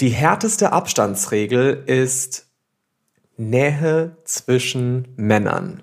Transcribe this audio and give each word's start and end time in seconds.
Die 0.00 0.10
härteste 0.10 0.72
Abstandsregel 0.72 1.82
ist 1.86 2.48
Nähe 3.38 4.18
zwischen 4.24 5.08
Männern. 5.16 5.82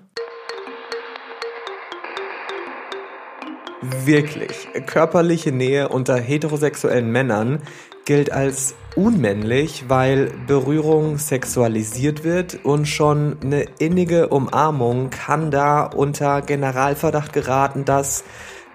Wirklich, 4.04 4.68
körperliche 4.86 5.50
Nähe 5.50 5.88
unter 5.88 6.14
heterosexuellen 6.16 7.10
Männern 7.10 7.60
gilt 8.04 8.30
als 8.30 8.76
unmännlich, 8.94 9.86
weil 9.88 10.30
Berührung 10.46 11.18
sexualisiert 11.18 12.22
wird 12.22 12.64
und 12.64 12.86
schon 12.86 13.38
eine 13.42 13.62
innige 13.80 14.28
Umarmung 14.28 15.10
kann 15.10 15.50
da 15.50 15.82
unter 15.86 16.40
Generalverdacht 16.40 17.32
geraten, 17.32 17.84
dass, 17.84 18.22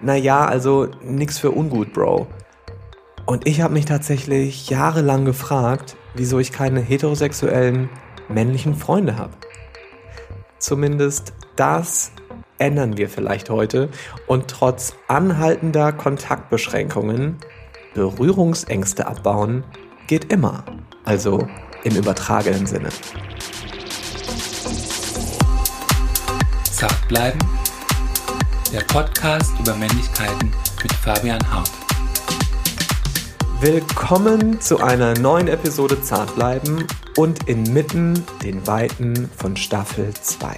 naja, 0.02 0.44
also 0.44 0.88
nix 1.02 1.38
für 1.38 1.50
ungut, 1.50 1.94
Bro. 1.94 2.26
Und 3.30 3.46
ich 3.46 3.60
habe 3.60 3.74
mich 3.74 3.84
tatsächlich 3.84 4.70
jahrelang 4.70 5.24
gefragt, 5.24 5.94
wieso 6.16 6.40
ich 6.40 6.50
keine 6.50 6.80
heterosexuellen 6.80 7.88
männlichen 8.28 8.74
Freunde 8.74 9.18
habe. 9.18 9.34
Zumindest 10.58 11.32
das 11.54 12.10
ändern 12.58 12.96
wir 12.96 13.08
vielleicht 13.08 13.48
heute 13.48 13.88
und 14.26 14.48
trotz 14.48 14.94
anhaltender 15.06 15.92
Kontaktbeschränkungen 15.92 17.36
Berührungsängste 17.94 19.06
abbauen 19.06 19.62
geht 20.08 20.32
immer. 20.32 20.64
Also 21.04 21.46
im 21.84 21.94
übertragenen 21.94 22.66
Sinne. 22.66 22.88
Zart 26.68 27.06
bleiben. 27.06 27.38
Der 28.72 28.80
Podcast 28.92 29.52
über 29.60 29.76
Männlichkeiten 29.76 30.52
mit 30.82 30.92
Fabian 30.94 31.48
Hart. 31.48 31.79
Willkommen 33.62 34.58
zu 34.62 34.78
einer 34.78 35.12
neuen 35.18 35.46
Episode 35.46 36.00
Zart 36.00 36.34
bleiben 36.34 36.86
und 37.18 37.46
inmitten 37.46 38.24
den 38.42 38.66
Weiten 38.66 39.28
von 39.36 39.54
Staffel 39.54 40.14
2. 40.14 40.56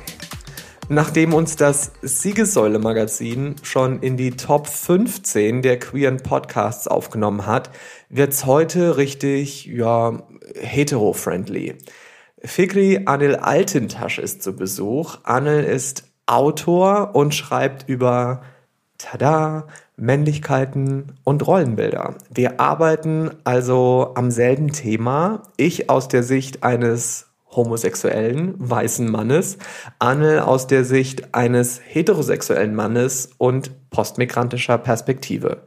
Nachdem 0.88 1.34
uns 1.34 1.56
das 1.56 1.90
Siegessäule-Magazin 2.02 3.56
schon 3.64 3.98
in 4.02 4.16
die 4.16 4.30
Top 4.30 4.68
15 4.68 5.62
der 5.62 5.80
queeren 5.80 6.18
Podcasts 6.18 6.86
aufgenommen 6.86 7.44
hat, 7.44 7.70
wird's 8.08 8.46
heute 8.46 8.96
richtig, 8.96 9.66
ja, 9.66 10.22
hetero-friendly. 10.54 11.78
Fikri 12.38 13.00
Anil 13.06 13.34
Altintasch 13.34 14.20
ist 14.20 14.44
zu 14.44 14.54
Besuch. 14.54 15.18
Anil 15.24 15.64
ist 15.64 16.04
Autor 16.26 17.16
und 17.16 17.34
schreibt 17.34 17.88
über 17.88 18.42
Tada, 18.98 19.66
Männlichkeiten 19.96 21.12
und 21.24 21.46
Rollenbilder. 21.46 22.16
Wir 22.32 22.60
arbeiten 22.60 23.30
also 23.44 24.12
am 24.14 24.30
selben 24.30 24.72
Thema. 24.72 25.42
Ich 25.56 25.90
aus 25.90 26.08
der 26.08 26.22
Sicht 26.22 26.62
eines 26.62 27.32
homosexuellen 27.54 28.54
weißen 28.58 29.10
Mannes, 29.10 29.58
Anne 29.98 30.46
aus 30.46 30.66
der 30.66 30.84
Sicht 30.84 31.34
eines 31.34 31.80
heterosexuellen 31.84 32.74
Mannes 32.74 33.30
und 33.38 33.90
postmigrantischer 33.90 34.78
Perspektive. 34.78 35.62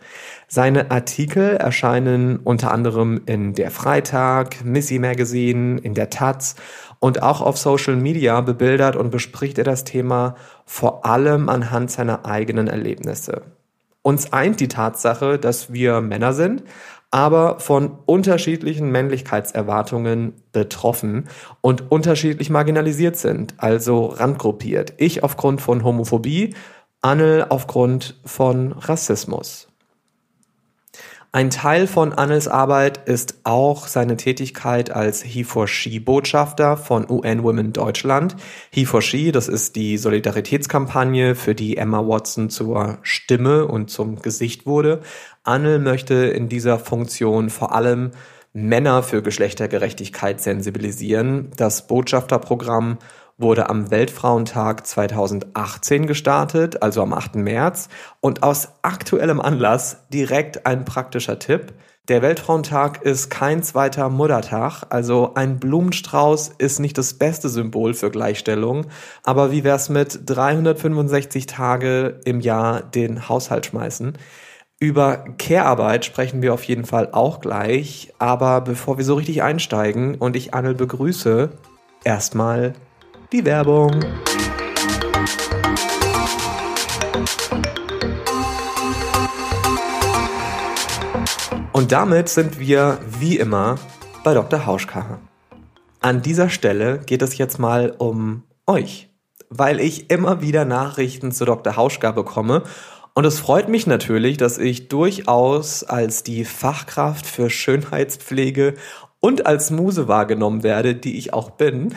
Seine 0.48 0.92
Artikel 0.92 1.58
erscheinen 1.58 2.38
unter 2.38 2.72
anderem 2.72 3.22
in 3.26 3.54
der 3.54 3.72
Freitag, 3.72 4.64
Missy 4.64 5.00
Magazine, 5.00 5.80
in 5.80 5.94
der 5.94 6.10
Taz 6.10 6.56
und 7.00 7.22
auch 7.22 7.42
auf 7.42 7.58
Social 7.58 7.96
Media 7.96 8.42
bebildert 8.42 8.96
und 8.96 9.12
bespricht 9.12 9.58
er 9.58 9.64
das 9.64 9.84
Thema 9.84 10.36
vor 10.66 11.06
allem 11.06 11.50
anhand 11.50 11.92
seiner 11.92 12.26
eigenen 12.26 12.68
Erlebnisse. 12.68 13.44
Uns 14.06 14.32
eint 14.34 14.60
die 14.60 14.68
Tatsache, 14.68 15.40
dass 15.40 15.74
wir 15.74 16.00
Männer 16.00 16.34
sind, 16.34 16.64
aber 17.10 17.60
von 17.60 17.98
unterschiedlichen 18.06 18.92
Männlichkeitserwartungen 18.92 20.34
betroffen 20.52 21.28
und 21.62 21.92
unterschiedlich 21.92 22.52
marginalisiert 22.52 23.16
sind, 23.16 23.56
also 23.58 24.06
randgruppiert. 24.06 24.94
Ich 24.98 25.24
aufgrund 25.24 25.60
von 25.60 25.84
Homophobie, 25.84 26.54
Annel 27.02 27.48
aufgrund 27.50 28.22
von 28.24 28.74
Rassismus. 28.74 29.70
Ein 31.36 31.50
Teil 31.50 31.86
von 31.86 32.14
Annels 32.14 32.48
Arbeit 32.48 33.10
ist 33.10 33.42
auch 33.44 33.88
seine 33.88 34.16
Tätigkeit 34.16 34.90
als 34.90 35.26
He4She-Botschafter 35.26 36.78
von 36.78 37.10
UN 37.12 37.44
Women 37.44 37.74
Deutschland. 37.74 38.38
He4She, 38.74 39.34
das 39.34 39.50
ist 39.50 39.76
die 39.76 39.98
Solidaritätskampagne, 39.98 41.36
für 41.36 41.54
die 41.54 41.76
Emma 41.76 42.08
Watson 42.08 42.50
zur 42.50 43.00
Stimme 43.02 43.68
und 43.68 43.90
zum 43.90 44.22
Gesicht 44.22 44.66
wurde. 44.66 45.02
Annel 45.44 45.80
möchte 45.80 46.14
in 46.14 46.48
dieser 46.48 46.80
Funktion 46.80 47.50
vor 47.50 47.76
allem 47.76 48.12
Männer 48.54 49.04
für 49.04 49.22
Geschlechtergerechtigkeit 49.22 50.40
sensibilisieren. 50.40 51.52
Das 51.58 51.86
Botschafterprogramm 51.88 52.98
wurde 53.38 53.70
am 53.70 53.92
Weltfrauentag 53.92 54.88
2018 54.88 56.08
gestartet, 56.08 56.82
also 56.82 57.02
am 57.02 57.14
8. 57.14 57.36
März. 57.36 57.90
Und 58.22 58.44
aus 58.44 58.70
aktuellem 58.82 59.42
Anlass 59.42 60.08
direkt 60.14 60.66
ein 60.66 60.86
praktischer 60.86 61.40
Tipp. 61.40 61.74
Der 62.08 62.22
Weltfrauentag 62.22 63.02
ist 63.02 63.32
kein 63.32 63.64
zweiter 63.64 64.10
Muttertag, 64.10 64.84
also 64.92 65.34
ein 65.34 65.60
Blumenstrauß 65.60 66.52
ist 66.60 66.80
nicht 66.80 67.00
das 67.00 67.16
beste 67.16 67.50
Symbol 67.50 67.96
für 67.96 68.12
Gleichstellung. 68.12 68.86
Aber 69.24 69.52
wie 69.52 69.64
wär's 69.64 69.90
mit 69.90 70.20
365 70.24 71.48
Tage 71.48 72.20
im 72.24 72.42
Jahr 72.42 72.84
den 72.84 73.28
Haushalt 73.28 73.66
schmeißen? 73.66 74.20
Über 74.80 75.26
Care-Arbeit 75.40 76.06
sprechen 76.06 76.44
wir 76.44 76.54
auf 76.54 76.64
jeden 76.66 76.86
Fall 76.86 77.10
auch 77.12 77.40
gleich. 77.40 78.14
Aber 78.20 78.62
bevor 78.62 78.98
wir 78.98 79.06
so 79.06 79.16
richtig 79.16 79.42
einsteigen 79.42 80.14
und 80.14 80.36
ich 80.36 80.54
Annel 80.54 80.76
begrüße, 80.76 81.50
erstmal 82.04 82.74
die 83.32 83.46
Werbung. 83.46 83.92
Und 91.72 91.92
damit 91.92 92.30
sind 92.30 92.60
wir 92.60 93.00
wie 93.20 93.38
immer 93.38 93.78
bei 94.24 94.34
Dr. 94.34 94.66
Hauschka. 94.66 95.20
An 96.02 96.22
dieser 96.22 96.50
Stelle 96.50 97.00
geht 97.00 97.22
es 97.22 97.38
jetzt 97.38 97.60
mal 97.60 97.94
um 97.98 98.44
euch, 98.66 99.10
weil 99.50 99.80
ich 99.80 100.10
immer 100.10 100.42
wieder 100.42 100.66
Nachrichten 100.66 101.32
zu 101.32 101.46
Dr. 101.46 101.76
Hauschka 101.76 102.12
bekomme 102.12 102.64
und 103.18 103.24
es 103.24 103.40
freut 103.40 103.70
mich 103.70 103.88
natürlich, 103.88 104.36
dass 104.36 104.58
ich 104.58 104.90
durchaus 104.90 105.86
als 105.86 106.24
die 106.24 106.44
Fachkraft 106.44 107.26
für 107.26 107.50
Schönheitspflege 107.50 108.74
und 109.26 109.48
als 109.48 109.72
Muse 109.72 110.08
wahrgenommen 110.08 110.62
werde, 110.62 110.94
die 110.94 111.18
ich 111.18 111.34
auch 111.34 111.50
bin. 111.50 111.96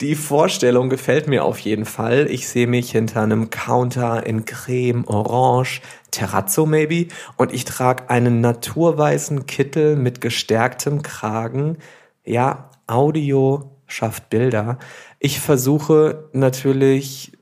Die 0.00 0.16
Vorstellung 0.16 0.88
gefällt 0.88 1.28
mir 1.28 1.44
auf 1.44 1.60
jeden 1.60 1.84
Fall. 1.84 2.26
Ich 2.28 2.48
sehe 2.48 2.66
mich 2.66 2.90
hinter 2.90 3.22
einem 3.22 3.50
Counter 3.50 4.26
in 4.26 4.44
Creme, 4.44 5.06
Orange, 5.06 5.82
Terrazzo 6.10 6.66
maybe 6.66 7.06
und 7.36 7.54
ich 7.54 7.64
trage 7.64 8.10
einen 8.10 8.40
naturweißen 8.40 9.46
Kittel 9.46 9.94
mit 9.94 10.20
gestärktem 10.20 11.02
Kragen. 11.02 11.78
Ja, 12.24 12.70
Audio 12.88 13.70
schafft 13.86 14.28
Bilder. 14.28 14.80
Ich 15.20 15.38
versuche 15.38 16.28
natürlich 16.32 17.33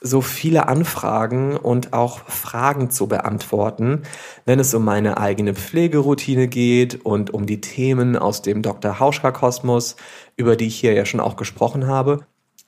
so 0.00 0.20
viele 0.20 0.68
Anfragen 0.68 1.56
und 1.56 1.92
auch 1.92 2.20
Fragen 2.28 2.90
zu 2.90 3.08
beantworten, 3.08 4.02
wenn 4.44 4.60
es 4.60 4.72
um 4.74 4.84
meine 4.84 5.18
eigene 5.18 5.54
Pflegeroutine 5.54 6.48
geht 6.48 7.04
und 7.04 7.30
um 7.34 7.46
die 7.46 7.60
Themen 7.60 8.16
aus 8.16 8.42
dem 8.42 8.62
Dr. 8.62 9.00
Hauschka 9.00 9.32
Kosmos, 9.32 9.96
über 10.36 10.56
die 10.56 10.66
ich 10.66 10.78
hier 10.78 10.92
ja 10.92 11.04
schon 11.04 11.20
auch 11.20 11.36
gesprochen 11.36 11.86
habe. 11.86 12.20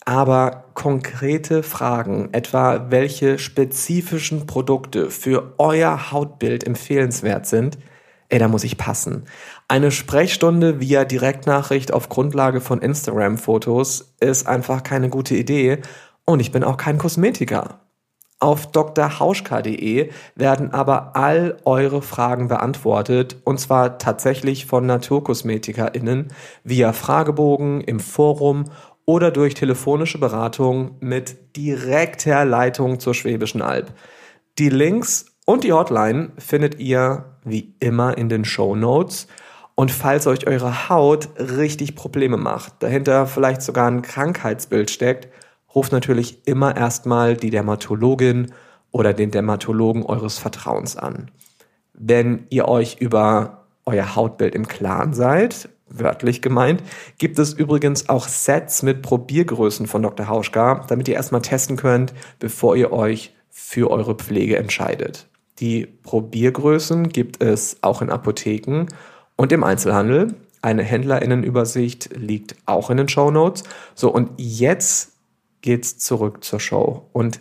Aber 0.05 0.65
konkrete 0.75 1.63
Fragen, 1.63 2.31
etwa 2.33 2.91
welche 2.91 3.39
spezifischen 3.39 4.47
Produkte 4.47 5.11
für 5.11 5.55
euer 5.59 6.11
Hautbild 6.11 6.65
empfehlenswert 6.65 7.47
sind, 7.47 7.79
ey, 8.31 8.39
da 8.39 8.49
muss 8.49 8.65
ich 8.65 8.79
passen. 8.79 9.25
Eine 9.69 9.91
Sprechstunde 9.91 10.81
via 10.81 11.05
Direktnachricht 11.05 11.93
auf 11.93 12.09
Grundlage 12.09 12.61
von 12.61 12.81
Instagram-Fotos 12.81 14.15
ist 14.21 14.49
einfach 14.49 14.83
keine 14.83 15.11
gute 15.11 15.37
Idee 15.37 15.81
und 16.31 16.41
ich 16.41 16.53
bin 16.53 16.65
auch 16.65 16.77
kein 16.77 16.99
Kosmetiker. 16.99 17.81
Auf 18.39 18.73
drhauschka.de 18.73 20.11
werden 20.35 20.73
aber 20.73 21.15
all 21.15 21.59
eure 21.67 22.01
Fragen 22.01 22.49
beantwortet 22.49 23.37
und 23.45 23.61
zwar 23.61 23.99
tatsächlich 23.99 24.65
von 24.65 24.87
NaturkosmetikerInnen 24.87 26.29
via 26.65 26.95
Fragebogen 26.95 27.83
im 27.83 28.01
Forum 28.01 28.65
oder 29.05 29.31
durch 29.31 29.55
telefonische 29.55 30.19
Beratung 30.19 30.97
mit 31.01 31.57
direkter 31.57 32.47
Leitung 32.47 32.99
zur 32.99 33.13
Schwäbischen 33.13 33.61
Alb. 33.61 33.93
Die 34.59 34.71
Links 34.71 35.27
und 35.45 35.65
die 35.65 35.73
Hotline 35.73 36.31
findet 36.39 36.79
ihr 36.79 37.25
wie 37.45 37.75
immer 37.81 38.17
in 38.17 38.29
den 38.29 38.45
Show 38.45 38.77
Notes. 38.77 39.27
Und 39.75 39.91
falls 39.91 40.27
euch 40.27 40.47
eure 40.47 40.89
Haut 40.89 41.29
richtig 41.39 41.97
Probleme 41.97 42.37
macht, 42.37 42.75
dahinter 42.83 43.27
vielleicht 43.27 43.63
sogar 43.63 43.91
ein 43.91 44.03
Krankheitsbild 44.03 44.91
steckt, 44.91 45.29
ruft 45.75 45.93
natürlich 45.93 46.47
immer 46.47 46.77
erstmal 46.77 47.37
die 47.37 47.51
Dermatologin 47.51 48.53
oder 48.91 49.13
den 49.13 49.31
Dermatologen 49.31 50.05
eures 50.05 50.39
Vertrauens 50.39 50.97
an. 50.97 51.31
Wenn 51.95 52.47
ihr 52.51 52.67
euch 52.67 52.97
über 53.01 53.65
euer 53.85 54.17
Hautbild 54.17 54.55
im 54.55 54.67
Klaren 54.67 55.13
seid, 55.13 55.69
wörtlich 55.89 56.43
gemeint, 56.43 56.83
gibt 57.19 57.39
es 57.39 57.53
übrigens 57.53 58.09
auch 58.09 58.29
Sets 58.29 58.83
mit 58.83 59.03
Probiergrößen 59.03 59.87
von 59.87 60.03
Dr. 60.03 60.29
Hauschka, 60.29 60.85
damit 60.89 61.09
ihr 61.09 61.15
erstmal 61.15 61.43
testen 61.43 61.77
könnt, 61.77 62.15
bevor 62.39 62.77
ihr 62.77 62.93
euch 62.93 63.35
für 63.51 63.91
eure 63.91 64.15
Pflege 64.15 64.57
entscheidet. 64.57 65.27
Die 65.59 65.87
Probiergrößen 65.87 67.11
gibt 67.11 67.43
es 67.43 67.79
auch 67.83 68.01
in 68.01 68.11
Apotheken 68.11 68.87
und 69.37 69.53
im 69.53 69.65
Einzelhandel. 69.65 70.35
Eine 70.63 70.83
Händlerinnenübersicht 70.83 72.11
liegt 72.17 72.57
auch 72.67 72.91
in 72.91 72.97
den 72.97 73.09
Show 73.09 73.31
Notes. 73.31 73.65
So, 73.95 74.11
und 74.13 74.31
jetzt 74.37 75.13
geht's 75.63 75.99
zurück 75.99 76.43
zur 76.43 76.61
Show 76.61 77.09
und 77.13 77.41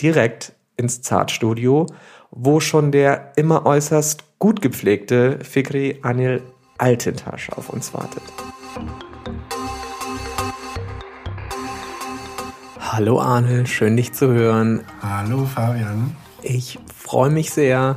direkt 0.00 0.52
ins 0.76 1.02
Zartstudio, 1.02 1.86
wo 2.30 2.60
schon 2.60 2.92
der 2.92 3.32
immer 3.36 3.66
äußerst 3.66 4.24
gut 4.38 4.62
gepflegte 4.62 5.38
Fikri 5.42 5.98
Anil 6.02 6.42
Altintasch 6.78 7.50
auf 7.50 7.70
uns 7.70 7.94
wartet. 7.94 8.22
Hallo 12.78 13.20
Arnel, 13.20 13.66
schön 13.66 13.96
dich 13.96 14.12
zu 14.12 14.28
hören. 14.28 14.84
Hallo 15.02 15.44
Fabian. 15.44 16.16
Ich 16.42 16.78
freue 16.94 17.30
mich 17.30 17.50
sehr, 17.50 17.96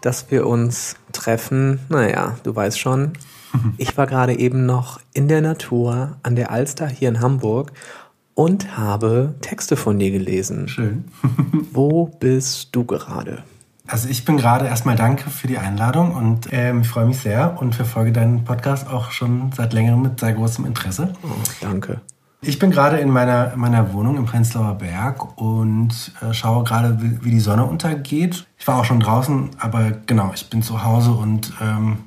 dass 0.00 0.30
wir 0.30 0.46
uns 0.46 0.96
treffen. 1.12 1.80
Naja, 1.88 2.36
du 2.42 2.54
weißt 2.54 2.78
schon, 2.78 3.12
ich 3.76 3.96
war 3.96 4.06
gerade 4.06 4.38
eben 4.38 4.64
noch 4.64 5.00
in 5.12 5.28
der 5.28 5.42
Natur 5.42 6.16
an 6.22 6.36
der 6.36 6.50
Alster 6.50 6.88
hier 6.88 7.08
in 7.08 7.20
Hamburg 7.20 7.72
und 8.34 8.76
habe 8.76 9.34
Texte 9.40 9.76
von 9.76 9.98
dir 9.98 10.10
gelesen. 10.10 10.68
Schön. 10.68 11.04
Wo 11.72 12.06
bist 12.06 12.68
du 12.72 12.84
gerade? 12.84 13.44
Also 13.86 14.08
ich 14.08 14.24
bin 14.24 14.36
gerade 14.36 14.66
erstmal 14.66 14.96
danke 14.96 15.28
für 15.28 15.48
die 15.48 15.58
Einladung 15.58 16.14
und 16.14 16.48
ähm, 16.52 16.82
ich 16.82 16.88
freue 16.88 17.06
mich 17.06 17.18
sehr 17.18 17.60
und 17.60 17.74
verfolge 17.74 18.12
deinen 18.12 18.44
Podcast 18.44 18.88
auch 18.88 19.10
schon 19.10 19.50
seit 19.52 19.72
längerem 19.72 20.02
mit 20.02 20.20
sehr 20.20 20.32
großem 20.32 20.64
Interesse. 20.64 21.12
Oh, 21.22 21.28
danke. 21.60 22.00
Ich 22.44 22.58
bin 22.58 22.70
gerade 22.70 22.98
in 22.98 23.10
meiner, 23.10 23.52
meiner 23.56 23.92
Wohnung 23.92 24.16
im 24.16 24.24
Prenzlauer 24.24 24.74
Berg 24.74 25.38
und 25.38 26.12
äh, 26.20 26.32
schaue 26.32 26.64
gerade, 26.64 27.00
wie, 27.00 27.24
wie, 27.24 27.30
die 27.30 27.40
Sonne 27.40 27.64
untergeht. 27.64 28.46
Ich 28.58 28.66
war 28.66 28.78
auch 28.78 28.84
schon 28.84 28.98
draußen, 28.98 29.50
aber 29.58 29.92
genau, 30.06 30.32
ich 30.34 30.50
bin 30.50 30.60
zu 30.60 30.82
Hause 30.82 31.12
und 31.12 31.52
ähm, 31.60 31.98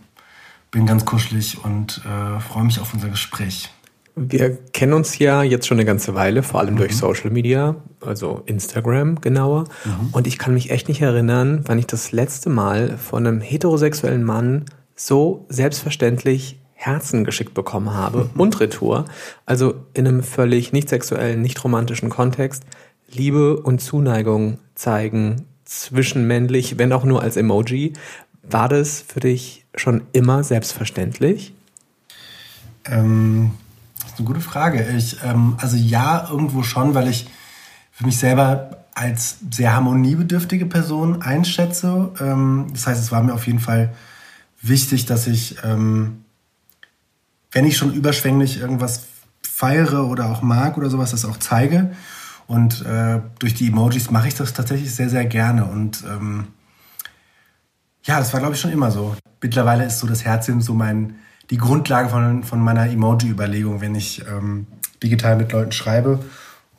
bin 0.71 0.85
ganz 0.85 1.05
kuschelig 1.05 1.63
und 1.63 2.01
äh, 2.05 2.39
freue 2.41 2.65
mich 2.65 2.81
auf 2.81 2.93
unser 2.93 3.07
Gespräch. 3.07 3.71
Wir 4.15 4.57
kennen 4.71 4.93
uns 4.93 5.19
ja 5.19 5.43
jetzt 5.43 5.67
schon 5.67 5.77
eine 5.77 5.85
ganze 5.85 6.15
Weile, 6.15 6.41
vor 6.41 6.61
allem 6.61 6.75
mhm. 6.75 6.79
durch 6.79 6.95
Social 6.95 7.31
Media, 7.31 7.75
also 7.99 8.43
Instagram 8.45 9.19
genauer. 9.19 9.65
Mhm. 9.83 10.09
Und 10.13 10.25
ich 10.27 10.37
kann 10.37 10.53
mich 10.53 10.71
echt 10.71 10.87
nicht 10.87 11.01
erinnern, 11.01 11.63
wann 11.65 11.79
ich 11.79 11.87
das 11.87 12.13
letzte 12.13 12.49
Mal 12.49 12.97
von 12.97 13.27
einem 13.27 13.41
heterosexuellen 13.41 14.23
Mann 14.23 14.65
so 14.95 15.45
selbstverständlich 15.49 16.59
Herzen 16.73 17.25
geschickt 17.25 17.53
bekommen 17.53 17.93
habe 17.93 18.29
mhm. 18.33 18.39
und 18.39 18.59
Retour. 18.59 19.05
Also 19.45 19.75
in 19.93 20.07
einem 20.07 20.23
völlig 20.23 20.71
nicht 20.71 20.87
sexuellen, 20.87 21.41
nicht 21.41 21.61
romantischen 21.63 22.09
Kontext. 22.09 22.63
Liebe 23.11 23.59
und 23.59 23.79
Zuneigung 23.79 24.59
zeigen 24.75 25.47
zwischenmännlich, 25.65 26.77
wenn 26.77 26.93
auch 26.93 27.03
nur 27.03 27.21
als 27.21 27.37
Emoji. 27.37 27.93
War 28.43 28.69
das 28.69 29.03
für 29.05 29.19
dich 29.19 29.65
schon 29.75 30.03
immer 30.13 30.43
selbstverständlich? 30.43 31.53
Ähm 32.85 33.51
ist 34.15 34.19
eine 34.19 34.27
gute 34.27 34.41
Frage. 34.41 34.83
Ich, 34.95 35.17
ähm, 35.23 35.57
also 35.59 35.75
ja, 35.75 36.27
irgendwo 36.29 36.63
schon, 36.63 36.95
weil 36.95 37.07
ich 37.07 37.27
für 37.91 38.05
mich 38.05 38.17
selber 38.17 38.85
als 38.93 39.37
sehr 39.51 39.73
harmoniebedürftige 39.73 40.65
Person 40.65 41.21
einschätze. 41.21 42.11
Ähm, 42.19 42.67
das 42.71 42.87
heißt, 42.87 43.01
es 43.01 43.11
war 43.11 43.21
mir 43.21 43.33
auf 43.33 43.45
jeden 43.45 43.59
Fall 43.59 43.93
wichtig, 44.61 45.05
dass 45.05 45.27
ich, 45.27 45.57
ähm, 45.63 46.23
wenn 47.51 47.65
ich 47.65 47.77
schon 47.77 47.93
überschwänglich 47.93 48.59
irgendwas 48.59 49.05
feiere 49.41 50.07
oder 50.07 50.29
auch 50.29 50.41
mag 50.41 50.77
oder 50.77 50.89
sowas, 50.89 51.11
das 51.11 51.25
auch 51.25 51.37
zeige. 51.37 51.91
Und 52.47 52.85
äh, 52.85 53.19
durch 53.39 53.53
die 53.53 53.67
Emojis 53.67 54.11
mache 54.11 54.29
ich 54.29 54.35
das 54.35 54.53
tatsächlich 54.53 54.95
sehr, 54.95 55.09
sehr 55.09 55.25
gerne. 55.25 55.65
Und 55.65 56.03
ähm, 56.07 56.47
ja, 58.03 58.19
das 58.19 58.31
war, 58.31 58.39
glaube 58.39 58.55
ich, 58.55 58.61
schon 58.61 58.71
immer 58.71 58.91
so. 58.91 59.15
Mittlerweile 59.41 59.85
ist 59.85 59.99
so 59.99 60.07
das 60.07 60.23
Herzchen 60.23 60.61
so 60.61 60.73
mein, 60.73 61.15
die 61.49 61.57
Grundlage 61.57 62.09
von, 62.09 62.43
von 62.43 62.59
meiner 62.59 62.89
Emoji-Überlegung, 62.89 63.81
wenn 63.81 63.95
ich 63.95 64.23
ähm, 64.27 64.67
digital 65.03 65.35
mit 65.35 65.51
Leuten 65.51 65.71
schreibe 65.71 66.19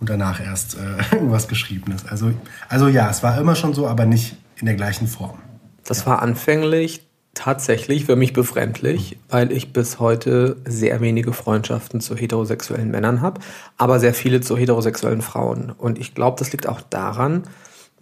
und 0.00 0.10
danach 0.10 0.40
erst 0.40 0.76
äh, 0.76 0.96
irgendwas 1.14 1.48
Geschriebenes. 1.48 2.06
Also, 2.06 2.32
also 2.68 2.88
ja, 2.88 3.08
es 3.10 3.22
war 3.22 3.38
immer 3.38 3.54
schon 3.54 3.74
so, 3.74 3.86
aber 3.86 4.06
nicht 4.06 4.36
in 4.56 4.66
der 4.66 4.74
gleichen 4.74 5.06
Form. 5.06 5.38
Das 5.84 6.00
ja. 6.00 6.06
war 6.06 6.22
anfänglich 6.22 7.06
tatsächlich 7.34 8.06
für 8.06 8.16
mich 8.16 8.32
befremdlich, 8.32 9.18
weil 9.28 9.52
ich 9.52 9.72
bis 9.72 10.00
heute 10.00 10.56
sehr 10.64 11.00
wenige 11.02 11.34
Freundschaften 11.34 12.00
zu 12.00 12.16
heterosexuellen 12.16 12.90
Männern 12.90 13.20
habe, 13.20 13.40
aber 13.76 14.00
sehr 14.00 14.14
viele 14.14 14.40
zu 14.40 14.56
heterosexuellen 14.56 15.20
Frauen. 15.20 15.70
Und 15.70 15.98
ich 15.98 16.14
glaube, 16.14 16.38
das 16.38 16.50
liegt 16.52 16.66
auch 16.66 16.80
daran, 16.80 17.42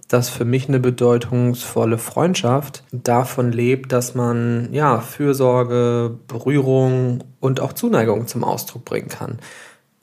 dass 0.09 0.29
für 0.29 0.45
mich 0.45 0.69
eine 0.69 0.81
bedeutungsvolle 0.81 1.99
Freundschaft 1.99 2.85
davon 2.93 3.53
lebt, 3.53 3.93
dass 3.93 4.15
man 4.15 4.69
ja 4.73 5.01
Fürsorge, 5.01 6.19
Berührung 6.29 7.25
und 7.41 7.61
auch 7.61 7.73
Zuneigung 7.73 8.27
zum 8.27 8.45
Ausdruck 8.45 8.85
bringen 8.85 9.09
kann. 9.09 9.39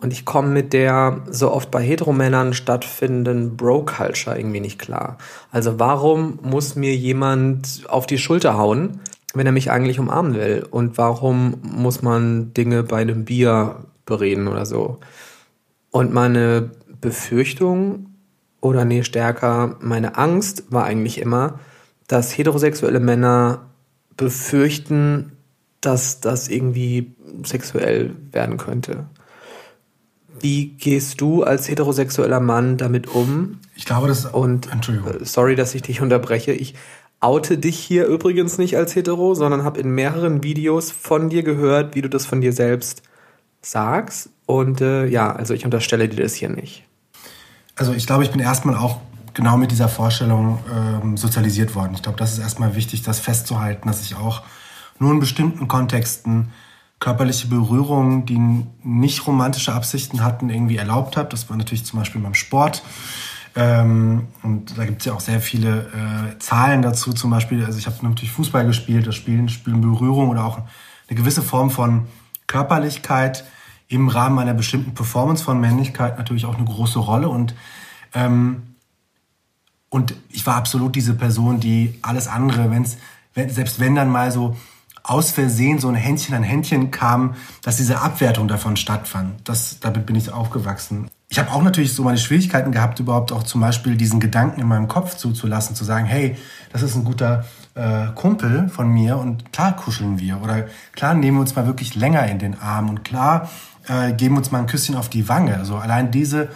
Und 0.01 0.12
ich 0.12 0.25
komme 0.25 0.48
mit 0.48 0.74
der 0.74 1.21
so 1.30 1.51
oft 1.51 1.69
bei 1.69 1.83
Heteromännern 1.83 2.53
stattfindenden 2.53 3.56
Bro-Culture 3.56 4.36
irgendwie 4.36 4.59
nicht 4.59 4.80
klar. 4.80 5.19
Also 5.51 5.80
warum 5.80 6.39
muss 6.42 6.75
mir 6.75 6.95
jemand 6.95 7.83
auf 7.88 8.07
die 8.07 8.18
Schulter 8.18 8.57
hauen, 8.57 9.00
wenn 9.36 9.45
er 9.45 9.51
mich 9.51 9.69
eigentlich 9.69 10.00
umarmen 10.00 10.33
will? 10.33 10.65
Und 10.71 10.97
warum 10.97 11.57
muss 11.62 12.01
man 12.01 12.51
Dinge 12.54 12.81
bei 12.81 13.01
einem 13.01 13.25
Bier 13.25 13.86
bereden 14.07 14.47
oder 14.47 14.65
so? 14.65 14.97
Und 15.92 16.12
meine 16.12 16.71
Befürchtung 17.00 18.10
oder 18.61 18.85
nee, 18.85 19.03
stärker, 19.03 19.75
meine 19.81 20.17
Angst 20.17 20.65
war 20.69 20.85
eigentlich 20.85 21.19
immer, 21.19 21.59
dass 22.07 22.37
heterosexuelle 22.37 22.99
Männer 22.99 23.65
befürchten, 24.15 25.31
dass 25.81 26.21
das 26.21 26.47
irgendwie 26.47 27.15
sexuell 27.43 28.15
werden 28.31 28.57
könnte. 28.57 29.07
Wie 30.39 30.67
gehst 30.67 31.21
du 31.21 31.43
als 31.43 31.69
heterosexueller 31.69 32.39
Mann 32.39 32.77
damit 32.77 33.07
um? 33.07 33.59
Ich 33.75 33.85
glaube, 33.85 34.07
das 34.07 34.25
und 34.25 34.71
Entschuldigung. 34.71 35.21
Äh, 35.21 35.25
sorry, 35.25 35.55
dass 35.55 35.75
ich 35.75 35.81
dich 35.81 36.01
unterbreche. 36.01 36.51
Ich 36.51 36.75
oute 37.19 37.57
dich 37.57 37.77
hier 37.77 38.05
übrigens 38.05 38.57
nicht 38.57 38.77
als 38.77 38.95
hetero, 38.95 39.33
sondern 39.35 39.63
habe 39.63 39.79
in 39.79 39.89
mehreren 39.91 40.43
Videos 40.43 40.91
von 40.91 41.29
dir 41.29 41.43
gehört, 41.43 41.95
wie 41.95 42.01
du 42.01 42.09
das 42.09 42.25
von 42.25 42.41
dir 42.41 42.53
selbst 42.53 43.03
sagst. 43.61 44.30
Und 44.45 44.81
äh, 44.81 45.06
ja, 45.06 45.31
also 45.31 45.53
ich 45.53 45.65
unterstelle 45.65 46.09
dir 46.09 46.23
das 46.23 46.33
hier 46.33 46.49
nicht 46.49 46.85
also 47.81 47.94
ich 47.94 48.06
glaube, 48.06 48.23
ich 48.23 48.30
bin 48.30 48.40
erstmal 48.40 48.78
auch 48.78 49.00
genau 49.33 49.57
mit 49.57 49.71
dieser 49.71 49.90
Vorstellung 49.90 50.59
ähm, 50.71 51.18
sozialisiert 51.18 51.73
worden. 51.73 51.94
Ich 51.95 52.04
glaube, 52.04 52.19
das 52.19 52.33
ist 52.33 52.38
erstmal 52.38 52.76
wichtig, 52.76 53.02
das 53.02 53.19
festzuhalten, 53.19 53.88
dass 53.88 54.04
ich 54.04 54.16
auch 54.16 54.44
nur 55.00 55.11
in 55.11 55.19
bestimmten 55.19 55.68
Kontexten 55.68 56.52
körperliche 57.00 57.47
Berührungen, 57.47 58.28
die 58.28 58.40
nicht 58.83 59.26
romantische 59.26 59.73
Absichten 59.73 60.23
hatten, 60.23 60.52
irgendwie 60.52 60.78
erlaubt 60.78 61.18
habe. 61.18 61.30
Das 61.30 61.50
war 61.50 61.57
natürlich 61.57 61.83
zum 61.83 61.97
Beispiel 61.97 62.21
beim 62.21 62.35
Sport. 62.35 62.83
Ähm, 63.56 64.28
und 64.44 64.78
da 64.78 64.85
gibt 64.85 65.00
es 65.00 65.06
ja 65.06 65.14
auch 65.14 65.19
sehr 65.19 65.42
viele 65.42 65.88
äh, 66.35 66.38
Zahlen 66.38 66.83
dazu. 66.83 67.14
Zum 67.14 67.31
Beispiel, 67.31 67.66
also 67.66 67.80
ich 67.80 67.88
habe 67.88 67.97
natürlich 68.04 68.31
Fußball 68.31 68.64
gespielt, 68.68 69.07
das 69.07 69.16
Spielen, 69.16 69.50
Spielen 69.50 69.81
Berührung 69.81 70.30
oder 70.30 70.45
auch 70.45 70.59
eine 71.09 71.18
gewisse 71.18 71.42
Form 71.42 71.71
von 71.71 72.06
Körperlichkeit 72.45 73.44
im 73.92 74.07
Rahmen 74.07 74.40
einer 74.40 74.54
bestimmten 74.54 74.94
Performance 74.94 75.44
von 75.44 75.60
Männlichkeit 75.60 76.18
natürlich 76.18 76.45
auch 76.45 76.56
eine 76.56 76.64
große 76.66 76.98
Rolle. 76.98 77.28
Und, 77.28 77.54
ähm, 78.14 78.76
und 79.90 80.16
ich 80.30 80.45
war 80.48 80.56
absolut 80.56 80.95
diese 80.95 81.14
Person, 81.14 81.60
die 81.60 82.00
alles 82.02 82.28
andere, 82.28 82.71
wenn's, 82.71 82.98
wenn, 83.33 83.50
selbst 83.50 83.81
wenn 83.81 83.94
dann 83.94 84.10
mal 84.10 84.31
so 84.31 84.56
aus 85.04 85.31
Versehen 85.31 85.80
so 85.80 85.90
ein 85.90 85.95
Händchen 85.95 86.36
an 86.36 86.44
Händchen 86.44 86.92
kam, 86.92 87.36
dass 87.64 87.78
diese 87.78 88.00
Abwertung 88.00 88.48
davon 88.48 88.78
stattfand. 88.78 89.48
Das, 89.48 89.80
damit 89.81 90.06
bin 90.06 90.16
ich 90.16 90.31
aufgewachsen. 90.31 91.10
Ich 91.28 91.40
habe 91.40 91.52
auch 91.52 91.64
natürlich 91.64 91.94
so 91.94 92.04
meine 92.04 92.18
Schwierigkeiten 92.18 92.71
gehabt, 92.71 93.00
überhaupt 93.00 93.31
auch 93.31 93.44
zum 93.44 93.62
Beispiel 93.62 93.95
diesen 93.95 94.19
Gedanken 94.19 94.62
in 94.62 94.68
meinem 94.68 94.88
Kopf 94.88 95.16
zuzulassen, 95.16 95.76
zu 95.76 95.83
sagen, 95.83 96.06
hey, 96.06 96.38
das 96.71 96.81
ist 96.81 96.95
ein 96.95 97.04
guter 97.04 97.45
äh, 97.74 98.07
Kumpel 98.16 98.69
von 98.69 98.90
mir 98.90 99.18
und 99.18 99.52
klar 99.54 99.76
kuscheln 99.76 100.19
wir 100.19 100.42
oder 100.42 100.66
klar 100.92 101.14
nehmen 101.14 101.38
wir 101.38 101.42
uns 101.42 101.56
mal 101.56 101.66
wirklich 101.66 101.95
länger 101.95 102.28
in 102.28 102.38
den 102.38 102.60
Arm 102.60 102.90
und 102.90 103.04
klar 103.04 103.50
äh, 103.88 104.14
geben 104.14 104.38
uns 104.38 104.52
mal 104.52 104.59
ein 104.59 104.68
Küsschen 104.68 104.95
auf 104.95 105.09
die 105.09 105.28
Wange. 105.28 105.57
Also 105.57 105.78
allein 105.78 106.11
diese 106.11 106.50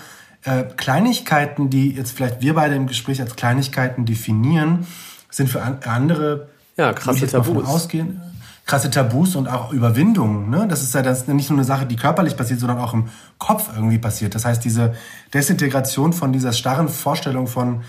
äh, 0.44 0.63
Kleinigkeiten, 0.77 1.70
die 1.70 1.91
jetzt 1.91 2.12
vielleicht 2.12 2.41
wir 2.41 2.53
beide 2.55 2.75
im 2.75 2.88
Gespräch 2.88 3.22
als 3.22 3.36
Kleinigkeiten 3.36 4.05
definieren, 4.05 4.86
sind 5.29 5.50
für 5.50 5.62
an 5.62 5.79
andere 5.86 6.48
ja, 6.77 6.94
krasse 6.94 7.27
Tabus. 7.27 7.65
Ausgehen, 7.65 8.22
krasse 8.65 8.89
Tabus 8.89 9.36
und 9.36 9.48
auch 9.48 9.72
Überwindungen. 9.72 10.50
Ne? 10.50 10.67
Das 10.67 10.82
ist 10.82 10.94
ja 10.94 11.01
das 11.01 11.27
nicht 11.27 11.50
nur 11.50 11.60
eine 11.60 11.65
Sache, 11.65 11.86
die 11.86 11.96
körperlich 11.96 12.38
passiert, 12.38 12.60
sondern 12.60 12.79
auch 12.79 12.94
im 12.94 13.10
Kopf 13.38 13.70
irgendwie 13.75 13.98
passiert. 13.98 14.36
Das 14.36 14.46
heißt, 14.46 14.63
diese 14.63 14.94
Desintegration 15.34 16.13
von 16.13 16.32
dieser 16.32 16.53
starren 16.53 16.89
Vorstellung 16.89 17.48
von 17.48 17.82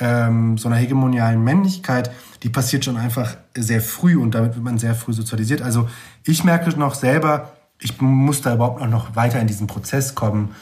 ähm, 0.00 0.58
so 0.58 0.68
einer 0.68 0.76
hegemonialen 0.76 1.42
Männlichkeit, 1.42 2.10
die 2.42 2.48
passiert 2.48 2.84
schon 2.84 2.96
einfach 2.96 3.36
sehr 3.56 3.80
früh 3.80 4.16
und 4.16 4.34
damit 4.34 4.54
wird 4.54 4.64
man 4.64 4.78
sehr 4.78 4.94
früh 4.94 5.12
sozialisiert. 5.12 5.62
Also 5.62 5.88
ich 6.24 6.44
merke 6.44 6.76
noch 6.78 6.94
selber, 6.94 7.52
ich 7.82 8.00
muss 8.00 8.40
da 8.42 8.54
überhaupt 8.54 8.80
auch 8.80 8.86
noch 8.86 9.16
weiter 9.16 9.40
in 9.40 9.46
diesen 9.46 9.66
Prozess 9.66 10.14
kommen, 10.14 10.54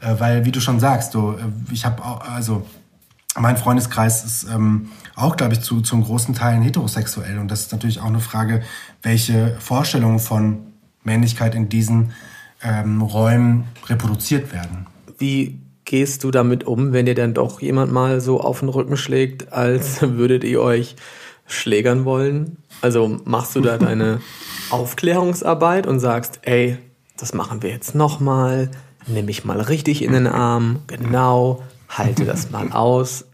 äh, 0.00 0.14
weil, 0.18 0.44
wie 0.44 0.52
du 0.52 0.60
schon 0.60 0.80
sagst, 0.80 1.12
so, 1.12 1.32
äh, 1.32 1.72
ich 1.72 1.84
habe 1.84 2.02
also 2.04 2.64
mein 3.36 3.56
Freundeskreis 3.56 4.24
ist 4.24 4.44
ähm, 4.52 4.88
auch, 5.14 5.36
glaube 5.36 5.54
ich, 5.54 5.60
zu, 5.60 5.80
zum 5.80 6.02
großen 6.02 6.34
Teil 6.34 6.60
heterosexuell. 6.60 7.38
Und 7.38 7.50
das 7.50 7.60
ist 7.60 7.72
natürlich 7.72 8.00
auch 8.00 8.06
eine 8.06 8.20
Frage, 8.20 8.62
welche 9.02 9.56
Vorstellungen 9.60 10.18
von 10.18 10.58
Männlichkeit 11.04 11.54
in 11.54 11.68
diesen 11.68 12.12
ähm, 12.62 13.00
Räumen 13.02 13.64
reproduziert 13.86 14.52
werden. 14.52 14.86
Wie 15.18 15.60
gehst 15.84 16.24
du 16.24 16.30
damit 16.30 16.64
um, 16.64 16.92
wenn 16.92 17.06
dir 17.06 17.14
dann 17.14 17.34
doch 17.34 17.60
jemand 17.60 17.92
mal 17.92 18.20
so 18.20 18.40
auf 18.40 18.60
den 18.60 18.68
Rücken 18.68 18.96
schlägt, 18.96 19.52
als 19.52 20.02
würdet 20.02 20.44
ihr 20.44 20.60
euch 20.60 20.96
schlägern 21.46 22.04
wollen? 22.04 22.58
Also 22.80 23.20
machst 23.24 23.56
du 23.56 23.60
da 23.60 23.78
deine 23.78 24.20
Aufklärungsarbeit 24.70 25.86
und 25.86 26.00
sagst, 26.00 26.40
ey, 26.42 26.78
das 27.16 27.34
machen 27.34 27.62
wir 27.62 27.70
jetzt 27.70 27.94
nochmal, 27.94 28.70
nimm 29.06 29.26
mich 29.26 29.44
mal 29.44 29.60
richtig 29.60 30.02
in 30.02 30.12
den 30.12 30.26
Arm, 30.26 30.80
genau, 30.86 31.62
halte 31.88 32.24
das 32.24 32.50
mal 32.52 32.72
aus. 32.72 33.24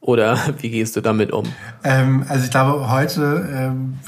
Oder 0.00 0.36
wie 0.58 0.70
gehst 0.70 0.96
du 0.96 1.00
damit 1.00 1.32
um? 1.32 1.44
Ähm, 1.84 2.24
also 2.28 2.44
ich 2.44 2.50
glaube, 2.50 2.90
heute, 2.90 3.48
ähm, 3.52 3.98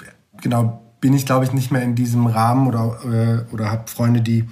genau, 0.43 0.83
bin 1.01 1.13
ich, 1.13 1.25
glaube 1.25 1.45
ich, 1.45 1.53
nicht 1.53 1.71
mehr 1.71 1.83
in 1.83 1.95
diesem 1.95 2.27
Rahmen 2.27 2.67
oder, 2.67 2.99
äh, 3.05 3.55
oder 3.55 3.71
habe 3.71 3.85
Freunde, 3.87 4.21
die, 4.21 4.49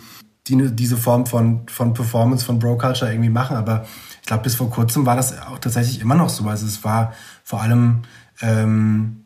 die 0.46 0.70
diese 0.70 0.96
Form 0.96 1.26
von, 1.26 1.66
von 1.68 1.94
Performance, 1.94 2.44
von 2.44 2.58
Bro 2.58 2.78
Culture 2.78 3.10
irgendwie 3.10 3.30
machen. 3.30 3.56
Aber 3.56 3.86
ich 4.20 4.26
glaube, 4.26 4.44
bis 4.44 4.54
vor 4.54 4.70
kurzem 4.70 5.04
war 5.04 5.16
das 5.16 5.36
auch 5.40 5.58
tatsächlich 5.58 6.00
immer 6.00 6.14
noch 6.14 6.28
so. 6.28 6.44
Also 6.44 6.66
es 6.66 6.84
war 6.84 7.12
vor 7.42 7.60
allem, 7.62 8.02
ähm, 8.40 9.21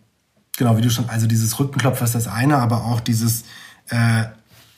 genau 0.56 0.76
wie 0.76 0.82
du 0.82 0.90
schon, 0.90 1.08
also 1.08 1.26
dieses 1.26 1.58
Rückenklopfen 1.58 2.04
ist 2.04 2.14
das 2.14 2.28
eine, 2.28 2.56
aber 2.58 2.84
auch 2.84 3.00
dieses, 3.00 3.42
äh, 3.90 4.24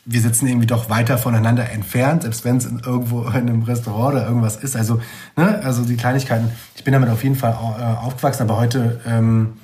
wir 0.05 0.21
sitzen 0.21 0.47
irgendwie 0.47 0.67
doch 0.67 0.89
weiter 0.89 1.19
voneinander 1.19 1.71
entfernt, 1.71 2.23
selbst 2.23 2.45
wenn 2.45 2.57
es 2.57 2.65
irgendwo 2.65 3.23
in 3.29 3.35
einem 3.35 3.63
Restaurant 3.63 4.15
oder 4.15 4.27
irgendwas 4.27 4.57
ist. 4.57 4.77
Also, 4.77 5.01
ne, 5.37 5.61
also 5.63 5.85
die 5.85 5.97
Kleinigkeiten. 5.97 6.51
Ich 6.75 6.85
bin 6.85 6.93
damit 6.93 7.11
auf 7.11 7.23
jeden 7.23 7.37
Fall 7.37 7.53
äh, 7.53 7.85
aufgewachsen, 7.85 8.43
aber 8.43 8.57
heute 8.59 9.01
ähm, 9.07 9.55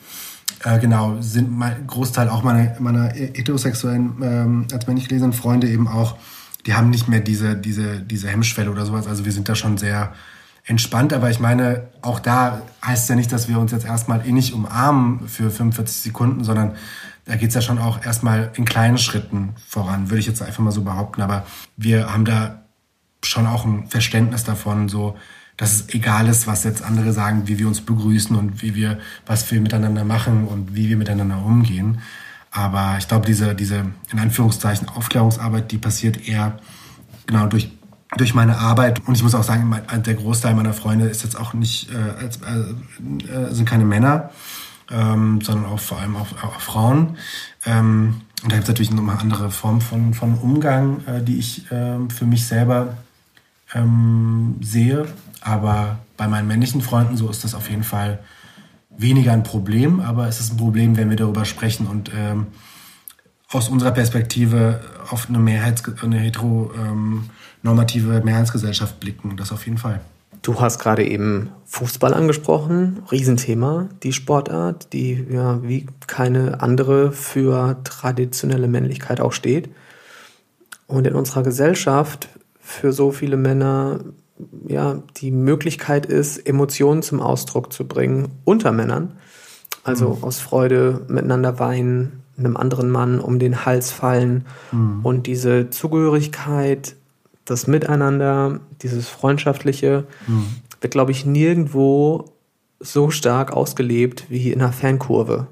äh, 0.63 0.79
genau 0.79 1.17
sind 1.21 1.51
mein 1.51 1.87
Großteil 1.87 2.29
auch 2.29 2.43
meiner 2.43 2.79
meiner 2.79 3.09
heterosexuellen 3.09 4.13
ähm, 4.23 4.67
als 4.73 4.87
männlich 4.87 5.09
gelesenen 5.09 5.33
Freunde 5.33 5.69
eben 5.69 5.89
auch. 5.89 6.17
Die 6.67 6.75
haben 6.75 6.91
nicht 6.91 7.09
mehr 7.09 7.21
diese 7.21 7.57
diese 7.57 8.01
diese 8.01 8.29
Hemmschwelle 8.29 8.71
oder 8.71 8.85
sowas. 8.85 9.07
Also 9.07 9.25
wir 9.25 9.33
sind 9.33 9.49
da 9.49 9.55
schon 9.55 9.79
sehr 9.79 10.13
entspannt, 10.65 11.13
aber 11.13 11.31
ich 11.31 11.41
meine, 11.41 11.89
auch 12.01 12.21
da 12.21 12.63
heißt 12.85 13.05
es 13.05 13.09
ja 13.09 13.15
nicht, 13.15 13.31
dass 13.33 13.49
wir 13.49 13.59
uns 13.59 13.73
jetzt 13.73 13.85
erstmal 13.85 14.27
eh 14.27 14.33
nicht 14.33 14.55
umarmen 14.55 15.29
für 15.29 15.51
45 15.51 15.97
Sekunden, 15.97 16.45
sondern 16.45 16.77
da 17.27 17.37
geht's 17.37 17.55
ja 17.55 17.61
schon 17.61 17.79
auch 17.79 18.05
erstmal 18.05 18.51
in 18.55 18.65
kleinen 18.65 18.99
Schritten 18.99 19.55
voran, 19.67 20.11
würde 20.11 20.21
ich 20.21 20.27
jetzt 20.27 20.43
einfach 20.43 20.63
mal 20.63 20.73
so 20.73 20.83
behaupten. 20.83 21.23
Aber 21.23 21.47
wir 21.77 22.13
haben 22.13 22.25
da 22.25 22.63
schon 23.23 23.47
auch 23.47 23.65
ein 23.65 23.87
Verständnis 23.89 24.45
davon, 24.45 24.89
so 24.89 25.17
dass 25.57 25.73
es 25.73 25.95
egal 25.95 26.29
ist, 26.29 26.47
was 26.47 26.65
jetzt 26.65 26.83
andere 26.83 27.13
sagen, 27.13 27.47
wie 27.47 27.59
wir 27.59 27.69
uns 27.69 27.81
begrüßen 27.81 28.35
und 28.35 28.61
wie 28.63 28.75
wir, 28.75 28.99
was 29.25 29.51
wir 29.53 29.61
miteinander 29.61 30.05
machen 30.05 30.49
und 30.49 30.75
wie 30.75 30.89
wir 30.89 30.97
miteinander 30.97 31.45
umgehen. 31.45 32.01
Aber 32.51 32.97
ich 32.99 33.07
glaube, 33.07 33.27
diese, 33.27 33.55
diese, 33.55 33.87
in 34.11 34.19
Anführungszeichen, 34.19 34.89
Aufklärungsarbeit, 34.89 35.71
die 35.71 35.79
passiert 35.79 36.29
eher 36.29 36.59
genau 37.27 37.47
durch, 37.47 37.71
durch 38.17 38.35
meine 38.35 38.59
Arbeit. 38.59 39.07
Und 39.07 39.17
ich 39.17 39.23
muss 39.23 39.35
auch 39.35 39.43
sagen, 39.43 39.75
der 40.07 40.15
Großteil 40.15 40.55
meiner 40.55 40.73
Freunde 40.73 41.07
ist 41.07 41.23
jetzt 41.23 41.39
auch 41.39 41.55
nicht, 41.55 41.91
äh, 41.91 42.25
äh, 42.27 43.53
sind 43.53 43.69
keine 43.69 43.85
Männer 43.85 44.31
ähm, 44.91 45.41
sondern 45.41 45.67
auch 45.67 45.81
vor 45.81 45.99
allem 45.99 46.17
auch, 46.17 46.29
auch 46.43 46.61
Frauen. 46.61 47.17
Ähm, 47.65 48.21
und 48.43 48.53
da 48.53 48.57
gibt 48.57 48.65
es 48.65 48.69
natürlich 48.69 48.91
nochmal 48.91 49.19
andere 49.19 49.51
Formen 49.51 49.81
von, 49.81 50.15
von 50.15 50.35
Umgang, 50.35 51.05
äh, 51.07 51.23
die 51.23 51.39
ich 51.39 51.71
äh, 51.71 51.99
für 52.09 52.27
mich 52.27 52.47
selber 52.47 52.97
ähm, 53.75 54.57
sehe. 54.61 55.07
Aber 55.41 55.99
bei 56.17 56.29
meinen 56.29 56.49
männlichen 56.49 56.83
Freunden 56.83 57.17
so 57.17 57.29
ist 57.29 57.45
das 57.45 57.55
auf 57.55 57.71
jeden 57.71 57.85
Fall 57.85 58.21
weniger 58.97 59.33
ein 59.33 59.43
Problem, 59.43 60.01
aber 60.01 60.29
es 60.29 60.41
ist 60.41 60.53
ein 60.53 60.57
Problem, 60.57 60.97
wenn 60.97 61.11
wir 61.11 61.17
darüber 61.17 61.45
sprechen 61.45 61.87
und 61.87 62.13
ähm, 62.17 62.47
aus 63.51 63.69
unserer 63.69 63.91
Perspektive 63.91 64.81
auf 65.11 65.29
eine 65.29 65.39
Mehrheits 65.39 65.83
eine 66.01 66.21
heteronormative 67.65 68.23
Mehrheitsgesellschaft 68.25 69.01
blicken. 69.01 69.37
Das 69.37 69.51
auf 69.51 69.65
jeden 69.65 69.79
Fall. 69.79 70.01
Du 70.43 70.61
hast 70.61 70.79
gerade 70.79 71.07
eben 71.07 71.51
Fußball 71.65 72.13
angesprochen, 72.13 73.03
Riesenthema, 73.11 73.89
die 74.03 74.13
Sportart, 74.13 74.93
die 74.93 75.27
ja 75.31 75.63
wie 75.63 75.87
keine 76.07 76.61
andere 76.61 77.13
für 77.13 77.79
traditionelle 77.85 78.69
Männlichkeit 78.69 79.21
auch 79.21 79.33
steht. 79.33 79.71
Und 80.87 81.07
in 81.07 81.15
unserer 81.15 81.43
Gesellschaft 81.43 82.29
für 82.61 82.93
so 82.93 83.11
viele 83.11 83.39
Männer 83.39 84.01
ja 84.69 85.03
die 85.17 85.31
Möglichkeit 85.31 86.05
ist, 86.05 86.47
Emotionen 86.47 87.03
zum 87.03 87.21
Ausdruck 87.21 87.73
zu 87.73 87.89
bringen 87.89 88.29
unter 88.45 88.73
Männern. 88.73 89.13
Also 89.83 90.17
mhm. 90.17 90.25
aus 90.25 90.41
Freude 90.41 91.07
miteinander 91.09 91.59
weinen, 91.59 92.23
einem 92.37 92.57
anderen 92.59 92.91
Mann 92.91 93.19
um 93.19 93.39
den 93.39 93.65
Hals 93.65 93.93
fallen 93.93 94.45
mhm. 94.73 95.01
und 95.05 95.27
diese 95.27 95.71
Zugehörigkeit 95.71 96.97
das 97.45 97.67
Miteinander, 97.67 98.61
dieses 98.83 99.09
Freundschaftliche, 99.09 100.07
mhm. 100.27 100.47
wird, 100.81 100.93
glaube 100.93 101.13
ich, 101.13 101.27
nirgendwo 101.27 102.33
so 102.81 103.11
stark 103.11 103.53
ausgelebt 103.53 104.27
wie 104.29 104.51
in 104.51 104.61
einer 104.61 104.73
Fankurve. 104.73 105.47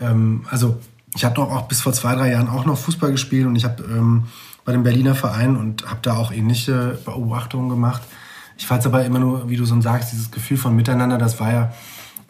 Ähm, 0.00 0.44
also 0.50 0.76
ich 1.14 1.24
habe 1.24 1.34
doch 1.34 1.50
auch 1.50 1.68
bis 1.68 1.80
vor 1.80 1.92
zwei, 1.92 2.14
drei 2.14 2.32
Jahren 2.32 2.48
auch 2.48 2.64
noch 2.64 2.78
Fußball 2.78 3.12
gespielt 3.12 3.46
und 3.46 3.56
ich 3.56 3.64
habe 3.64 3.82
ähm, 3.84 4.24
bei 4.64 4.72
dem 4.72 4.82
Berliner 4.82 5.14
Verein 5.14 5.56
und 5.56 5.88
habe 5.88 6.00
da 6.02 6.16
auch 6.16 6.32
ähnliche 6.32 6.98
Beobachtungen 7.04 7.68
gemacht. 7.68 8.02
Ich 8.56 8.66
fand 8.66 8.80
es 8.80 8.86
aber 8.86 9.04
immer 9.04 9.18
nur, 9.18 9.48
wie 9.48 9.56
du 9.56 9.64
so 9.64 9.80
sagst, 9.80 10.12
dieses 10.12 10.30
Gefühl 10.30 10.56
von 10.56 10.74
Miteinander, 10.74 11.18
das 11.18 11.38
war 11.38 11.52
ja, 11.52 11.72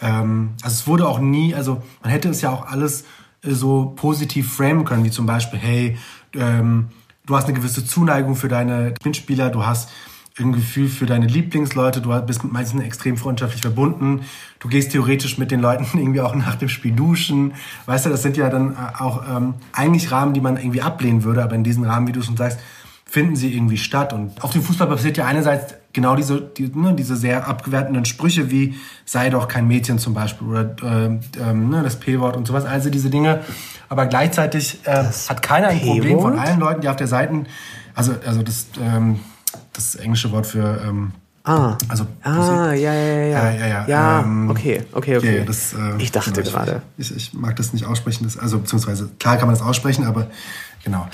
ähm, 0.01 0.51
also 0.63 0.75
es 0.75 0.87
wurde 0.87 1.09
auch 1.09 1.19
nie, 1.19 1.55
also 1.55 1.83
man 2.03 2.11
hätte 2.11 2.29
es 2.29 2.41
ja 2.41 2.51
auch 2.51 2.67
alles 2.67 3.05
äh, 3.43 3.53
so 3.53 3.93
positiv 3.97 4.53
framen 4.53 4.85
können, 4.85 5.05
wie 5.05 5.11
zum 5.11 5.27
Beispiel, 5.27 5.59
hey, 5.59 5.99
ähm, 6.35 6.89
du 7.27 7.37
hast 7.37 7.47
eine 7.47 7.55
gewisse 7.55 7.85
Zuneigung 7.85 8.37
für 8.37 8.49
deine 8.49 8.95
Mitspieler, 9.05 9.51
du 9.51 9.67
hast 9.67 9.91
ein 10.39 10.53
Gefühl 10.53 10.89
für 10.89 11.07
deine 11.07 11.29
Lieblingsleute, 11.29 12.01
du 12.01 12.11
bist 12.23 12.43
mit 12.43 12.53
manchen 12.53 12.81
extrem 12.83 13.17
freundschaftlich 13.17 13.63
verbunden, 13.63 14.23
du 14.59 14.69
gehst 14.69 14.91
theoretisch 14.91 15.39
mit 15.39 15.51
den 15.51 15.61
Leuten 15.61 15.87
irgendwie 15.99 16.21
auch 16.21 16.35
nach 16.35 16.57
dem 16.57 16.69
Spiel 16.69 16.93
duschen, 16.93 17.55
weißt 17.87 18.07
du, 18.07 18.11
das 18.11 18.23
sind 18.23 18.37
ja 18.37 18.51
dann 18.51 18.73
äh, 18.73 19.01
auch 19.01 19.23
ähm, 19.29 19.55
eigentlich 19.73 20.11
Rahmen, 20.11 20.35
die 20.35 20.41
man 20.41 20.57
irgendwie 20.57 20.83
ablehnen 20.83 21.23
würde, 21.23 21.43
aber 21.43 21.55
in 21.55 21.65
diesen 21.65 21.85
Rahmen, 21.85 22.09
wie 22.09 22.13
du 22.13 22.23
schon 22.23 22.37
sagst, 22.37 22.59
finden 23.15 23.37
sie 23.37 23.55
irgendwie 23.55 23.77
statt. 23.77 24.13
Und 24.13 24.43
auf 24.43 24.51
dem 24.51 24.61
Fußball 24.61 24.89
passiert 24.89 25.17
ja 25.17 25.25
einerseits 25.25 25.75
genau 25.93 26.17
diese, 26.17 26.41
die, 26.41 26.69
ne, 26.75 26.95
diese 26.95 27.15
sehr 27.15 27.47
abgewertenden 27.47 28.05
Sprüche 28.07 28.51
wie 28.51 28.75
sei 29.05 29.31
doch 29.31 29.47
kein 29.47 29.69
Mädchen 29.69 30.01
zum 30.01 30.15
Beispiel 30.15 30.49
oder 30.49 30.75
äh, 30.83 31.07
äh, 31.41 31.55
ne, 31.55 31.83
das 31.85 32.01
P-Wort 32.01 32.37
und 32.37 32.49
sowas, 32.49 32.65
also 32.65 32.91
diese 32.91 33.11
Dinge 33.11 33.45
aber 33.89 34.07
gleichzeitig 34.07 34.81
äh, 34.83 35.05
hat 35.29 35.43
keiner 35.43 35.69
ein 35.69 35.81
Problem 35.81 36.21
von 36.21 36.37
allen 36.41 36.59
Leuten, 36.59 36.81
die 36.81 36.89
auf 36.89 36.97
der 36.97 37.07
Seite, 37.07 37.45
also, 37.95 38.15
also 38.27 38.43
das, 38.43 38.67
ähm, 38.83 39.21
das 39.73 39.95
englische 39.95 40.33
Wort 40.33 40.47
für, 40.47 40.81
ähm, 40.85 41.13
Ah, 41.47 41.77
also 41.89 42.07
ah, 42.23 42.73
ja, 42.73 42.95
ja, 42.95 42.95
ja, 42.95 43.27
ja, 43.27 43.51
ja, 43.51 43.67
ja, 43.67 43.87
ja 43.87 44.21
ähm, 44.21 44.49
okay, 44.49 44.83
okay, 44.93 45.19
okay. 45.19 45.41
okay 45.41 45.45
das, 45.47 45.75
äh, 45.75 45.79
ich 45.99 46.11
dachte 46.11 46.33
genau, 46.33 46.51
gerade. 46.51 46.83
Ich, 46.97 47.15
ich, 47.15 47.35
mag 47.35 47.55
das 47.57 47.75
nicht 47.75 47.85
aussprechen, 47.85 48.25
das, 48.25 48.39
also 48.39 48.59
beziehungsweise 48.59 49.11
klar 49.19 49.37
kann 49.37 49.47
man 49.47 49.55
das 49.55 49.63
aussprechen, 49.63 50.07
aber 50.07 50.29
genau. 50.83 51.07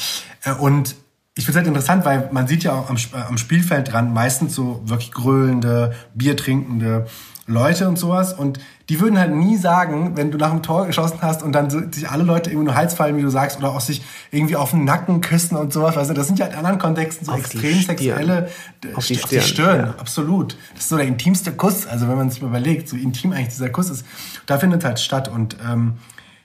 Äh, 0.44 0.52
und 0.52 0.94
ich 1.36 1.44
finde 1.44 1.50
es 1.52 1.56
halt 1.56 1.66
interessant, 1.68 2.04
weil 2.04 2.28
man 2.32 2.46
sieht 2.46 2.64
ja 2.64 2.72
auch 2.72 2.90
am, 2.90 2.96
äh, 2.96 3.22
am 3.28 3.38
Spielfeld 3.38 3.92
dran 3.92 4.12
meistens 4.12 4.54
so 4.54 4.82
wirklich 4.84 5.12
gröhlende, 5.12 5.94
biertrinkende 6.14 7.06
Leute 7.46 7.88
und 7.88 7.98
sowas. 7.98 8.32
Und 8.32 8.58
die 8.88 9.00
würden 9.00 9.18
halt 9.18 9.32
nie 9.32 9.56
sagen, 9.56 10.16
wenn 10.16 10.30
du 10.30 10.38
nach 10.38 10.50
dem 10.50 10.62
Tor 10.62 10.86
geschossen 10.86 11.18
hast 11.22 11.42
und 11.42 11.52
dann 11.52 11.92
sich 11.92 12.08
alle 12.08 12.24
Leute 12.24 12.50
irgendwie 12.50 12.66
nur 12.66 12.74
Hals 12.74 12.94
fallen, 12.94 13.16
wie 13.16 13.22
du 13.22 13.28
sagst, 13.28 13.58
oder 13.58 13.70
auch 13.70 13.80
sich 13.80 14.02
irgendwie 14.30 14.56
auf 14.56 14.70
den 14.70 14.84
Nacken 14.84 15.20
küssen 15.20 15.56
und 15.56 15.72
sowas. 15.72 15.96
Weißt 15.96 16.10
du, 16.10 16.14
das 16.14 16.26
sind 16.26 16.38
ja 16.38 16.46
in 16.46 16.54
anderen 16.54 16.78
Kontexten 16.78 17.26
so 17.26 17.32
auf 17.32 17.38
extrem 17.38 17.80
sexuelle 17.80 18.48
auf 18.94 19.06
die 19.06 19.14
Stirn, 19.14 19.24
auf 19.24 19.28
die 19.28 19.40
Stirn 19.40 19.80
ja. 19.80 19.94
absolut. 19.98 20.56
Das 20.74 20.82
ist 20.82 20.88
so 20.88 20.96
der 20.96 21.06
intimste 21.06 21.52
Kuss. 21.52 21.86
Also 21.86 22.08
wenn 22.08 22.16
man 22.16 22.30
sich 22.30 22.42
überlegt, 22.42 22.88
so 22.88 22.96
intim 22.96 23.32
eigentlich 23.32 23.48
dieser 23.48 23.70
Kuss 23.70 23.90
ist, 23.90 24.04
da 24.46 24.58
findet 24.58 24.84
halt 24.84 24.98
statt. 24.98 25.28
Und 25.28 25.56
ähm, 25.64 25.98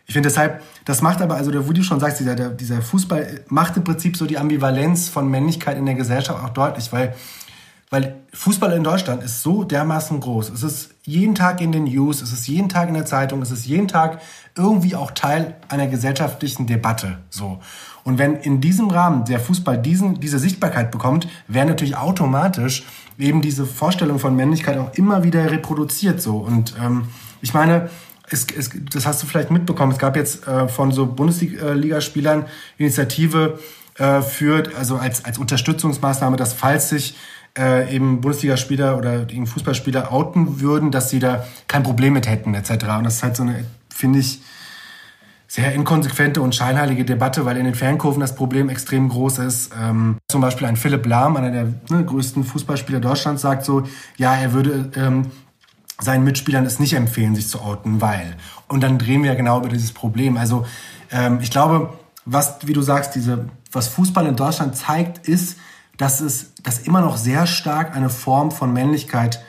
ich 0.07 0.13
finde 0.13 0.29
deshalb, 0.29 0.61
das 0.85 1.01
macht 1.01 1.21
aber, 1.21 1.35
also 1.35 1.51
der, 1.51 1.67
wo 1.67 1.73
du 1.73 1.83
schon 1.83 1.99
sagst, 1.99 2.19
dieser, 2.19 2.35
dieser 2.35 2.81
Fußball 2.81 3.41
macht 3.47 3.75
im 3.77 3.83
Prinzip 3.83 4.17
so 4.17 4.25
die 4.25 4.37
Ambivalenz 4.37 5.09
von 5.09 5.29
Männlichkeit 5.29 5.77
in 5.77 5.85
der 5.85 5.95
Gesellschaft 5.95 6.43
auch 6.43 6.49
deutlich, 6.49 6.93
weil 6.93 7.15
weil 7.91 8.15
Fußball 8.33 8.73
in 8.73 8.83
Deutschland 8.83 9.23
ist 9.23 9.43
so 9.43 9.63
dermaßen 9.63 10.19
groß. 10.19 10.49
Es 10.49 10.63
ist 10.63 10.89
jeden 11.03 11.35
Tag 11.35 11.61
in 11.61 11.71
den 11.71 11.83
News, 11.83 12.21
es 12.21 12.33
ist 12.33 12.47
jeden 12.47 12.67
Tag 12.67 12.87
in 12.89 12.95
der 12.95 13.05
Zeitung, 13.05 13.41
es 13.41 13.51
ist 13.51 13.65
jeden 13.65 13.87
Tag 13.87 14.19
irgendwie 14.57 14.95
auch 14.95 15.11
Teil 15.11 15.55
einer 15.69 15.87
gesellschaftlichen 15.87 16.65
Debatte. 16.65 17.19
So. 17.29 17.59
Und 18.03 18.17
wenn 18.17 18.35
in 18.35 18.59
diesem 18.59 18.89
Rahmen 18.89 19.23
der 19.25 19.39
Fußball 19.39 19.81
diesen, 19.81 20.19
diese 20.19 20.39
Sichtbarkeit 20.39 20.91
bekommt, 20.91 21.27
wäre 21.47 21.67
natürlich 21.67 21.95
automatisch 21.95 22.83
eben 23.17 23.41
diese 23.41 23.65
Vorstellung 23.65 24.19
von 24.19 24.35
Männlichkeit 24.35 24.77
auch 24.77 24.93
immer 24.95 25.23
wieder 25.23 25.49
reproduziert. 25.51 26.21
So. 26.21 26.37
Und 26.37 26.75
ähm, 26.81 27.09
ich 27.41 27.53
meine, 27.53 27.89
es, 28.29 28.47
es, 28.55 28.71
das 28.91 29.05
hast 29.05 29.21
du 29.23 29.27
vielleicht 29.27 29.51
mitbekommen. 29.51 29.91
Es 29.91 29.99
gab 29.99 30.15
jetzt 30.15 30.47
äh, 30.47 30.67
von 30.67 30.91
so 30.91 31.05
Bundesligaspielern 31.05 32.45
Initiative, 32.77 33.59
äh, 33.97 34.21
führt, 34.21 34.75
also 34.75 34.97
als, 34.97 35.23
als 35.25 35.37
Unterstützungsmaßnahme, 35.37 36.35
dass 36.35 36.53
falls 36.53 36.89
sich 36.89 37.15
äh, 37.57 37.93
eben 37.95 38.21
Bundesligaspieler 38.21 38.97
oder 38.97 39.21
eben 39.29 39.47
Fußballspieler 39.47 40.11
outen 40.11 40.59
würden, 40.59 40.91
dass 40.91 41.09
sie 41.09 41.19
da 41.19 41.45
kein 41.67 41.83
Problem 41.83 42.13
mit 42.13 42.27
hätten 42.27 42.53
etc. 42.53 42.71
Und 42.97 43.05
das 43.05 43.15
ist 43.15 43.23
halt 43.23 43.37
so 43.37 43.43
eine, 43.43 43.63
finde 43.89 44.19
ich, 44.19 44.41
sehr 45.47 45.73
inkonsequente 45.73 46.41
und 46.41 46.53
scheinheilige 46.53 47.05
Debatte, 47.05 47.45
weil 47.45 47.55
in 47.55 47.65
den 47.65 47.75
Fankurven 47.75 48.19
das 48.19 48.35
Problem 48.35 48.67
extrem 48.67 49.07
groß 49.07 49.39
ist. 49.39 49.71
Ähm, 49.79 50.17
zum 50.27 50.41
Beispiel 50.41 50.67
ein 50.67 50.75
Philipp 50.75 51.05
Lahm, 51.05 51.37
einer 51.37 51.51
der 51.51 51.73
ne, 51.89 52.03
größten 52.03 52.43
Fußballspieler 52.43 52.99
Deutschlands, 52.99 53.43
sagt 53.43 53.63
so, 53.63 53.83
ja, 54.17 54.35
er 54.35 54.51
würde 54.51 54.91
ähm, 54.97 55.31
seinen 55.99 56.23
Mitspielern 56.23 56.65
es 56.65 56.79
nicht 56.79 56.93
empfehlen, 56.93 57.35
sich 57.35 57.47
zu 57.47 57.61
outen, 57.61 58.01
weil. 58.01 58.35
Und 58.67 58.81
dann 58.81 58.97
drehen 58.99 59.23
wir 59.23 59.31
ja 59.31 59.35
genau 59.35 59.59
über 59.59 59.69
dieses 59.69 59.91
Problem. 59.91 60.37
Also 60.37 60.65
ähm, 61.11 61.39
ich 61.41 61.51
glaube, 61.51 61.93
was, 62.25 62.57
wie 62.65 62.73
du 62.73 62.81
sagst, 62.81 63.15
diese, 63.15 63.49
was 63.71 63.87
Fußball 63.87 64.25
in 64.25 64.35
Deutschland 64.35 64.75
zeigt, 64.75 65.27
ist, 65.27 65.57
dass 65.97 66.19
es, 66.19 66.53
dass 66.63 66.79
immer 66.79 67.01
noch 67.01 67.17
sehr 67.17 67.47
stark 67.47 67.95
eine 67.95 68.09
Form 68.09 68.51
von 68.51 68.73
Männlichkeit 68.73 69.39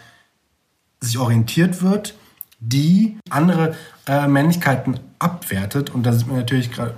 sich 1.01 1.19
orientiert 1.19 1.83
wird, 1.83 2.15
die 2.61 3.19
andere 3.29 3.75
äh, 4.07 4.29
Männlichkeiten 4.29 5.01
abwertet. 5.19 5.91
Und 5.91 6.05
da 6.05 6.13
sind 6.13 6.29
wir 6.29 6.37
natürlich 6.37 6.71
gerade 6.71 6.95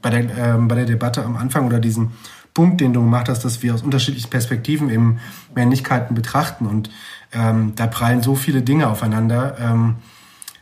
bei 0.00 0.10
der, 0.10 0.54
äh, 0.54 0.58
bei 0.58 0.74
der 0.74 0.86
Debatte 0.86 1.24
am 1.24 1.36
Anfang 1.36 1.66
oder 1.66 1.80
diesem 1.80 2.12
Punkt, 2.54 2.80
den 2.80 2.92
du 2.92 3.00
gemacht 3.00 3.28
hast, 3.28 3.44
dass 3.44 3.62
wir 3.62 3.74
aus 3.74 3.82
unterschiedlichen 3.82 4.30
Perspektiven 4.30 4.90
eben 4.90 5.20
Männlichkeiten 5.54 6.14
betrachten. 6.14 6.66
Und 6.66 6.90
ähm, 7.32 7.72
da 7.76 7.86
prallen 7.86 8.22
so 8.22 8.34
viele 8.34 8.62
Dinge 8.62 8.88
aufeinander. 8.88 9.56
Ähm, 9.60 9.96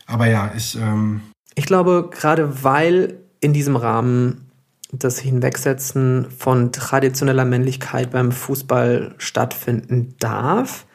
aber 0.06 0.26
ja, 0.26 0.52
ich. 0.56 0.76
Ähm 0.76 1.20
ich 1.54 1.66
glaube, 1.66 2.10
gerade 2.10 2.62
weil 2.62 3.18
in 3.40 3.52
diesem 3.52 3.76
Rahmen 3.76 4.50
das 4.92 5.18
Hinwegsetzen 5.18 6.26
von 6.36 6.72
traditioneller 6.72 7.44
Männlichkeit 7.44 8.10
beim 8.10 8.32
Fußball 8.32 9.14
stattfinden 9.18 10.14
darf, 10.18 10.86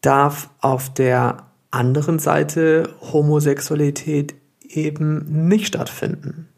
darf 0.00 0.50
auf 0.60 0.92
der 0.92 1.46
anderen 1.70 2.18
Seite 2.18 2.94
Homosexualität 3.12 4.34
eben 4.60 5.46
nicht 5.46 5.68
stattfinden. 5.68 6.48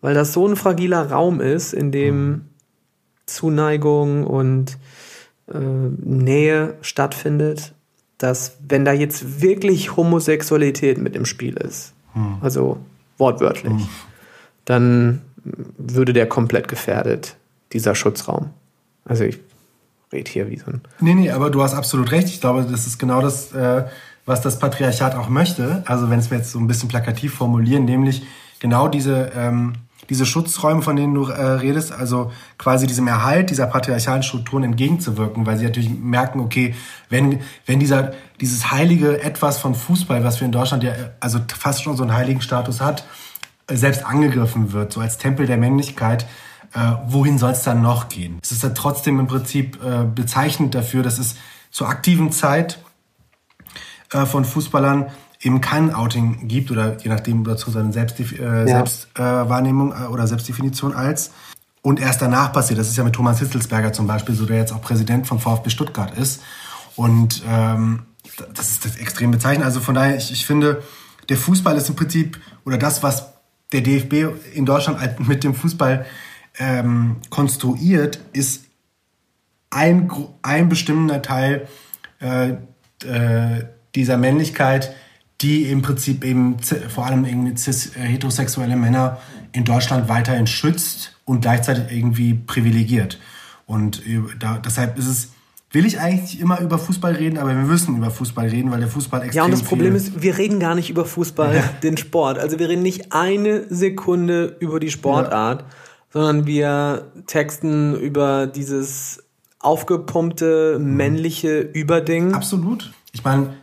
Weil 0.00 0.14
das 0.14 0.32
so 0.32 0.46
ein 0.46 0.56
fragiler 0.56 1.10
Raum 1.10 1.40
ist, 1.40 1.74
in 1.74 1.92
dem 1.92 2.46
Zuneigung 3.26 4.24
und 4.24 4.78
äh, 5.52 5.58
Nähe 5.58 6.74
stattfindet, 6.80 7.74
dass 8.18 8.56
wenn 8.66 8.84
da 8.84 8.92
jetzt 8.92 9.40
wirklich 9.40 9.96
Homosexualität 9.96 10.98
mit 10.98 11.14
im 11.14 11.24
Spiel 11.24 11.56
ist, 11.56 11.92
hm. 12.14 12.38
also 12.40 12.78
wortwörtlich, 13.16 13.72
hm. 13.72 13.88
dann 14.64 15.22
würde 15.76 16.12
der 16.12 16.28
komplett 16.28 16.68
gefährdet, 16.68 17.36
dieser 17.72 17.94
Schutzraum. 17.94 18.50
Also 19.04 19.24
ich 19.24 19.38
rede 20.12 20.30
hier 20.30 20.50
wie 20.50 20.58
so 20.58 20.66
ein. 20.66 20.80
Nee, 21.00 21.14
nee, 21.14 21.30
aber 21.30 21.50
du 21.50 21.62
hast 21.62 21.74
absolut 21.74 22.10
recht. 22.10 22.28
Ich 22.28 22.40
glaube, 22.40 22.66
das 22.70 22.86
ist 22.86 22.98
genau 22.98 23.20
das, 23.20 23.52
äh, 23.52 23.84
was 24.26 24.40
das 24.42 24.58
Patriarchat 24.58 25.14
auch 25.14 25.28
möchte. 25.28 25.82
Also 25.86 26.10
wenn 26.10 26.18
es 26.18 26.30
wir 26.30 26.38
jetzt 26.38 26.52
so 26.52 26.58
ein 26.58 26.66
bisschen 26.66 26.88
plakativ 26.88 27.34
formulieren, 27.34 27.84
nämlich 27.84 28.22
genau 28.58 28.88
diese, 28.88 29.30
ähm, 29.34 29.74
diese 30.10 30.24
Schutzräume, 30.26 30.82
von 30.82 30.96
denen 30.96 31.14
du 31.14 31.26
äh, 31.26 31.42
redest, 31.42 31.92
also 31.92 32.32
quasi 32.56 32.86
diesem 32.86 33.06
Erhalt 33.06 33.50
dieser 33.50 33.66
patriarchalen 33.66 34.22
Strukturen 34.22 34.64
entgegenzuwirken, 34.64 35.46
weil 35.46 35.58
sie 35.58 35.64
natürlich 35.64 35.90
merken, 35.90 36.40
okay, 36.40 36.74
wenn, 37.10 37.40
wenn 37.66 37.78
dieser, 37.78 38.12
dieses 38.40 38.70
heilige 38.70 39.22
Etwas 39.22 39.58
von 39.58 39.74
Fußball, 39.74 40.24
was 40.24 40.40
wir 40.40 40.46
in 40.46 40.52
Deutschland 40.52 40.82
ja 40.82 40.92
also 41.20 41.38
fast 41.56 41.82
schon 41.82 41.96
so 41.96 42.02
einen 42.02 42.14
heiligen 42.14 42.40
Status 42.40 42.80
hat, 42.80 43.04
selbst 43.70 44.04
angegriffen 44.04 44.72
wird, 44.72 44.92
so 44.92 45.00
als 45.00 45.18
Tempel 45.18 45.46
der 45.46 45.58
Männlichkeit, 45.58 46.26
äh, 46.74 46.78
wohin 47.06 47.38
soll 47.38 47.52
es 47.52 47.62
dann 47.62 47.82
noch 47.82 48.08
gehen? 48.08 48.38
Es 48.42 48.52
ist 48.52 48.64
dann 48.64 48.74
trotzdem 48.74 49.20
im 49.20 49.26
Prinzip 49.26 49.82
äh, 49.82 50.04
bezeichnend 50.04 50.74
dafür, 50.74 51.02
dass 51.02 51.18
es 51.18 51.36
zur 51.70 51.88
aktiven 51.88 52.32
Zeit 52.32 52.78
äh, 54.12 54.24
von 54.24 54.44
Fußballern 54.44 55.10
eben 55.40 55.60
kein 55.60 55.94
Outing 55.94 56.48
gibt 56.48 56.70
oder 56.70 56.96
je 56.98 57.08
nachdem 57.08 57.44
dazu 57.44 57.70
seine 57.70 57.92
Selbstdef 57.92 58.38
äh, 58.38 58.60
ja. 58.60 58.66
Selbstwahrnehmung 58.66 59.92
äh, 59.92 60.06
oder 60.06 60.26
Selbstdefinition 60.26 60.94
als 60.94 61.30
und 61.82 62.00
erst 62.00 62.20
danach 62.20 62.52
passiert. 62.52 62.78
Das 62.78 62.88
ist 62.88 62.96
ja 62.96 63.04
mit 63.04 63.14
Thomas 63.14 63.38
Hitzelsberger 63.38 63.92
zum 63.92 64.06
Beispiel 64.06 64.34
so, 64.34 64.46
der 64.46 64.56
jetzt 64.56 64.72
auch 64.72 64.82
Präsident 64.82 65.26
von 65.26 65.38
VfB 65.38 65.70
Stuttgart 65.70 66.16
ist 66.18 66.42
und 66.96 67.42
ähm, 67.48 68.02
das 68.54 68.70
ist 68.70 68.84
das 68.84 68.96
extrem 68.96 69.30
bezeichnend. 69.30 69.64
Also 69.64 69.80
von 69.80 69.94
daher, 69.94 70.16
ich, 70.16 70.32
ich 70.32 70.46
finde, 70.46 70.82
der 71.28 71.36
Fußball 71.36 71.76
ist 71.76 71.88
im 71.88 71.96
Prinzip 71.96 72.38
oder 72.64 72.78
das, 72.78 73.02
was 73.02 73.32
der 73.72 73.82
DFB 73.82 74.54
in 74.54 74.66
Deutschland 74.66 75.28
mit 75.28 75.44
dem 75.44 75.54
Fußball 75.54 76.06
ähm, 76.58 77.16
konstruiert, 77.30 78.20
ist 78.32 78.64
ein, 79.70 80.10
ein 80.42 80.68
bestimmender 80.68 81.22
Teil 81.22 81.68
äh, 82.20 82.54
äh, 83.04 83.64
dieser 83.94 84.16
Männlichkeit, 84.16 84.94
die 85.40 85.70
im 85.70 85.82
Prinzip 85.82 86.24
eben 86.24 86.56
vor 86.60 87.06
allem 87.06 87.24
irgendwie 87.24 87.52
äh, 87.52 88.00
heterosexuelle 88.00 88.76
Männer 88.76 89.18
in 89.52 89.64
Deutschland 89.64 90.08
weiterhin 90.08 90.46
schützt 90.46 91.16
und 91.24 91.42
gleichzeitig 91.42 91.96
irgendwie 91.96 92.34
privilegiert. 92.34 93.18
Und 93.66 94.02
da, 94.38 94.58
deshalb 94.58 94.98
ist 94.98 95.06
es 95.06 95.28
will 95.70 95.84
ich 95.84 96.00
eigentlich 96.00 96.40
immer 96.40 96.60
über 96.60 96.78
Fußball 96.78 97.14
reden, 97.14 97.38
aber 97.38 97.50
wir 97.50 97.56
müssen 97.56 97.96
über 97.96 98.10
Fußball 98.10 98.48
reden, 98.48 98.70
weil 98.70 98.80
der 98.80 98.88
Fußball 98.88 99.22
extrem 99.22 99.36
Ja, 99.36 99.44
und 99.44 99.50
das 99.50 99.62
Problem 99.62 99.94
ist, 99.94 100.22
wir 100.22 100.38
reden 100.38 100.60
gar 100.60 100.74
nicht 100.74 100.88
über 100.90 101.04
Fußball, 101.04 101.56
ja. 101.56 101.62
den 101.82 101.96
Sport. 101.96 102.38
Also 102.38 102.58
wir 102.58 102.68
reden 102.68 102.82
nicht 102.82 103.12
eine 103.12 103.66
Sekunde 103.68 104.56
über 104.60 104.80
die 104.80 104.90
Sportart, 104.90 105.62
ja. 105.62 105.66
sondern 106.10 106.46
wir 106.46 107.12
texten 107.26 107.94
über 107.94 108.46
dieses 108.46 109.24
aufgepumpte 109.60 110.78
männliche 110.78 111.60
Überding. 111.60 112.34
Absolut. 112.34 112.92
Ich 113.12 113.24
meine, 113.24 113.54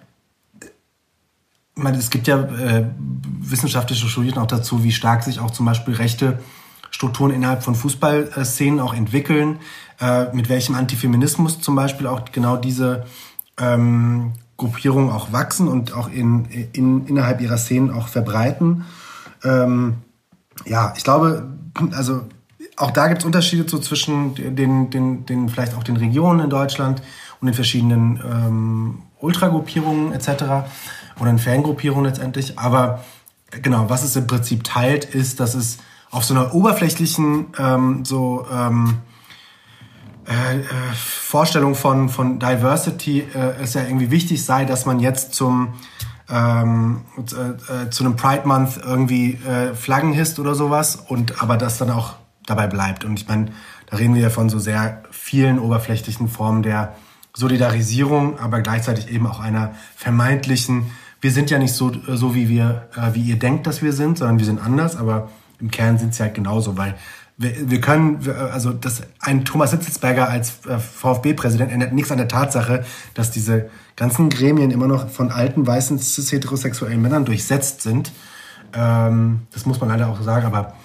meine, 1.76 1.98
es 1.98 2.10
gibt 2.10 2.28
ja 2.28 2.42
äh, 2.42 2.86
wissenschaftliche 3.40 4.08
Studien 4.08 4.38
auch 4.38 4.48
dazu, 4.48 4.84
wie 4.84 4.92
stark 4.92 5.24
sich 5.24 5.40
auch 5.40 5.52
zum 5.52 5.66
Beispiel 5.66 5.96
rechte 5.96 6.40
Strukturen 6.92 7.32
innerhalb 7.32 7.64
von 7.64 7.76
Fußballszenen 7.76 8.80
auch 8.80 8.94
entwickeln 8.94 9.60
äh, 10.00 10.34
mit 10.34 10.50
welchem 10.50 10.76
Antifeminismus 10.76 11.62
zum 11.62 11.76
Beispiel 11.76 12.08
auch 12.08 12.26
genau 12.32 12.58
diese 12.58 13.06
ähm, 13.58 14.34
Gruppierungen 14.58 15.10
auch 15.10 15.32
wachsen 15.32 15.68
und 15.68 15.94
auch 15.94 16.10
in, 16.10 16.46
in, 16.74 17.08
innerhalb 17.08 17.42
ihrer 17.42 17.58
Szenen 17.58 17.92
auch 17.92 18.08
verbreiten. 18.08 18.86
Ähm, 19.44 19.96
ja, 20.66 20.94
ich 20.96 21.04
glaube, 21.04 21.48
also 21.92 22.22
auch 22.78 22.92
da 22.92 23.08
gibt 23.08 23.22
es 23.22 23.26
Unterschiede 23.26 23.68
so 23.70 23.80
zwischen 23.80 24.36
den, 24.36 24.90
den, 24.90 25.26
den, 25.26 25.50
vielleicht 25.50 25.76
auch 25.76 25.84
den 25.84 25.98
Regionen 25.98 26.42
in 26.42 26.50
Deutschland 26.50 27.02
und 27.40 27.48
den 27.48 27.54
verschiedenen 27.54 28.22
ähm, 28.26 29.02
Ultragruppierungen 29.20 30.12
etc. 30.14 30.68
oder 31.19 31.32
den 31.32 31.39
Fangruppierungen 31.39 32.06
letztendlich. 32.06 32.58
Aber 32.58 33.04
genau, 33.62 33.89
was 33.89 34.04
es 34.04 34.15
im 34.15 34.28
Prinzip 34.28 34.63
teilt, 34.63 35.06
ist, 35.06 35.39
dass 35.39 35.56
es 35.56 35.78
auf 36.12 36.23
so 36.23 36.34
einer 36.34 36.54
oberflächlichen 36.54 37.47
ähm, 37.58 38.06
so 38.06 38.45
ähm, 38.51 38.99
äh, 40.28 40.60
äh, 40.60 40.63
Vorstellung 40.95 41.75
von, 41.75 42.10
von 42.10 42.39
Diversity 42.39 43.19
äh, 43.19 43.62
es 43.62 43.73
ja 43.73 43.84
irgendwie 43.84 44.12
wichtig 44.12 44.43
sei, 44.43 44.65
dass 44.65 44.86
man 44.86 44.99
jetzt 44.99 45.34
zum 45.34 45.73
ähm, 46.30 47.01
äh, 47.17 47.84
äh, 47.84 47.89
zu 47.91 48.04
einem 48.04 48.15
Pride 48.15 48.47
Month 48.47 48.80
irgendwie 48.84 49.34
äh, 49.34 49.75
Flaggen 49.75 50.13
hisst 50.13 50.39
oder 50.39 50.56
sowas 50.56 50.95
und 50.95 51.41
aber 51.43 51.58
das 51.58 51.78
dann 51.78 51.91
auch 51.91 52.15
dabei 52.47 52.67
bleibt. 52.67 53.06
Und 53.06 53.19
ich 53.19 53.28
meine, 53.28 53.51
da 53.88 53.97
reden 53.97 54.15
wir 54.15 54.21
ja 54.21 54.30
von 54.30 54.49
so 54.49 54.58
sehr 54.58 55.04
vielen 55.12 55.60
oberflächlichen 55.60 56.28
Formen 56.28 56.63
der 56.63 56.95
Solidarisierung, 57.36 58.39
aber 58.39 58.62
gleichzeitig 58.62 59.10
eben 59.10 59.28
auch 59.28 59.39
einer 59.39 59.73
vermeintlichen, 59.95 60.91
wir 61.26 61.32
sind 61.32 61.50
ja 61.50 61.58
nicht 61.58 61.74
so, 61.74 61.92
so 62.08 62.36
wie 62.36 62.50
wir, 62.50 62.88
äh, 62.96 63.16
wie 63.16 63.22
ihr 63.22 63.40
denkt, 63.40 63.66
dass 63.66 63.82
wir 63.82 63.94
sind, 63.94 64.20
sondern 64.20 64.38
wir 64.38 64.46
sind 64.46 64.64
anders, 64.64 64.96
aber 64.96 65.32
im 65.60 65.72
Kern 65.72 65.98
sind 65.98 66.14
sie 66.14 66.22
halt 66.22 66.36
genauso, 66.36 66.78
weil 66.78 66.94
wir, 67.36 67.68
wir 67.68 67.82
können, 67.82 68.20
also 68.54 68.72
das, 68.72 69.02
ein 69.22 69.44
Thomas 69.44 69.72
Hitzelsberger 69.72 70.30
als 70.30 70.64
äh, 70.68 70.78
VfB-Präsident 70.78 71.72
ändert 71.72 71.94
nichts 71.94 72.12
an 72.12 72.20
der 72.20 72.28
Tatsache, 72.28 72.86
dass 73.16 73.32
diese 73.32 73.72
ganzen 73.96 74.30
Gremien 74.30 74.70
immer 74.70 74.86
noch 74.86 75.10
von 75.10 75.32
alten, 75.32 75.66
weißen, 75.66 75.98
cis-heterosexuellen 75.98 77.02
Männern 77.02 77.26
durchsetzt 77.26 77.82
sind. 77.82 78.12
Ähm, 78.76 79.48
das 79.52 79.66
muss 79.66 79.80
man 79.80 79.90
leider 79.90 80.10
auch 80.10 80.22
sagen, 80.22 80.46
aber 80.46 80.76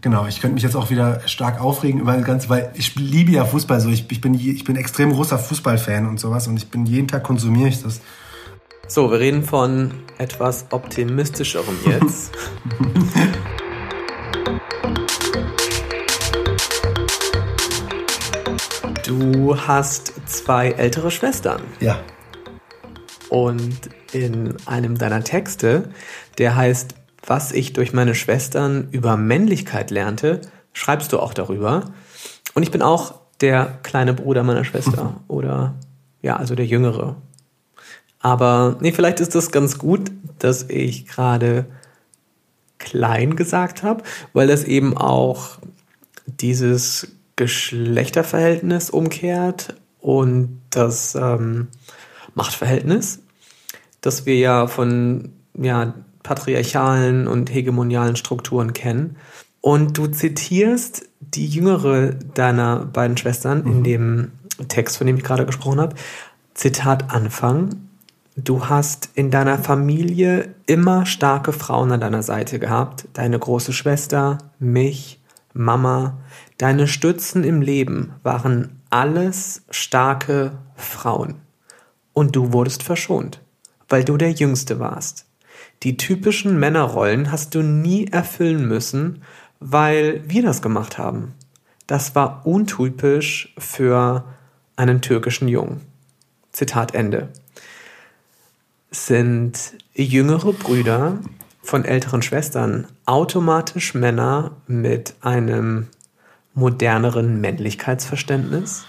genau, 0.00 0.26
ich 0.26 0.40
könnte 0.40 0.54
mich 0.54 0.64
jetzt 0.64 0.74
auch 0.74 0.90
wieder 0.90 1.20
stark 1.28 1.60
aufregen 1.60 2.00
über 2.00 2.16
das 2.16 2.24
Ganze, 2.24 2.48
weil 2.48 2.72
ich 2.74 2.96
liebe 2.96 3.30
ja 3.30 3.44
Fußball 3.44 3.80
so. 3.80 3.88
Ich, 3.88 4.10
ich, 4.10 4.20
bin, 4.20 4.34
ich 4.34 4.64
bin 4.64 4.74
extrem 4.74 5.12
großer 5.12 5.38
Fußballfan 5.38 6.08
und 6.08 6.18
sowas 6.18 6.48
und 6.48 6.56
ich 6.56 6.72
bin 6.72 6.86
jeden 6.86 7.06
Tag 7.06 7.22
konsumiere 7.22 7.68
ich 7.68 7.84
das. 7.84 8.00
So, 8.88 9.10
wir 9.10 9.18
reden 9.18 9.42
von 9.42 9.90
etwas 10.18 10.66
optimistischerem 10.70 11.76
jetzt. 11.84 12.32
Du 19.04 19.56
hast 19.56 20.14
zwei 20.26 20.70
ältere 20.70 21.12
Schwestern. 21.12 21.62
Ja. 21.78 22.00
Und 23.28 23.88
in 24.12 24.56
einem 24.66 24.98
deiner 24.98 25.22
Texte, 25.22 25.90
der 26.38 26.56
heißt, 26.56 26.96
was 27.24 27.52
ich 27.52 27.72
durch 27.72 27.92
meine 27.92 28.16
Schwestern 28.16 28.88
über 28.90 29.16
Männlichkeit 29.16 29.92
lernte, 29.92 30.40
schreibst 30.72 31.12
du 31.12 31.20
auch 31.20 31.34
darüber, 31.34 31.92
Und 32.54 32.64
ich 32.64 32.72
bin 32.72 32.82
auch 32.82 33.14
der 33.40 33.78
kleine 33.84 34.12
Bruder 34.12 34.42
meiner 34.42 34.64
Schwester 34.64 35.20
oder 35.28 35.76
ja, 36.20 36.36
also 36.36 36.56
der 36.56 36.66
jüngere. 36.66 37.16
Aber 38.26 38.76
nee, 38.80 38.90
vielleicht 38.90 39.20
ist 39.20 39.36
das 39.36 39.52
ganz 39.52 39.78
gut, 39.78 40.10
dass 40.40 40.68
ich 40.68 41.06
gerade 41.06 41.66
klein 42.78 43.36
gesagt 43.36 43.84
habe, 43.84 44.02
weil 44.32 44.48
das 44.48 44.64
eben 44.64 44.96
auch 44.96 45.58
dieses 46.26 47.06
Geschlechterverhältnis 47.36 48.90
umkehrt 48.90 49.76
und 50.00 50.60
das 50.70 51.14
ähm, 51.14 51.68
Machtverhältnis, 52.34 53.20
das 54.00 54.26
wir 54.26 54.36
ja 54.36 54.66
von 54.66 55.30
ja, 55.56 55.94
patriarchalen 56.24 57.28
und 57.28 57.54
hegemonialen 57.54 58.16
Strukturen 58.16 58.72
kennen. 58.72 59.18
Und 59.60 59.98
du 59.98 60.08
zitierst 60.08 61.08
die 61.20 61.46
jüngere 61.46 62.14
deiner 62.34 62.86
beiden 62.86 63.16
Schwestern 63.16 63.62
mhm. 63.62 63.70
in 63.70 63.84
dem 63.84 64.32
Text, 64.66 64.96
von 64.96 65.06
dem 65.06 65.16
ich 65.16 65.22
gerade 65.22 65.46
gesprochen 65.46 65.80
habe. 65.80 65.94
Zitat 66.54 67.12
Anfang. 67.12 67.86
Du 68.38 68.68
hast 68.68 69.08
in 69.14 69.30
deiner 69.30 69.56
Familie 69.56 70.54
immer 70.66 71.06
starke 71.06 71.54
Frauen 71.54 71.90
an 71.90 72.00
deiner 72.00 72.22
Seite 72.22 72.58
gehabt. 72.58 73.08
Deine 73.14 73.38
große 73.38 73.72
Schwester, 73.72 74.36
mich, 74.58 75.22
Mama. 75.54 76.18
Deine 76.58 76.86
Stützen 76.86 77.44
im 77.44 77.62
Leben 77.62 78.12
waren 78.22 78.82
alles 78.90 79.62
starke 79.70 80.52
Frauen. 80.74 81.36
Und 82.12 82.36
du 82.36 82.52
wurdest 82.52 82.82
verschont, 82.82 83.40
weil 83.88 84.04
du 84.04 84.18
der 84.18 84.32
Jüngste 84.32 84.78
warst. 84.80 85.24
Die 85.82 85.96
typischen 85.96 86.58
Männerrollen 86.58 87.32
hast 87.32 87.54
du 87.54 87.62
nie 87.62 88.06
erfüllen 88.08 88.68
müssen, 88.68 89.22
weil 89.60 90.22
wir 90.28 90.42
das 90.42 90.60
gemacht 90.60 90.98
haben. 90.98 91.32
Das 91.86 92.14
war 92.14 92.44
untypisch 92.44 93.54
für 93.56 94.24
einen 94.76 95.00
türkischen 95.00 95.48
Jungen. 95.48 95.80
Zitat 96.52 96.94
Ende. 96.94 97.30
Sind 98.96 99.74
jüngere 99.94 100.52
Brüder 100.52 101.18
von 101.62 101.84
älteren 101.84 102.22
Schwestern 102.22 102.88
automatisch 103.04 103.94
Männer 103.94 104.52
mit 104.66 105.14
einem 105.20 105.88
moderneren 106.54 107.40
Männlichkeitsverständnis? 107.40 108.84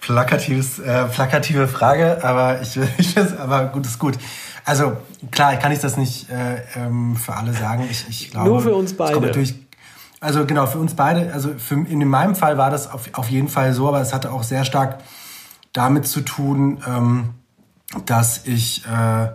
Plakatives, 0.00 0.78
äh, 0.78 1.06
plakative 1.06 1.66
Frage, 1.66 2.22
aber 2.24 2.62
ich, 2.62 2.78
ich 2.98 3.18
aber 3.18 3.66
gut 3.66 3.84
ist 3.84 3.98
gut. 3.98 4.16
Also 4.64 4.96
klar, 5.32 5.54
ich 5.54 5.60
kann 5.60 5.72
ich 5.72 5.80
das 5.80 5.96
nicht 5.96 6.30
äh, 6.30 6.62
ähm, 6.76 7.16
für 7.16 7.34
alle 7.34 7.52
sagen. 7.52 7.84
Ich, 7.90 8.06
ich 8.08 8.30
glaube, 8.30 8.48
Nur 8.48 8.60
für 8.60 8.74
uns 8.76 8.96
beide. 8.96 9.32
also 10.20 10.46
genau, 10.46 10.66
für 10.66 10.78
uns 10.78 10.94
beide. 10.94 11.32
Also 11.32 11.50
für, 11.58 11.74
in 11.74 12.06
meinem 12.06 12.36
Fall 12.36 12.58
war 12.58 12.70
das 12.70 12.90
auf, 12.90 13.10
auf 13.12 13.28
jeden 13.28 13.48
Fall 13.48 13.72
so, 13.72 13.88
aber 13.88 14.00
es 14.00 14.14
hatte 14.14 14.30
auch 14.30 14.44
sehr 14.44 14.64
stark 14.64 15.00
damit 15.72 16.06
zu 16.06 16.20
tun, 16.20 16.80
ähm, 16.86 17.30
dass 18.04 18.46
ich 18.46 18.84
äh, 18.86 19.28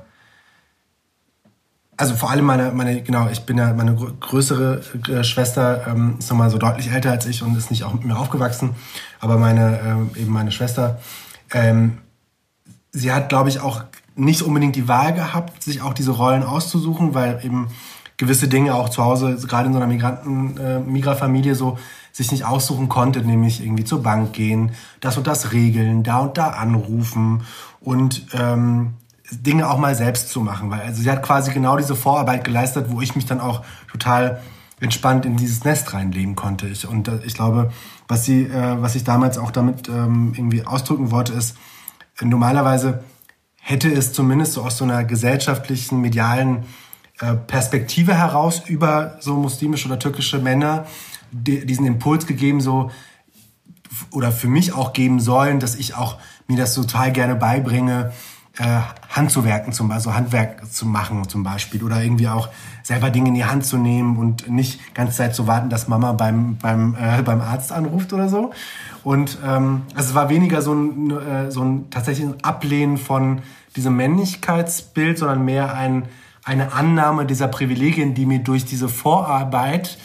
also 2.02 2.16
vor 2.16 2.32
allem 2.32 2.46
meine, 2.46 2.72
meine, 2.72 3.04
genau, 3.04 3.30
ich 3.30 3.42
bin 3.42 3.60
ja 3.60 3.74
meine 3.74 3.94
größere 3.94 4.82
äh, 5.08 5.24
Schwester, 5.24 5.86
ähm, 5.88 6.16
ist 6.18 6.32
nochmal 6.32 6.50
so 6.50 6.58
deutlich 6.58 6.92
älter 6.92 7.12
als 7.12 7.28
ich 7.28 7.44
und 7.44 7.56
ist 7.56 7.70
nicht 7.70 7.84
auch 7.84 7.94
mit 7.94 8.06
mir 8.06 8.18
aufgewachsen, 8.18 8.72
aber 9.20 9.38
meine, 9.38 10.10
äh, 10.16 10.22
eben 10.22 10.34
meine 10.34 10.52
Schwester, 10.52 11.00
ähm, 11.54 12.00
sie 12.92 13.12
hat, 13.12 13.30
glaube 13.30 13.50
ich, 13.50 13.60
auch 13.60 13.84
nicht 14.16 14.42
unbedingt 14.42 14.76
die 14.76 14.88
Wahl 14.88 15.14
gehabt, 15.14 15.62
sich 15.62 15.84
auch 15.84 15.94
diese 15.94 16.10
Rollen 16.10 16.42
auszusuchen, 16.42 17.14
weil 17.14 17.40
eben 17.46 17.68
gewisse 18.18 18.48
Dinge 18.48 18.74
auch 18.74 18.90
zu 18.90 19.04
Hause, 19.04 19.38
gerade 19.48 19.68
in 19.68 19.74
so 19.74 19.78
einer 19.78 19.88
Migranten, 19.88 20.58
äh, 20.58 20.80
Migrafamilie 20.80 21.54
so, 21.54 21.78
sich 22.12 22.32
nicht 22.32 22.46
aussuchen 22.46 22.90
konnte, 22.90 23.22
nämlich 23.22 23.64
irgendwie 23.64 23.84
zur 23.84 24.04
Bank 24.04 24.34
gehen, 24.34 24.72
das 25.00 25.18
und 25.18 25.28
das 25.28 25.54
regeln, 25.54 26.04
da 26.04 26.20
und 26.20 26.38
da 26.38 26.50
anrufen 26.50 27.44
und 27.80 28.28
ähm, 28.34 28.96
Dinge 29.32 29.70
auch 29.70 29.78
mal 29.78 29.96
selbst 29.96 30.30
zu 30.30 30.42
machen. 30.42 30.70
Weil 30.70 30.82
also 30.82 31.02
sie 31.02 31.10
hat 31.10 31.24
quasi 31.24 31.52
genau 31.52 31.78
diese 31.78 31.96
Vorarbeit 31.96 32.44
geleistet, 32.44 32.88
wo 32.90 33.02
ich 33.02 33.16
mich 33.16 33.26
dann 33.26 33.40
auch 33.40 33.64
total 33.90 34.42
entspannt 34.82 35.26
in 35.26 35.38
dieses 35.38 35.64
Nest 35.64 35.94
reinlegen 35.94 36.36
konnte. 36.36 36.68
Ich, 36.68 36.88
und 36.88 37.08
äh, 37.08 37.20
ich 37.24 37.36
glaube, 37.36 37.72
was 38.08 38.26
sie, 38.26 38.44
äh, 38.44 38.82
was 38.82 38.96
ich 38.96 39.04
damals 39.04 39.38
auch 39.38 39.52
damit 39.52 39.88
ähm, 39.88 40.34
irgendwie 40.36 40.66
ausdrücken 40.66 41.12
wollte, 41.12 41.34
ist, 41.34 41.56
äh, 42.20 42.26
normalerweise 42.26 43.04
hätte 43.62 43.92
es 43.92 44.12
zumindest 44.12 44.54
so 44.54 44.64
aus 44.64 44.78
so 44.78 44.84
einer 44.84 45.04
gesellschaftlichen, 45.04 46.02
medialen 46.02 46.66
äh, 47.20 47.36
Perspektive 47.36 48.16
heraus 48.16 48.64
über 48.66 49.18
so 49.20 49.36
muslimische 49.36 49.88
oder 49.88 50.00
türkische 50.00 50.40
Männer 50.40 50.88
diesen 51.32 51.86
Impuls 51.86 52.28
gegeben, 52.28 52.62
so 52.62 52.92
oder 54.12 54.32
für 54.32 54.48
mich 54.48 54.74
auch 54.74 54.94
geben 54.94 55.20
sollen, 55.20 55.60
dass 55.60 55.76
ich 55.76 55.96
auch 55.96 56.18
mir 56.48 56.58
das 56.58 56.74
total 56.74 57.12
gerne 57.12 57.36
beibringe, 57.36 58.12
äh, 58.58 58.82
Handzuwerken 59.10 59.72
zum 59.72 59.88
Beispiel, 59.88 60.10
also 60.10 60.16
Handwerk 60.18 60.72
zu 60.72 60.86
machen 60.86 61.28
zum 61.30 61.44
Beispiel 61.44 61.84
oder 61.84 62.04
irgendwie 62.04 62.28
auch 62.28 62.50
selber 62.84 63.10
Dinge 63.10 63.30
in 63.30 63.36
die 63.36 63.46
Hand 63.46 63.66
zu 63.66 63.78
nehmen 63.78 64.18
und 64.18 64.50
nicht 64.50 64.94
ganze 64.94 65.18
Zeit 65.18 65.36
zu 65.36 65.48
warten, 65.48 65.70
dass 65.70 65.88
Mama 65.88 66.14
beim 66.14 66.58
beim 66.58 66.96
äh, 66.96 67.22
beim 67.22 67.42
Arzt 67.42 67.72
anruft 67.72 68.12
oder 68.14 68.28
so. 68.28 68.52
Und 69.04 69.38
ähm, 69.46 69.84
also 69.96 70.10
es 70.10 70.16
war 70.16 70.30
weniger 70.30 70.62
so 70.62 70.74
ein 70.74 71.12
äh, 71.12 71.52
so 71.52 71.64
ein 71.64 71.90
tatsächlich 71.90 72.28
Ablehnen 72.44 72.98
von 72.98 73.42
diesem 73.76 73.96
Männlichkeitsbild, 73.96 75.18
sondern 75.18 75.46
mehr 75.46 75.74
ein 75.74 76.06
eine 76.44 76.74
Annahme 76.74 77.26
dieser 77.26 77.48
Privilegien, 77.48 78.14
die 78.16 78.26
mir 78.26 78.40
durch 78.40 78.66
diese 78.66 78.90
Vorarbeit 78.90 79.98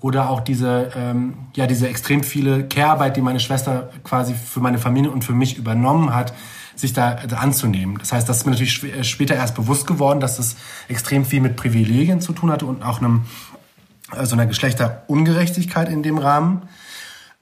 oder 0.00 0.30
auch 0.30 0.40
diese, 0.40 0.90
ähm, 0.96 1.34
ja, 1.54 1.66
diese 1.66 1.88
extrem 1.88 2.22
viele 2.22 2.66
Care-Arbeit, 2.66 3.16
die 3.16 3.20
meine 3.20 3.40
Schwester 3.40 3.90
quasi 4.02 4.34
für 4.34 4.60
meine 4.60 4.78
Familie 4.78 5.10
und 5.10 5.24
für 5.24 5.34
mich 5.34 5.58
übernommen 5.58 6.14
hat, 6.14 6.32
sich 6.74 6.94
da 6.94 7.16
anzunehmen. 7.36 7.98
Das 7.98 8.12
heißt, 8.12 8.26
das 8.26 8.38
ist 8.38 8.46
mir 8.46 8.52
natürlich 8.52 8.82
äh, 8.82 9.04
später 9.04 9.34
erst 9.34 9.54
bewusst 9.54 9.86
geworden, 9.86 10.20
dass 10.20 10.38
es 10.38 10.56
extrem 10.88 11.26
viel 11.26 11.42
mit 11.42 11.56
Privilegien 11.56 12.22
zu 12.22 12.32
tun 12.32 12.50
hatte 12.50 12.64
und 12.64 12.82
auch 12.82 12.98
einem, 12.98 13.26
äh, 14.12 14.24
so 14.24 14.34
einer 14.34 14.46
Geschlechterungerechtigkeit 14.46 15.90
in 15.90 16.02
dem 16.02 16.16
Rahmen. 16.16 16.62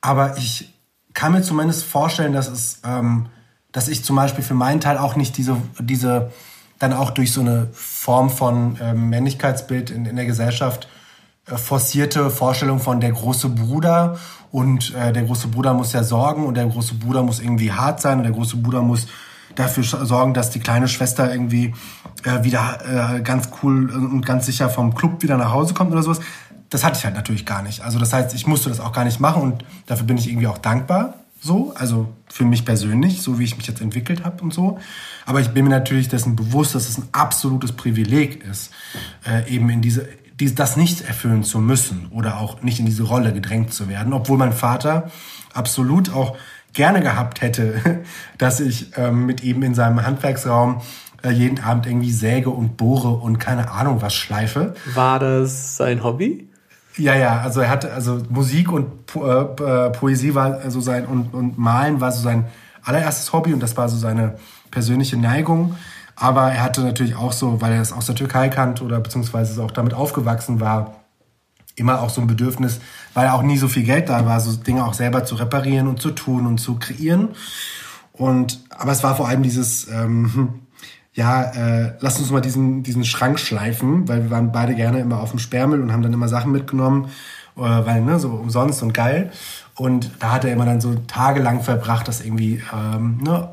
Aber 0.00 0.36
ich 0.36 0.74
kann 1.14 1.32
mir 1.32 1.42
zumindest 1.42 1.84
vorstellen, 1.84 2.32
dass 2.32 2.48
es, 2.48 2.80
ähm, 2.84 3.26
dass 3.70 3.86
ich 3.86 4.04
zum 4.04 4.16
Beispiel 4.16 4.42
für 4.42 4.54
meinen 4.54 4.80
Teil 4.80 4.98
auch 4.98 5.14
nicht 5.14 5.36
diese, 5.36 5.56
diese 5.78 6.32
dann 6.80 6.92
auch 6.92 7.10
durch 7.10 7.32
so 7.32 7.40
eine 7.40 7.68
Form 7.72 8.30
von 8.30 8.78
ähm, 8.80 9.10
Männlichkeitsbild 9.10 9.90
in, 9.90 10.06
in 10.06 10.16
der 10.16 10.26
Gesellschaft 10.26 10.86
äh, 10.86 10.97
forcierte 11.56 12.30
Vorstellung 12.30 12.78
von 12.78 13.00
der 13.00 13.12
große 13.12 13.48
Bruder 13.48 14.18
und 14.50 14.94
äh, 14.94 15.12
der 15.12 15.24
große 15.24 15.48
Bruder 15.48 15.74
muss 15.74 15.92
ja 15.92 16.02
sorgen 16.02 16.46
und 16.46 16.56
der 16.56 16.66
große 16.66 16.94
Bruder 16.94 17.22
muss 17.22 17.40
irgendwie 17.40 17.72
hart 17.72 18.00
sein 18.00 18.18
und 18.18 18.24
der 18.24 18.32
große 18.32 18.56
Bruder 18.56 18.82
muss 18.82 19.06
dafür 19.54 19.84
sorgen, 19.84 20.34
dass 20.34 20.50
die 20.50 20.60
kleine 20.60 20.88
Schwester 20.88 21.30
irgendwie 21.30 21.74
äh, 22.24 22.44
wieder 22.44 23.16
äh, 23.16 23.20
ganz 23.20 23.50
cool 23.62 23.90
und 23.90 24.24
ganz 24.24 24.46
sicher 24.46 24.68
vom 24.68 24.94
Club 24.94 25.22
wieder 25.22 25.36
nach 25.36 25.52
Hause 25.52 25.74
kommt 25.74 25.92
oder 25.92 26.02
sowas. 26.02 26.20
Das 26.70 26.84
hatte 26.84 26.98
ich 26.98 27.04
halt 27.04 27.14
natürlich 27.14 27.46
gar 27.46 27.62
nicht. 27.62 27.82
Also 27.82 27.98
das 27.98 28.12
heißt, 28.12 28.34
ich 28.34 28.46
musste 28.46 28.68
das 28.68 28.80
auch 28.80 28.92
gar 28.92 29.04
nicht 29.04 29.20
machen 29.20 29.42
und 29.42 29.64
dafür 29.86 30.06
bin 30.06 30.18
ich 30.18 30.28
irgendwie 30.28 30.46
auch 30.46 30.58
dankbar. 30.58 31.14
So, 31.40 31.72
also 31.76 32.08
für 32.28 32.44
mich 32.44 32.64
persönlich, 32.64 33.22
so 33.22 33.38
wie 33.38 33.44
ich 33.44 33.56
mich 33.56 33.66
jetzt 33.66 33.80
entwickelt 33.80 34.24
habe 34.24 34.42
und 34.42 34.52
so. 34.52 34.78
Aber 35.24 35.40
ich 35.40 35.48
bin 35.48 35.64
mir 35.64 35.70
natürlich 35.70 36.08
dessen 36.08 36.34
bewusst, 36.36 36.74
dass 36.74 36.88
es 36.88 36.98
ein 36.98 37.08
absolutes 37.12 37.72
Privileg 37.72 38.44
ist, 38.44 38.72
äh, 39.26 39.48
eben 39.48 39.70
in 39.70 39.80
diese 39.80 40.08
die, 40.40 40.54
das 40.54 40.76
nicht 40.76 41.02
erfüllen 41.02 41.42
zu 41.42 41.58
müssen 41.58 42.08
oder 42.10 42.38
auch 42.38 42.62
nicht 42.62 42.78
in 42.80 42.86
diese 42.86 43.02
Rolle 43.02 43.32
gedrängt 43.32 43.72
zu 43.72 43.88
werden, 43.88 44.12
obwohl 44.12 44.38
mein 44.38 44.52
Vater 44.52 45.10
absolut 45.52 46.12
auch 46.12 46.36
gerne 46.72 47.00
gehabt 47.00 47.40
hätte, 47.40 48.02
dass 48.38 48.60
ich 48.60 48.96
ähm, 48.96 49.26
mit 49.26 49.42
ihm 49.42 49.62
in 49.62 49.74
seinem 49.74 50.04
Handwerksraum 50.04 50.80
äh, 51.22 51.30
jeden 51.30 51.60
Abend 51.60 51.86
irgendwie 51.86 52.12
säge 52.12 52.50
und 52.50 52.76
bohre 52.76 53.10
und 53.10 53.38
keine 53.38 53.70
Ahnung 53.70 54.00
was 54.00 54.14
schleife. 54.14 54.74
War 54.94 55.18
das 55.18 55.76
sein 55.76 56.04
Hobby? 56.04 56.48
Ja, 56.96 57.14
ja, 57.14 57.40
also 57.40 57.60
er 57.60 57.70
hatte, 57.70 57.92
also 57.92 58.22
Musik 58.28 58.72
und 58.72 59.06
po 59.06 59.24
äh, 59.24 59.86
äh 59.86 59.90
Poesie 59.90 60.34
war 60.34 60.70
so 60.70 60.80
sein 60.80 61.06
und, 61.06 61.32
und 61.32 61.58
Malen 61.58 62.00
war 62.00 62.10
so 62.12 62.22
sein 62.22 62.46
allererstes 62.82 63.32
Hobby 63.32 63.52
und 63.52 63.60
das 63.60 63.76
war 63.76 63.88
so 63.88 63.96
seine 63.96 64.36
persönliche 64.70 65.16
Neigung. 65.16 65.76
Aber 66.18 66.52
er 66.52 66.62
hatte 66.62 66.80
natürlich 66.80 67.14
auch 67.14 67.32
so, 67.32 67.60
weil 67.60 67.72
er 67.72 67.80
es 67.80 67.92
aus 67.92 68.06
der 68.06 68.16
Türkei 68.16 68.48
kannte 68.48 68.82
oder 68.82 68.98
beziehungsweise 68.98 69.62
auch 69.62 69.70
damit 69.70 69.94
aufgewachsen 69.94 70.60
war, 70.60 70.96
immer 71.76 72.02
auch 72.02 72.10
so 72.10 72.20
ein 72.20 72.26
Bedürfnis, 72.26 72.80
weil 73.14 73.28
auch 73.28 73.42
nie 73.42 73.56
so 73.56 73.68
viel 73.68 73.84
Geld 73.84 74.08
da 74.08 74.26
war, 74.26 74.40
so 74.40 74.56
Dinge 74.56 74.84
auch 74.84 74.94
selber 74.94 75.24
zu 75.24 75.36
reparieren 75.36 75.86
und 75.86 76.00
zu 76.00 76.10
tun 76.10 76.46
und 76.46 76.58
zu 76.58 76.74
kreieren. 76.74 77.30
Und 78.12 78.60
aber 78.70 78.90
es 78.90 79.04
war 79.04 79.14
vor 79.14 79.28
allem 79.28 79.44
dieses, 79.44 79.88
ähm, 79.88 80.60
ja, 81.14 81.42
äh, 81.42 81.94
lass 82.00 82.18
uns 82.18 82.30
mal 82.32 82.40
diesen, 82.40 82.82
diesen 82.82 83.04
Schrank 83.04 83.38
schleifen, 83.38 84.08
weil 84.08 84.24
wir 84.24 84.30
waren 84.30 84.50
beide 84.50 84.74
gerne 84.74 84.98
immer 84.98 85.20
auf 85.20 85.30
dem 85.30 85.38
Sperrmüll 85.38 85.80
und 85.80 85.92
haben 85.92 86.02
dann 86.02 86.12
immer 86.12 86.28
Sachen 86.28 86.50
mitgenommen, 86.50 87.10
äh, 87.56 87.60
weil, 87.60 88.02
ne, 88.02 88.18
so 88.18 88.30
umsonst 88.30 88.82
und 88.82 88.92
geil. 88.92 89.30
Und 89.76 90.10
da 90.18 90.32
hat 90.32 90.44
er 90.44 90.52
immer 90.52 90.66
dann 90.66 90.80
so 90.80 90.96
tagelang 91.06 91.62
verbracht, 91.62 92.08
das 92.08 92.20
irgendwie 92.20 92.60
ähm, 92.74 93.18
ne, 93.22 93.48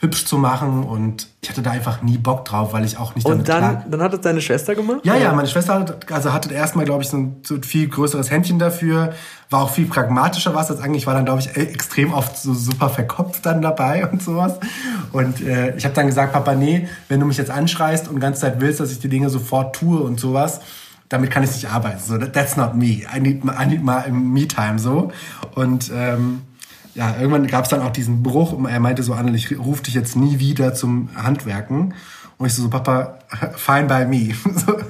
hübsch 0.00 0.26
zu 0.26 0.38
machen 0.38 0.84
und 0.84 1.26
ich 1.40 1.50
hatte 1.50 1.60
da 1.60 1.72
einfach 1.72 2.02
nie 2.02 2.18
Bock 2.18 2.44
drauf, 2.44 2.72
weil 2.72 2.84
ich 2.84 2.98
auch 2.98 3.16
nicht 3.16 3.26
damit 3.26 3.40
Und 3.40 3.48
dann, 3.48 3.58
klar... 3.58 3.84
dann 3.90 4.00
hat 4.00 4.14
es 4.14 4.20
deine 4.20 4.40
Schwester 4.40 4.76
gemacht? 4.76 5.00
Ja, 5.02 5.14
oder? 5.14 5.22
ja, 5.22 5.32
meine 5.32 5.48
Schwester 5.48 5.74
hat, 5.74 6.12
also 6.12 6.32
hatte 6.32 6.54
erstmal, 6.54 6.84
glaube 6.84 7.02
ich, 7.02 7.08
so 7.08 7.16
ein, 7.16 7.42
viel 7.64 7.88
größeres 7.88 8.30
Händchen 8.30 8.60
dafür, 8.60 9.14
war 9.50 9.62
auch 9.62 9.70
viel 9.70 9.86
pragmatischer 9.86 10.54
was 10.54 10.70
als 10.70 10.80
eigentlich, 10.80 11.08
war 11.08 11.14
dann, 11.14 11.24
glaube 11.24 11.40
ich, 11.40 11.56
e, 11.56 11.62
extrem 11.62 12.12
oft 12.12 12.36
so 12.36 12.54
super 12.54 12.90
verkopft 12.90 13.44
dann 13.44 13.60
dabei 13.60 14.08
und 14.12 14.22
sowas. 14.22 14.54
Und 15.12 15.40
äh, 15.40 15.76
ich 15.76 15.84
habe 15.84 15.94
dann 15.94 16.06
gesagt, 16.06 16.32
Papa, 16.32 16.54
nee, 16.54 16.88
wenn 17.08 17.18
du 17.18 17.26
mich 17.26 17.36
jetzt 17.36 17.50
anschreist 17.50 18.06
und 18.06 18.20
ganze 18.20 18.42
Zeit 18.42 18.60
willst, 18.60 18.78
dass 18.78 18.92
ich 18.92 19.00
die 19.00 19.08
Dinge 19.08 19.30
sofort 19.30 19.74
tue 19.74 19.98
und 19.98 20.20
sowas, 20.20 20.60
damit 21.08 21.30
kann 21.30 21.42
ich 21.42 21.50
nicht 21.50 21.70
arbeiten. 21.70 21.98
So, 21.98 22.18
that's 22.18 22.56
not 22.56 22.76
me. 22.76 23.02
I 23.14 23.18
need, 23.18 23.42
I 23.44 23.66
need 23.66 23.82
my 23.82 24.10
me-time 24.10 24.78
so. 24.78 25.10
Und 25.54 25.90
ähm, 25.92 26.42
ja, 26.98 27.14
irgendwann 27.16 27.46
gab 27.46 27.62
es 27.62 27.70
dann 27.70 27.80
auch 27.80 27.92
diesen 27.92 28.24
Bruch 28.24 28.52
und 28.52 28.66
er 28.66 28.80
meinte 28.80 29.04
so, 29.04 29.14
Annel, 29.14 29.36
ich 29.36 29.56
rufe 29.56 29.84
dich 29.84 29.94
jetzt 29.94 30.16
nie 30.16 30.40
wieder 30.40 30.74
zum 30.74 31.10
Handwerken. 31.14 31.94
Und 32.38 32.46
ich 32.46 32.54
so, 32.54 32.62
so 32.62 32.70
Papa, 32.70 33.20
fine 33.54 33.84
by 33.84 34.04
me. 34.04 34.34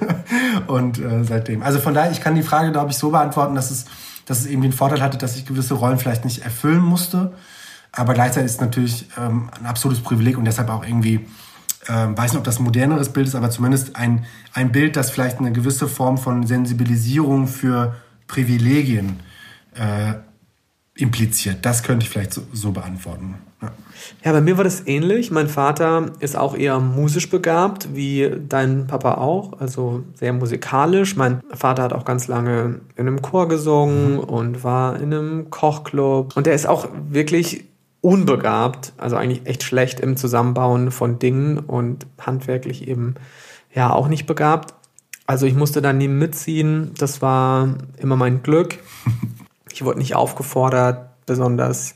und 0.68 0.98
äh, 0.98 1.22
seitdem. 1.24 1.62
Also 1.62 1.80
von 1.80 1.92
daher, 1.92 2.10
ich 2.10 2.22
kann 2.22 2.34
die 2.34 2.42
Frage, 2.42 2.72
glaube 2.72 2.92
ich, 2.92 2.96
so 2.96 3.10
beantworten, 3.10 3.54
dass 3.54 3.70
es, 3.70 3.84
dass 4.24 4.40
es 4.40 4.46
eben 4.46 4.62
den 4.62 4.72
Vorteil 4.72 5.02
hatte, 5.02 5.18
dass 5.18 5.36
ich 5.36 5.44
gewisse 5.44 5.74
Rollen 5.74 5.98
vielleicht 5.98 6.24
nicht 6.24 6.46
erfüllen 6.46 6.80
musste. 6.80 7.34
Aber 7.92 8.14
gleichzeitig 8.14 8.46
ist 8.46 8.54
es 8.54 8.60
natürlich 8.62 9.06
ähm, 9.18 9.50
ein 9.60 9.66
absolutes 9.66 10.02
Privileg 10.02 10.38
und 10.38 10.46
deshalb 10.46 10.70
auch 10.70 10.86
irgendwie, 10.86 11.26
ähm, 11.88 12.16
weiß 12.16 12.32
nicht, 12.32 12.38
ob 12.38 12.44
das 12.44 12.58
ein 12.58 12.64
moderneres 12.64 13.10
Bild 13.10 13.26
ist, 13.26 13.34
aber 13.34 13.50
zumindest 13.50 13.96
ein, 13.96 14.24
ein 14.54 14.72
Bild, 14.72 14.96
das 14.96 15.10
vielleicht 15.10 15.40
eine 15.40 15.52
gewisse 15.52 15.88
Form 15.88 16.16
von 16.16 16.46
Sensibilisierung 16.46 17.48
für 17.48 17.96
Privilegien 18.28 19.20
äh, 19.74 20.14
impliziert. 21.00 21.58
Das 21.62 21.82
könnte 21.82 22.04
ich 22.04 22.10
vielleicht 22.10 22.34
so, 22.34 22.42
so 22.52 22.72
beantworten. 22.72 23.36
Ja. 23.62 23.72
ja. 24.24 24.32
bei 24.32 24.40
mir 24.40 24.56
war 24.56 24.64
das 24.64 24.86
ähnlich. 24.86 25.30
Mein 25.30 25.48
Vater 25.48 26.12
ist 26.20 26.36
auch 26.36 26.56
eher 26.56 26.80
musisch 26.80 27.30
begabt, 27.30 27.94
wie 27.94 28.30
dein 28.48 28.86
Papa 28.86 29.14
auch, 29.14 29.60
also 29.60 30.04
sehr 30.14 30.32
musikalisch. 30.32 31.16
Mein 31.16 31.40
Vater 31.52 31.82
hat 31.84 31.92
auch 31.92 32.04
ganz 32.04 32.28
lange 32.28 32.80
in 32.96 33.06
einem 33.06 33.22
Chor 33.22 33.48
gesungen 33.48 34.14
mhm. 34.14 34.18
und 34.20 34.64
war 34.64 34.96
in 34.96 35.14
einem 35.14 35.50
Kochclub. 35.50 36.36
Und 36.36 36.46
er 36.46 36.54
ist 36.54 36.66
auch 36.66 36.88
wirklich 37.08 37.64
unbegabt, 38.00 38.92
also 38.96 39.16
eigentlich 39.16 39.46
echt 39.46 39.62
schlecht 39.62 40.00
im 40.00 40.16
Zusammenbauen 40.16 40.90
von 40.90 41.18
Dingen 41.18 41.58
und 41.58 42.06
handwerklich 42.18 42.86
eben 42.86 43.14
ja 43.74 43.92
auch 43.92 44.08
nicht 44.08 44.26
begabt. 44.26 44.74
Also 45.26 45.46
ich 45.46 45.54
musste 45.54 45.82
da 45.82 45.92
nie 45.92 46.08
mitziehen. 46.08 46.92
Das 46.96 47.20
war 47.20 47.74
immer 47.98 48.16
mein 48.16 48.42
Glück. 48.42 48.78
Ich 49.78 49.84
wurde 49.84 50.00
nicht 50.00 50.16
aufgefordert, 50.16 51.08
besonders 51.24 51.94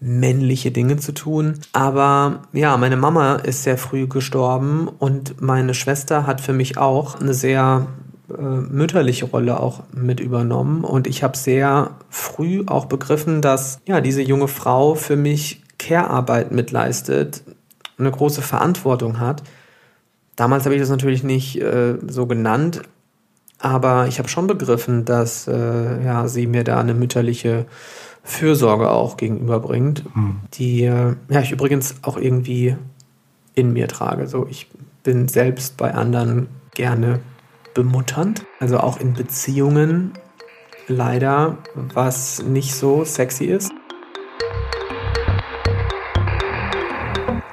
männliche 0.00 0.72
Dinge 0.72 0.96
zu 0.96 1.12
tun. 1.12 1.60
Aber 1.72 2.40
ja, 2.52 2.76
meine 2.78 2.96
Mama 2.96 3.36
ist 3.36 3.62
sehr 3.62 3.78
früh 3.78 4.08
gestorben 4.08 4.88
und 4.98 5.40
meine 5.40 5.72
Schwester 5.72 6.26
hat 6.26 6.40
für 6.40 6.52
mich 6.52 6.78
auch 6.78 7.20
eine 7.20 7.32
sehr 7.32 7.86
äh, 8.28 8.42
mütterliche 8.42 9.26
Rolle 9.26 9.60
auch 9.60 9.84
mit 9.92 10.18
übernommen. 10.18 10.82
Und 10.82 11.06
ich 11.06 11.22
habe 11.22 11.36
sehr 11.36 11.92
früh 12.10 12.64
auch 12.66 12.86
begriffen, 12.86 13.40
dass 13.40 13.78
ja 13.86 14.00
diese 14.00 14.22
junge 14.22 14.48
Frau 14.48 14.96
für 14.96 15.14
mich 15.14 15.62
Care-Arbeit 15.78 16.50
mitleistet, 16.50 17.44
eine 17.98 18.10
große 18.10 18.42
Verantwortung 18.42 19.20
hat. 19.20 19.44
Damals 20.34 20.64
habe 20.64 20.74
ich 20.74 20.80
das 20.80 20.90
natürlich 20.90 21.22
nicht 21.22 21.60
äh, 21.60 21.98
so 22.04 22.26
genannt, 22.26 22.82
aber 23.62 24.08
ich 24.08 24.18
habe 24.18 24.28
schon 24.28 24.48
begriffen, 24.48 25.04
dass 25.04 25.46
äh, 25.46 26.04
ja, 26.04 26.26
sie 26.26 26.48
mir 26.48 26.64
da 26.64 26.80
eine 26.80 26.94
mütterliche 26.94 27.66
Fürsorge 28.24 28.90
auch 28.90 29.16
gegenüberbringt, 29.16 30.04
hm. 30.12 30.40
die 30.54 30.84
äh, 30.84 31.14
ja, 31.28 31.40
ich 31.40 31.52
übrigens 31.52 31.94
auch 32.02 32.16
irgendwie 32.16 32.76
in 33.54 33.72
mir 33.72 33.86
trage. 33.86 34.26
So, 34.26 34.46
ich 34.50 34.68
bin 35.04 35.28
selbst 35.28 35.76
bei 35.76 35.94
anderen 35.94 36.48
gerne 36.74 37.20
bemutternd, 37.74 38.44
also 38.58 38.78
auch 38.78 38.98
in 38.98 39.14
Beziehungen 39.14 40.12
leider, 40.88 41.58
was 41.74 42.42
nicht 42.42 42.74
so 42.74 43.04
sexy 43.04 43.44
ist. 43.44 43.72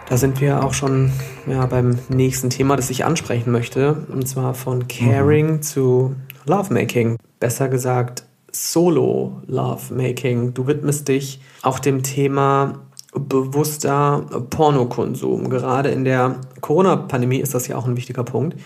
Da 0.10 0.18
sind 0.18 0.42
wir 0.42 0.64
auch 0.64 0.74
schon 0.74 1.12
ja, 1.46 1.68
beim 1.68 2.00
nächsten 2.10 2.50
Thema, 2.50 2.76
das 2.76 2.90
ich 2.90 3.06
ansprechen 3.06 3.52
möchte. 3.52 3.94
Und 4.12 4.28
zwar 4.28 4.56
von 4.56 4.88
Caring 4.88 5.52
mhm. 5.52 5.62
zu 5.62 6.16
Lovemaking. 6.46 7.18
Besser 7.40 7.70
gesagt, 7.70 8.24
Solo 8.52 9.44
Lovemaking. 9.46 10.56
Du 10.56 10.66
widmest 10.66 11.08
dich 11.08 11.42
auch 11.62 11.78
dem 11.78 12.02
Thema 12.02 12.80
bewusster 13.14 14.26
Pornokonsum. 14.50 15.48
Gerade 15.52 15.90
in 15.90 16.06
der 16.06 16.38
Corona-Pandemie 16.60 17.40
ist 17.40 17.54
das 17.54 17.68
ja 17.68 17.78
auch 17.78 17.86
ein 17.86 17.96
wichtiger 17.96 18.24
Punkt. 18.24 18.60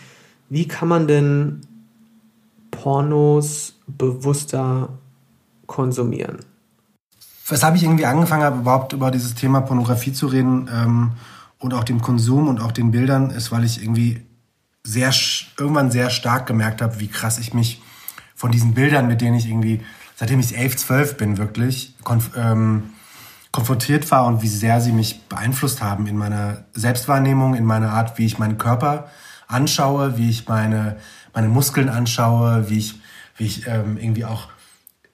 Wie 0.47 0.67
kann 0.67 0.87
man 0.87 1.07
denn 1.07 1.61
Pornos 2.71 3.79
bewusster 3.87 4.89
konsumieren? 5.67 6.37
Weshalb 7.47 7.75
ich 7.75 7.83
irgendwie 7.83 8.05
angefangen 8.05 8.43
habe, 8.43 8.59
überhaupt 8.59 8.93
über 8.93 9.11
dieses 9.11 9.35
Thema 9.35 9.59
Pornografie 9.59 10.13
zu 10.13 10.27
reden, 10.27 10.69
ähm, 10.73 11.11
und 11.63 11.73
auch 11.73 11.85
dem 11.85 12.01
Konsum 12.01 12.49
und 12.49 12.59
auch 12.59 12.73
den 12.73 12.91
Bildern 12.91 13.29
ist, 13.29 13.51
weil 13.51 13.63
ich 13.63 13.81
irgendwie 13.81 14.21
sehr 14.83 15.13
irgendwann 15.57 15.91
sehr 15.91 16.09
stark 16.09 16.45
gemerkt 16.45 16.81
habe, 16.81 16.99
wie 16.99 17.07
krass 17.07 17.39
ich 17.39 17.53
mich 17.53 17.81
von 18.35 18.51
diesen 18.51 18.73
Bildern, 18.73 19.07
mit 19.07 19.21
denen 19.21 19.37
ich 19.37 19.47
irgendwie, 19.47 19.81
seitdem 20.15 20.41
ich 20.41 20.57
elf, 20.57 20.75
zwölf 20.75 21.15
bin, 21.15 21.37
wirklich 21.37 21.95
konf 22.03 22.31
ähm, 22.35 22.89
konfrontiert 23.53 24.09
war 24.09 24.25
und 24.25 24.41
wie 24.41 24.47
sehr 24.47 24.81
sie 24.81 24.91
mich 24.91 25.21
beeinflusst 25.29 25.81
haben 25.81 26.07
in 26.07 26.17
meiner 26.17 26.65
Selbstwahrnehmung, 26.73 27.53
in 27.53 27.65
meiner 27.65 27.91
Art, 27.91 28.17
wie 28.17 28.25
ich 28.25 28.39
meinen 28.39 28.57
Körper 28.57 29.07
anschaue, 29.47 30.17
wie 30.17 30.29
ich 30.29 30.47
meine, 30.47 30.97
meine 31.35 31.49
Muskeln 31.49 31.87
anschaue, 31.87 32.69
wie 32.69 32.79
ich, 32.79 32.95
wie 33.37 33.45
ich 33.45 33.67
ähm, 33.67 33.97
irgendwie 33.97 34.25
auch 34.25 34.47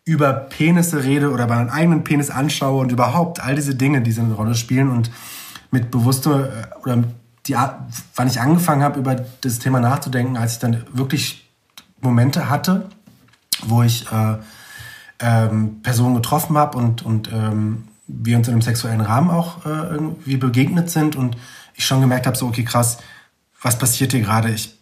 über 0.06 0.32
Penisse 0.32 1.04
rede 1.04 1.32
oder 1.32 1.48
meinen 1.48 1.70
eigenen 1.70 2.06
Penis 2.06 2.30
anschaue 2.30 2.80
und 2.82 2.94
überhaupt 2.94 3.42
all 3.42 3.56
diese 3.56 3.76
Dinge, 3.76 4.02
die 4.02 4.14
so 4.14 4.22
eine 4.22 4.34
Rolle 4.34 4.56
spielen. 4.56 4.90
Und 4.90 5.12
mit 5.72 5.92
bewusster 5.92 6.74
äh, 6.74 6.80
oder 6.82 7.04
die 7.46 7.56
Art, 7.56 7.82
wann 8.16 8.28
ich 8.28 8.40
angefangen 8.40 8.84
habe, 8.84 9.00
über 9.00 9.16
das 9.16 9.60
Thema 9.60 9.80
nachzudenken, 9.80 10.38
als 10.38 10.54
ich 10.54 10.60
dann 10.60 10.86
wirklich 10.92 11.50
Momente 12.02 12.50
hatte, 12.50 12.90
wo 13.64 13.82
ich 13.84 14.06
äh, 14.12 14.38
ähm, 15.20 15.82
Personen 15.82 16.16
getroffen 16.16 16.58
habe 16.58 16.78
und, 16.78 17.02
und 17.02 17.32
ähm, 17.32 17.88
wir 18.08 18.38
uns 18.38 18.48
in 18.48 18.54
einem 18.54 18.62
sexuellen 18.62 19.02
Rahmen 19.02 19.30
auch 19.30 19.66
äh, 19.66 19.70
irgendwie 19.70 20.38
begegnet 20.38 20.90
sind 20.90 21.16
und 21.16 21.38
ich 21.76 21.86
schon 21.86 22.02
gemerkt 22.02 22.28
habe, 22.28 22.38
so, 22.38 22.48
okay, 22.48 22.64
krass, 22.64 22.98
was 23.62 23.78
passiert 23.78 24.12
hier 24.12 24.22
gerade? 24.22 24.50
Ich, 24.50 24.78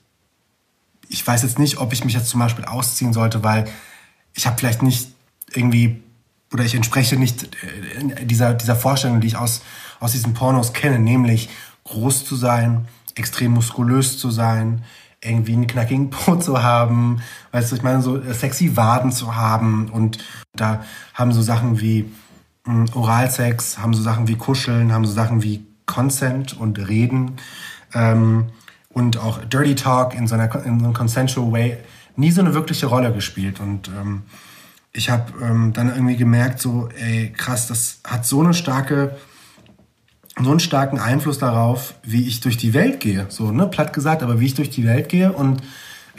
ich 1.09 1.25
weiß 1.25 1.43
jetzt 1.43 1.59
nicht, 1.59 1.77
ob 1.77 1.93
ich 1.93 2.05
mich 2.05 2.13
jetzt 2.13 2.29
zum 2.29 2.39
Beispiel 2.39 2.65
ausziehen 2.65 3.13
sollte, 3.13 3.43
weil 3.43 3.65
ich 4.33 4.45
habe 4.45 4.57
vielleicht 4.57 4.83
nicht 4.83 5.09
irgendwie 5.51 6.03
oder 6.53 6.63
ich 6.63 6.75
entspreche 6.75 7.17
nicht 7.17 7.43
äh, 7.63 8.25
dieser, 8.25 8.53
dieser 8.53 8.75
Vorstellung, 8.75 9.21
die 9.21 9.27
ich 9.27 9.35
aus 9.35 9.61
aus 9.99 10.11
diesen 10.11 10.33
Pornos 10.33 10.73
kenne, 10.73 10.99
nämlich 10.99 11.49
groß 11.83 12.25
zu 12.25 12.35
sein, 12.35 12.87
extrem 13.15 13.53
muskulös 13.53 14.17
zu 14.17 14.29
sein, 14.29 14.83
irgendwie 15.21 15.53
einen 15.53 15.67
knackigen 15.67 16.09
Po 16.11 16.35
zu 16.35 16.61
haben, 16.63 17.21
weißt 17.51 17.71
du, 17.71 17.75
ich 17.75 17.83
meine, 17.83 18.01
so 18.01 18.21
sexy 18.33 18.75
Waden 18.77 19.11
zu 19.11 19.35
haben. 19.35 19.89
Und 19.89 20.19
da 20.55 20.83
haben 21.13 21.31
so 21.31 21.41
Sachen 21.41 21.79
wie 21.79 22.11
mh, 22.65 22.73
hm, 22.73 22.85
Oralsex, 22.95 23.79
haben 23.79 23.93
so 23.93 24.01
Sachen 24.01 24.27
wie 24.27 24.35
Kuscheln, 24.35 24.93
haben 24.93 25.05
so 25.05 25.13
Sachen 25.13 25.43
wie 25.43 25.65
Consent 25.85 26.59
und 26.59 26.77
Reden 26.87 27.37
ähm, 27.93 28.47
und 28.89 29.17
auch 29.17 29.43
Dirty 29.45 29.75
Talk 29.75 30.13
in 30.13 30.27
so, 30.27 30.35
einer, 30.35 30.53
in 30.65 30.79
so 30.79 30.85
einem 30.85 30.93
consensual 30.93 31.51
way 31.51 31.77
nie 32.17 32.31
so 32.31 32.41
eine 32.41 32.53
wirkliche 32.53 32.87
Rolle 32.87 33.13
gespielt. 33.13 33.59
Und 33.59 33.87
ähm, 33.89 34.23
ich 34.91 35.09
habe 35.09 35.31
ähm, 35.41 35.71
dann 35.73 35.89
irgendwie 35.89 36.17
gemerkt, 36.17 36.59
so, 36.59 36.89
ey, 36.97 37.31
krass, 37.35 37.67
das 37.67 38.01
hat 38.03 38.25
so 38.25 38.41
eine 38.41 38.53
starke 38.53 39.15
so 40.41 40.51
einen 40.51 40.59
starken 40.59 40.99
Einfluss 40.99 41.39
darauf, 41.39 41.95
wie 42.03 42.27
ich 42.27 42.41
durch 42.41 42.57
die 42.57 42.73
Welt 42.73 42.99
gehe. 42.99 43.25
So, 43.29 43.51
ne, 43.51 43.67
platt 43.67 43.93
gesagt, 43.93 44.23
aber 44.23 44.39
wie 44.39 44.45
ich 44.45 44.53
durch 44.53 44.69
die 44.69 44.85
Welt 44.85 45.09
gehe 45.09 45.31
und 45.31 45.61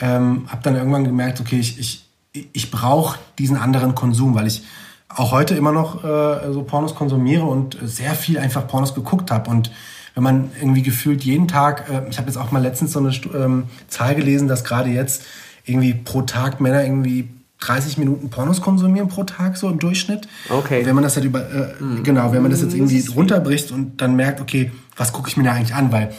ähm, 0.00 0.46
habe 0.48 0.62
dann 0.62 0.76
irgendwann 0.76 1.04
gemerkt, 1.04 1.40
okay, 1.40 1.58
ich, 1.58 1.78
ich, 1.78 2.04
ich 2.52 2.70
brauche 2.70 3.18
diesen 3.38 3.56
anderen 3.56 3.94
Konsum, 3.94 4.34
weil 4.34 4.46
ich 4.46 4.64
auch 5.08 5.32
heute 5.32 5.54
immer 5.54 5.72
noch 5.72 6.04
äh, 6.04 6.52
so 6.52 6.62
Pornos 6.62 6.94
konsumiere 6.94 7.44
und 7.44 7.78
sehr 7.82 8.14
viel 8.14 8.38
einfach 8.38 8.66
Pornos 8.66 8.94
geguckt 8.94 9.30
habe. 9.30 9.50
Und 9.50 9.70
wenn 10.14 10.22
man 10.22 10.50
irgendwie 10.60 10.82
gefühlt 10.82 11.24
jeden 11.24 11.48
Tag, 11.48 11.88
äh, 11.88 12.08
ich 12.10 12.18
habe 12.18 12.28
jetzt 12.28 12.36
auch 12.36 12.50
mal 12.50 12.62
letztens 12.62 12.92
so 12.92 12.98
eine 12.98 13.10
ähm, 13.34 13.64
Zahl 13.88 14.14
gelesen, 14.14 14.48
dass 14.48 14.64
gerade 14.64 14.90
jetzt 14.90 15.24
irgendwie 15.64 15.94
pro 15.94 16.22
Tag 16.22 16.60
Männer 16.60 16.82
irgendwie 16.82 17.28
30 17.60 17.98
Minuten 17.98 18.30
Pornos 18.30 18.60
konsumieren 18.60 19.08
pro 19.08 19.24
Tag 19.24 19.56
so 19.56 19.68
im 19.68 19.78
Durchschnitt. 19.78 20.28
Okay. 20.48 20.86
wenn 20.86 20.94
man 20.94 21.04
das 21.04 21.16
halt 21.16 21.26
über 21.26 21.40
äh, 21.40 21.82
mhm. 21.82 22.02
genau, 22.02 22.32
wenn 22.32 22.42
man 22.42 22.50
das 22.50 22.62
jetzt 22.62 22.74
irgendwie 22.74 23.00
das 23.00 23.14
runterbricht 23.14 23.72
und 23.72 24.00
dann 24.00 24.16
merkt, 24.16 24.40
okay, 24.40 24.70
was 24.96 25.12
gucke 25.12 25.28
ich 25.28 25.36
mir 25.36 25.44
da 25.44 25.52
eigentlich 25.52 25.74
an, 25.74 25.90
weil 25.92 26.12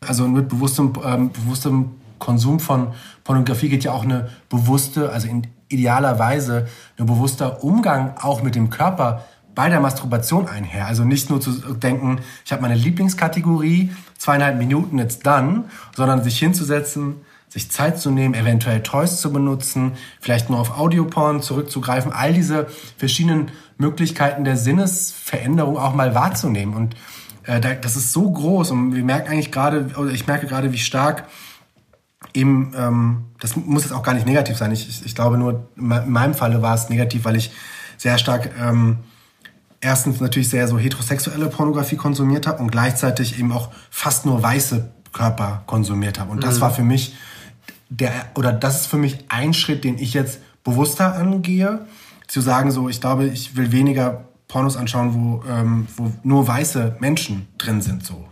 also 0.00 0.26
mit 0.26 0.48
bewusstem 0.48 0.92
ähm, 1.04 1.30
bewusstem 1.30 1.90
Konsum 2.18 2.60
von 2.60 2.88
Pornografie 3.24 3.68
geht 3.68 3.84
ja 3.84 3.92
auch 3.92 4.04
eine 4.04 4.28
bewusste, 4.48 5.10
also 5.12 5.28
in 5.28 5.46
idealer 5.68 6.18
Weise 6.18 6.66
ein 6.98 7.06
bewusster 7.06 7.62
Umgang 7.62 8.14
auch 8.20 8.42
mit 8.42 8.54
dem 8.54 8.70
Körper 8.70 9.24
bei 9.54 9.68
der 9.68 9.80
Masturbation 9.80 10.46
einher. 10.46 10.86
Also 10.86 11.04
nicht 11.04 11.30
nur 11.30 11.40
zu 11.40 11.50
denken, 11.74 12.20
ich 12.44 12.52
habe 12.52 12.62
meine 12.62 12.74
Lieblingskategorie, 12.74 13.90
zweieinhalb 14.16 14.56
Minuten, 14.56 14.98
it's 14.98 15.18
done, 15.18 15.64
sondern 15.96 16.22
sich 16.22 16.38
hinzusetzen, 16.38 17.16
sich 17.48 17.70
Zeit 17.70 17.98
zu 17.98 18.10
nehmen, 18.10 18.34
eventuell 18.34 18.82
Toys 18.82 19.20
zu 19.20 19.32
benutzen, 19.32 19.92
vielleicht 20.20 20.50
nur 20.50 20.58
auf 20.58 20.78
Audioporn 20.78 21.40
zurückzugreifen, 21.42 22.12
all 22.12 22.32
diese 22.34 22.66
verschiedenen 22.96 23.50
Möglichkeiten 23.78 24.44
der 24.44 24.56
Sinnesveränderung 24.56 25.78
auch 25.78 25.94
mal 25.94 26.14
wahrzunehmen. 26.14 26.74
Und 26.74 26.96
äh, 27.44 27.60
das 27.80 27.96
ist 27.96 28.12
so 28.12 28.30
groß 28.30 28.70
und 28.70 28.94
wir 28.94 29.04
merken 29.04 29.30
eigentlich 29.30 29.50
gerade, 29.50 29.90
oder 29.96 30.10
ich 30.10 30.26
merke 30.26 30.46
gerade, 30.46 30.72
wie 30.72 30.78
stark 30.78 31.24
eben, 32.34 32.72
ähm, 32.76 33.24
das 33.40 33.56
muss 33.56 33.84
jetzt 33.84 33.92
auch 33.92 34.02
gar 34.02 34.14
nicht 34.14 34.26
negativ 34.26 34.56
sein. 34.56 34.72
Ich, 34.72 34.88
ich, 34.88 35.06
ich 35.06 35.14
glaube 35.14 35.38
nur, 35.38 35.68
in 35.76 36.10
meinem 36.10 36.34
Falle 36.34 36.60
war 36.60 36.74
es 36.74 36.90
negativ, 36.90 37.24
weil 37.24 37.36
ich 37.36 37.52
sehr 37.96 38.18
stark 38.18 38.50
ähm, 38.60 38.98
erstens 39.80 40.20
natürlich 40.20 40.48
sehr 40.48 40.68
so 40.68 40.78
heterosexuelle 40.78 41.46
Pornografie 41.46 41.96
konsumiert 41.96 42.46
habe 42.46 42.62
und 42.62 42.70
gleichzeitig 42.70 43.38
eben 43.38 43.52
auch 43.52 43.70
fast 43.90 44.26
nur 44.26 44.42
weiße 44.42 44.90
Körper 45.12 45.62
konsumiert 45.66 46.18
habe. 46.18 46.30
Und 46.30 46.44
das 46.44 46.56
mhm. 46.56 46.60
war 46.60 46.70
für 46.70 46.82
mich 46.82 47.14
der, 47.88 48.12
oder 48.34 48.52
das 48.52 48.82
ist 48.82 48.86
für 48.86 48.98
mich 48.98 49.24
ein 49.28 49.54
Schritt, 49.54 49.84
den 49.84 49.98
ich 49.98 50.14
jetzt 50.14 50.40
bewusster 50.64 51.14
angehe, 51.14 51.86
zu 52.26 52.40
sagen 52.40 52.70
so, 52.70 52.88
ich 52.88 53.00
glaube, 53.00 53.26
ich 53.26 53.56
will 53.56 53.72
weniger 53.72 54.24
Pornos 54.48 54.76
anschauen, 54.76 55.14
wo, 55.14 55.44
ähm, 55.48 55.86
wo 55.96 56.12
nur 56.22 56.46
weiße 56.46 56.96
Menschen 57.00 57.48
drin 57.58 57.80
sind, 57.80 58.04
so. 58.04 58.24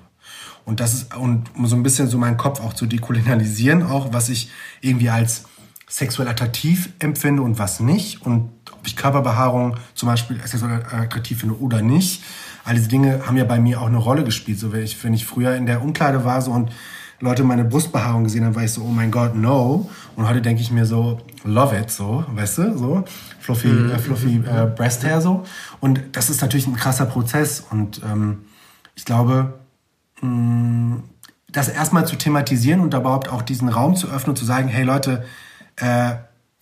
Und 0.65 0.81
das 0.81 0.95
ist, 0.95 1.17
und 1.17 1.55
um 1.55 1.67
so 1.67 1.77
ein 1.77 1.85
bisschen 1.85 2.09
so 2.09 2.19
meinen 2.19 2.37
Kopf 2.37 2.61
auch 2.61 2.73
zu 2.73 2.87
dekolonialisieren, 2.87 3.85
auch 3.85 4.13
was 4.13 4.29
ich 4.29 4.51
irgendwie 4.81 5.11
als 5.11 5.45
sexuell 5.89 6.29
attraktiv 6.29 6.91
empfinde 6.99 7.43
und 7.43 7.59
was 7.59 7.79
nicht. 7.79 8.23
Und 8.23 8.51
ob 8.73 8.85
ich 8.85 8.97
Körperbehaarung 8.97 9.77
zum 9.95 10.09
Beispiel 10.09 10.41
sexuell 10.45 10.83
attraktiv 10.91 11.41
finde 11.41 11.61
oder 11.61 11.83
nicht. 11.83 12.25
All 12.65 12.75
diese 12.75 12.89
Dinge 12.89 13.23
haben 13.27 13.37
ja 13.37 13.45
bei 13.45 13.61
mir 13.61 13.81
auch 13.81 13.87
eine 13.87 13.99
Rolle 13.99 14.25
gespielt. 14.25 14.59
So, 14.59 14.73
wenn 14.73 14.83
ich, 14.83 15.03
wenn 15.05 15.15
ich 15.15 15.25
früher 15.25 15.55
in 15.55 15.67
der 15.67 15.83
Umkleide 15.83 16.25
war 16.25 16.43
so 16.43 16.51
und 16.51 16.73
Leute 17.21 17.45
meine 17.45 17.65
Brustbehaarung 17.65 18.25
gesehen 18.25 18.45
haben, 18.45 18.55
war 18.55 18.65
ich 18.65 18.73
so, 18.73 18.83
oh 18.83 18.91
mein 18.91 19.11
Gott, 19.11 19.35
no. 19.35 19.89
Und 20.17 20.29
heute 20.29 20.43
denke 20.43 20.61
ich 20.61 20.71
mir 20.71 20.85
so, 20.85 21.19
love 21.45 21.77
it, 21.77 21.91
so, 21.91 22.25
weißt 22.29 22.59
du, 22.59 22.79
so, 22.79 23.05
fluffy, 23.41 23.69
mhm. 23.69 23.91
äh, 23.91 23.99
fluffy 23.99 24.37
äh, 24.37 24.67
Breast 24.67 25.05
Hair, 25.05 25.21
so. 25.21 25.45
Und 25.81 26.01
das 26.13 26.29
ist 26.29 26.43
natürlich 26.43 26.67
ein 26.67 26.77
krasser 26.77 27.07
Prozess. 27.07 27.65
Und 27.71 28.03
ähm, 28.05 28.45
ich 28.95 29.05
glaube, 29.05 29.55
mh, 30.21 30.29
mm, 30.29 31.03
das 31.51 31.69
erstmal 31.69 32.07
zu 32.07 32.17
thematisieren 32.17 32.81
und 32.81 32.93
überhaupt 32.93 33.31
auch 33.31 33.41
diesen 33.41 33.71
Raum 33.71 33.97
zu 33.97 34.09
öffnen 34.09 34.31
und 34.31 34.37
zu 34.37 34.45
sagen, 34.45 34.69
hey 34.69 34.85
Leute, 34.85 35.25
äh, 35.77 36.17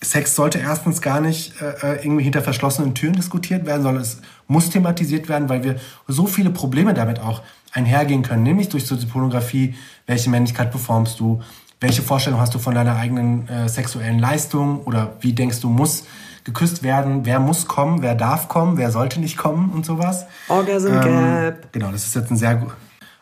Sex 0.05 0.37
sollte 0.37 0.59
erstens 0.59 1.01
gar 1.01 1.21
nicht 1.21 1.61
äh, 1.61 1.95
äh, 1.95 2.05
irgendwie 2.05 2.23
hinter 2.23 2.43
verschlossenen 2.43 2.95
Türen 2.95 3.15
diskutiert 3.15 3.67
werden, 3.67 3.83
sondern 3.83 4.03
es 4.03 4.21
muss 4.47 4.71
thematisiert 4.71 5.29
werden, 5.29 5.49
weil 5.49 5.65
wir 5.65 5.77
so 6.07 6.27
viele 6.27 6.51
Probleme 6.51 6.95
damit 6.95 7.21
auch 7.21 7.43
einhergehen 7.73 8.23
können, 8.23 8.43
nämlich 8.43 8.69
durch 8.69 8.87
so 8.87 8.97
die 8.97 9.07
Pornografie, 9.07 9.75
welche 10.07 10.31
Männlichkeit 10.31 10.71
performst 10.71 11.19
du, 11.19 11.43
welche 11.81 12.03
Vorstellung 12.03 12.41
hast 12.41 12.55
du 12.55 12.59
von 12.59 12.75
deiner 12.75 12.97
eigenen 12.97 13.47
äh, 13.49 13.69
sexuellen 13.69 14.19
Leistung? 14.19 14.81
Oder 14.85 15.17
wie 15.21 15.33
denkst 15.33 15.61
du, 15.61 15.69
muss 15.69 16.05
geküsst 16.45 16.83
werden, 16.83 17.27
wer 17.27 17.41
muss 17.41 17.67
kommen, 17.67 18.01
wer 18.01 18.15
darf 18.15 18.49
kommen, 18.49 18.79
wer 18.79 18.91
sollte 18.91 19.21
nicht 19.21 19.37
kommen? 19.37 19.71
Und 19.71 19.85
sowas. 19.85 20.27
Orgasm 20.49 20.89
ähm, 20.89 21.01
Gap. 21.03 21.73
Genau, 21.73 21.91
das 21.91 22.07
ist 22.07 22.15
jetzt 22.15 22.31
ein 22.31 22.37
sehr 22.37 22.55
gut. 22.55 22.73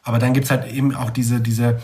Aber 0.04 0.18
dann 0.18 0.32
gibt's 0.32 0.50
halt 0.50 0.72
eben 0.72 0.94
auch 0.94 1.10
diese, 1.10 1.40
diese, 1.40 1.80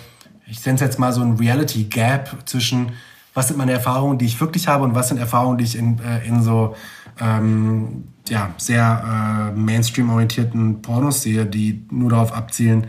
ich 0.46 0.64
nenne 0.66 0.76
es 0.76 0.80
jetzt 0.80 0.98
mal 0.98 1.12
so 1.12 1.20
ein 1.20 1.37
Reality 1.37 1.84
Gap 1.84 2.37
zwischen, 2.44 2.92
was 3.38 3.46
sind 3.46 3.57
meine 3.57 3.70
Erfahrungen, 3.70 4.18
die 4.18 4.27
ich 4.27 4.40
wirklich 4.40 4.66
habe 4.66 4.83
und 4.83 4.96
was 4.96 5.09
sind 5.09 5.18
Erfahrungen, 5.18 5.59
die 5.59 5.64
ich 5.64 5.79
in, 5.79 6.01
äh, 6.01 6.27
in 6.27 6.42
so 6.42 6.74
ähm, 7.20 8.09
ja, 8.29 8.51
sehr 8.59 9.53
äh, 9.55 9.57
Mainstream-orientierten 9.57 10.83
Pornos 10.83 11.22
sehe, 11.22 11.46
die 11.46 11.87
nur 11.92 12.11
darauf 12.11 12.33
abzielen, 12.33 12.88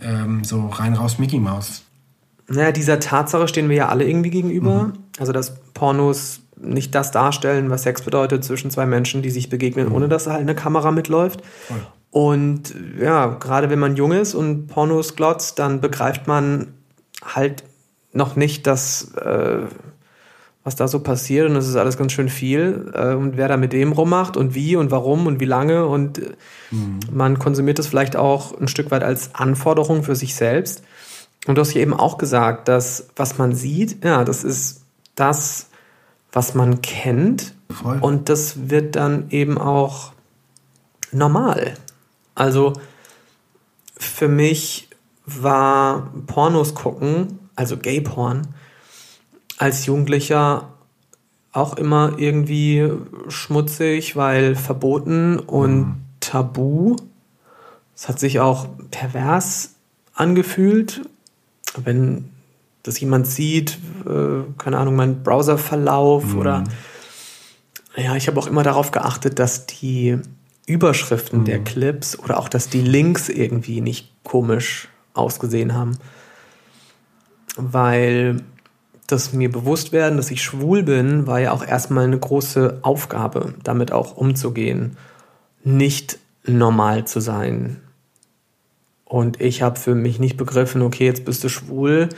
ähm, 0.00 0.44
so 0.44 0.68
rein 0.68 0.94
raus 0.94 1.18
Mickey 1.18 1.40
Mouse. 1.40 1.82
Naja, 2.46 2.70
dieser 2.70 3.00
Tatsache 3.00 3.48
stehen 3.48 3.68
wir 3.68 3.76
ja 3.76 3.88
alle 3.88 4.08
irgendwie 4.08 4.30
gegenüber. 4.30 4.84
Mhm. 4.84 4.92
Also, 5.18 5.32
dass 5.32 5.56
Pornos 5.74 6.42
nicht 6.56 6.94
das 6.94 7.10
darstellen, 7.10 7.68
was 7.68 7.82
Sex 7.82 8.02
bedeutet 8.02 8.44
zwischen 8.44 8.70
zwei 8.70 8.86
Menschen, 8.86 9.22
die 9.22 9.30
sich 9.30 9.50
begegnen, 9.50 9.88
mhm. 9.88 9.94
ohne 9.96 10.08
dass 10.08 10.28
halt 10.28 10.40
eine 10.40 10.54
Kamera 10.54 10.92
mitläuft. 10.92 11.42
Voll. 11.66 11.84
Und 12.10 12.72
ja, 13.00 13.26
gerade 13.26 13.68
wenn 13.68 13.80
man 13.80 13.96
jung 13.96 14.12
ist 14.12 14.34
und 14.34 14.68
Pornos 14.68 15.16
glotzt, 15.16 15.58
dann 15.58 15.80
begreift 15.80 16.28
man 16.28 16.68
halt 17.24 17.64
noch 18.12 18.36
nicht, 18.36 18.66
dass 18.66 19.12
äh, 19.14 19.62
was 20.64 20.76
da 20.76 20.86
so 20.86 21.00
passiert 21.00 21.48
und 21.48 21.54
das 21.54 21.66
ist 21.66 21.76
alles 21.76 21.96
ganz 21.96 22.12
schön 22.12 22.28
viel 22.28 22.92
äh, 22.94 23.14
und 23.14 23.38
wer 23.38 23.48
da 23.48 23.56
mit 23.56 23.72
dem 23.72 23.92
rummacht 23.92 24.36
und 24.36 24.54
wie 24.54 24.76
und 24.76 24.90
warum 24.90 25.26
und 25.26 25.40
wie 25.40 25.46
lange 25.46 25.86
und 25.86 26.18
äh, 26.18 26.34
mhm. 26.70 27.00
man 27.10 27.38
konsumiert 27.38 27.78
das 27.78 27.86
vielleicht 27.86 28.16
auch 28.16 28.58
ein 28.60 28.68
Stück 28.68 28.90
weit 28.90 29.02
als 29.02 29.34
Anforderung 29.34 30.02
für 30.02 30.14
sich 30.14 30.34
selbst. 30.34 30.82
Und 31.46 31.54
du 31.54 31.60
hast 31.62 31.72
ja 31.72 31.80
eben 31.80 31.94
auch 31.94 32.18
gesagt, 32.18 32.68
dass 32.68 33.08
was 33.16 33.38
man 33.38 33.54
sieht, 33.54 34.04
ja, 34.04 34.24
das 34.24 34.44
ist 34.44 34.82
das, 35.14 35.68
was 36.32 36.54
man 36.54 36.82
kennt 36.82 37.54
Voll. 37.70 37.98
und 38.00 38.28
das 38.28 38.68
wird 38.68 38.96
dann 38.96 39.30
eben 39.30 39.56
auch 39.56 40.12
normal. 41.12 41.74
Also 42.34 42.74
für 43.96 44.28
mich 44.28 44.90
war 45.24 46.12
Pornos 46.26 46.74
gucken, 46.74 47.37
also 47.58 47.76
Gay-Porn, 47.76 48.46
als 49.58 49.84
Jugendlicher 49.84 50.72
auch 51.52 51.76
immer 51.76 52.14
irgendwie 52.18 52.88
schmutzig, 53.28 54.14
weil 54.14 54.54
verboten 54.54 55.40
und 55.40 55.78
mhm. 55.80 55.96
tabu. 56.20 56.96
Es 57.96 58.08
hat 58.08 58.20
sich 58.20 58.38
auch 58.38 58.68
pervers 58.92 59.74
angefühlt, 60.14 61.02
wenn 61.82 62.30
das 62.84 63.00
jemand 63.00 63.26
sieht, 63.26 63.78
äh, 64.06 64.42
keine 64.56 64.78
Ahnung, 64.78 64.94
mein 64.94 65.24
Browserverlauf 65.24 66.26
mhm. 66.26 66.38
oder 66.38 66.64
ja, 67.96 68.14
ich 68.14 68.28
habe 68.28 68.38
auch 68.38 68.46
immer 68.46 68.62
darauf 68.62 68.92
geachtet, 68.92 69.40
dass 69.40 69.66
die 69.66 70.16
Überschriften 70.66 71.40
mhm. 71.40 71.44
der 71.46 71.58
Clips 71.64 72.16
oder 72.16 72.38
auch, 72.38 72.48
dass 72.48 72.68
die 72.68 72.82
Links 72.82 73.28
irgendwie 73.28 73.80
nicht 73.80 74.12
komisch 74.22 74.86
ausgesehen 75.14 75.74
haben. 75.74 75.98
Weil 77.58 78.42
das 79.08 79.32
mir 79.32 79.50
bewusst 79.50 79.92
werden, 79.92 80.16
dass 80.16 80.30
ich 80.30 80.42
schwul 80.42 80.82
bin, 80.82 81.26
war 81.26 81.40
ja 81.40 81.52
auch 81.52 81.66
erstmal 81.66 82.04
eine 82.04 82.18
große 82.18 82.78
Aufgabe, 82.82 83.54
damit 83.64 83.90
auch 83.90 84.16
umzugehen, 84.16 84.96
nicht 85.64 86.18
normal 86.46 87.06
zu 87.06 87.20
sein. 87.20 87.80
Und 89.04 89.40
ich 89.40 89.62
habe 89.62 89.78
für 89.78 89.94
mich 89.94 90.18
nicht 90.18 90.36
begriffen, 90.36 90.82
okay, 90.82 91.06
jetzt 91.06 91.24
bist 91.24 91.42
du 91.42 91.48
schwul, 91.48 92.10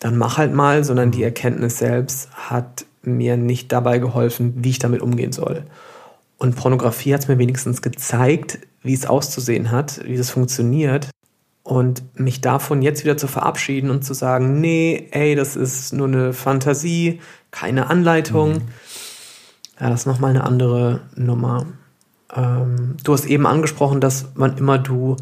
dann 0.00 0.16
mach 0.16 0.38
halt 0.38 0.52
mal, 0.54 0.84
sondern 0.84 1.10
die 1.10 1.22
Erkenntnis 1.22 1.78
selbst 1.78 2.30
hat 2.32 2.86
mir 3.02 3.36
nicht 3.36 3.70
dabei 3.72 3.98
geholfen, 3.98 4.54
wie 4.56 4.70
ich 4.70 4.78
damit 4.78 5.02
umgehen 5.02 5.32
soll. 5.32 5.64
Und 6.38 6.56
Pornografie 6.56 7.14
hat 7.14 7.22
es 7.22 7.28
mir 7.28 7.38
wenigstens 7.38 7.82
gezeigt, 7.82 8.58
wie 8.82 8.94
es 8.94 9.06
auszusehen 9.06 9.70
hat, 9.70 10.02
wie 10.04 10.14
es 10.14 10.30
funktioniert. 10.30 11.10
Und 11.66 12.04
mich 12.14 12.40
davon 12.40 12.80
jetzt 12.80 13.02
wieder 13.02 13.16
zu 13.16 13.26
verabschieden 13.26 13.90
und 13.90 14.04
zu 14.04 14.14
sagen, 14.14 14.60
nee, 14.60 15.08
ey, 15.10 15.34
das 15.34 15.56
ist 15.56 15.92
nur 15.92 16.06
eine 16.06 16.32
Fantasie, 16.32 17.18
keine 17.50 17.90
Anleitung. 17.90 18.52
Mhm. 18.52 18.68
Ja, 19.80 19.90
das 19.90 20.02
ist 20.02 20.06
nochmal 20.06 20.30
eine 20.30 20.44
andere 20.44 21.00
Nummer. 21.16 21.66
Ähm, 22.32 22.96
du 23.02 23.12
hast 23.12 23.24
eben 23.24 23.48
angesprochen, 23.48 24.00
dass 24.00 24.26
wann 24.36 24.56
immer 24.58 24.78
du 24.78 25.16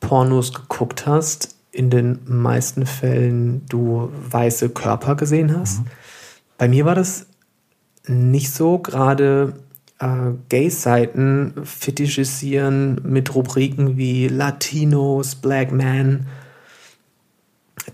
Pornos 0.00 0.52
geguckt 0.52 1.06
hast, 1.06 1.54
in 1.70 1.90
den 1.90 2.18
meisten 2.24 2.84
Fällen 2.84 3.64
du 3.66 4.10
weiße 4.30 4.70
Körper 4.70 5.14
gesehen 5.14 5.56
hast. 5.56 5.78
Mhm. 5.78 5.86
Bei 6.58 6.66
mir 6.66 6.86
war 6.86 6.96
das 6.96 7.26
nicht 8.08 8.52
so, 8.52 8.80
gerade 8.80 9.54
äh, 10.02 10.32
Gay-Seiten 10.48 11.54
fetischisieren 11.62 13.00
mit 13.04 13.34
Rubriken 13.34 13.96
wie 13.96 14.26
Latinos, 14.26 15.36
Black 15.36 15.70
Man, 15.70 16.26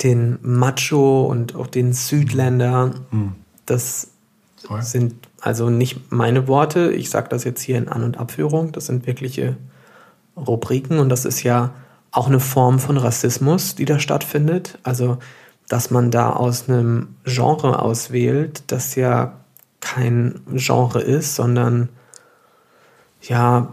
den 0.03 0.38
Macho 0.42 1.27
und 1.27 1.55
auch 1.55 1.66
den 1.66 1.92
Südländer. 1.92 2.94
Mhm. 3.11 3.35
Das 3.67 4.13
Voll. 4.67 4.83
sind 4.83 5.15
also 5.40 5.69
nicht 5.69 6.11
meine 6.11 6.48
Worte. 6.48 6.92
Ich 6.92 7.11
sage 7.11 7.29
das 7.29 7.44
jetzt 7.44 7.61
hier 7.61 7.77
in 7.77 7.88
An- 7.88 8.02
und 8.02 8.19
Abführung. 8.19 8.73
Das 8.73 8.87
sind 8.87 9.06
wirkliche 9.06 9.56
Rubriken 10.37 10.98
und 10.98 11.11
das 11.11 11.27
ist 11.27 11.42
ja 11.42 11.75
auch 12.11 12.29
eine 12.29 12.40
Form 12.40 12.79
von 12.79 12.96
Rassismus, 12.96 13.75
die 13.75 13.85
da 13.85 13.98
stattfindet. 13.98 14.79
Also, 14.83 15.19
dass 15.69 15.90
man 15.90 16.11
da 16.11 16.31
aus 16.31 16.69
einem 16.69 17.17
Genre 17.25 17.83
auswählt, 17.83 18.63
das 18.69 18.94
ja 18.94 19.40
kein 19.81 20.40
Genre 20.54 21.00
ist, 21.02 21.35
sondern 21.35 21.90
ja, 23.23 23.69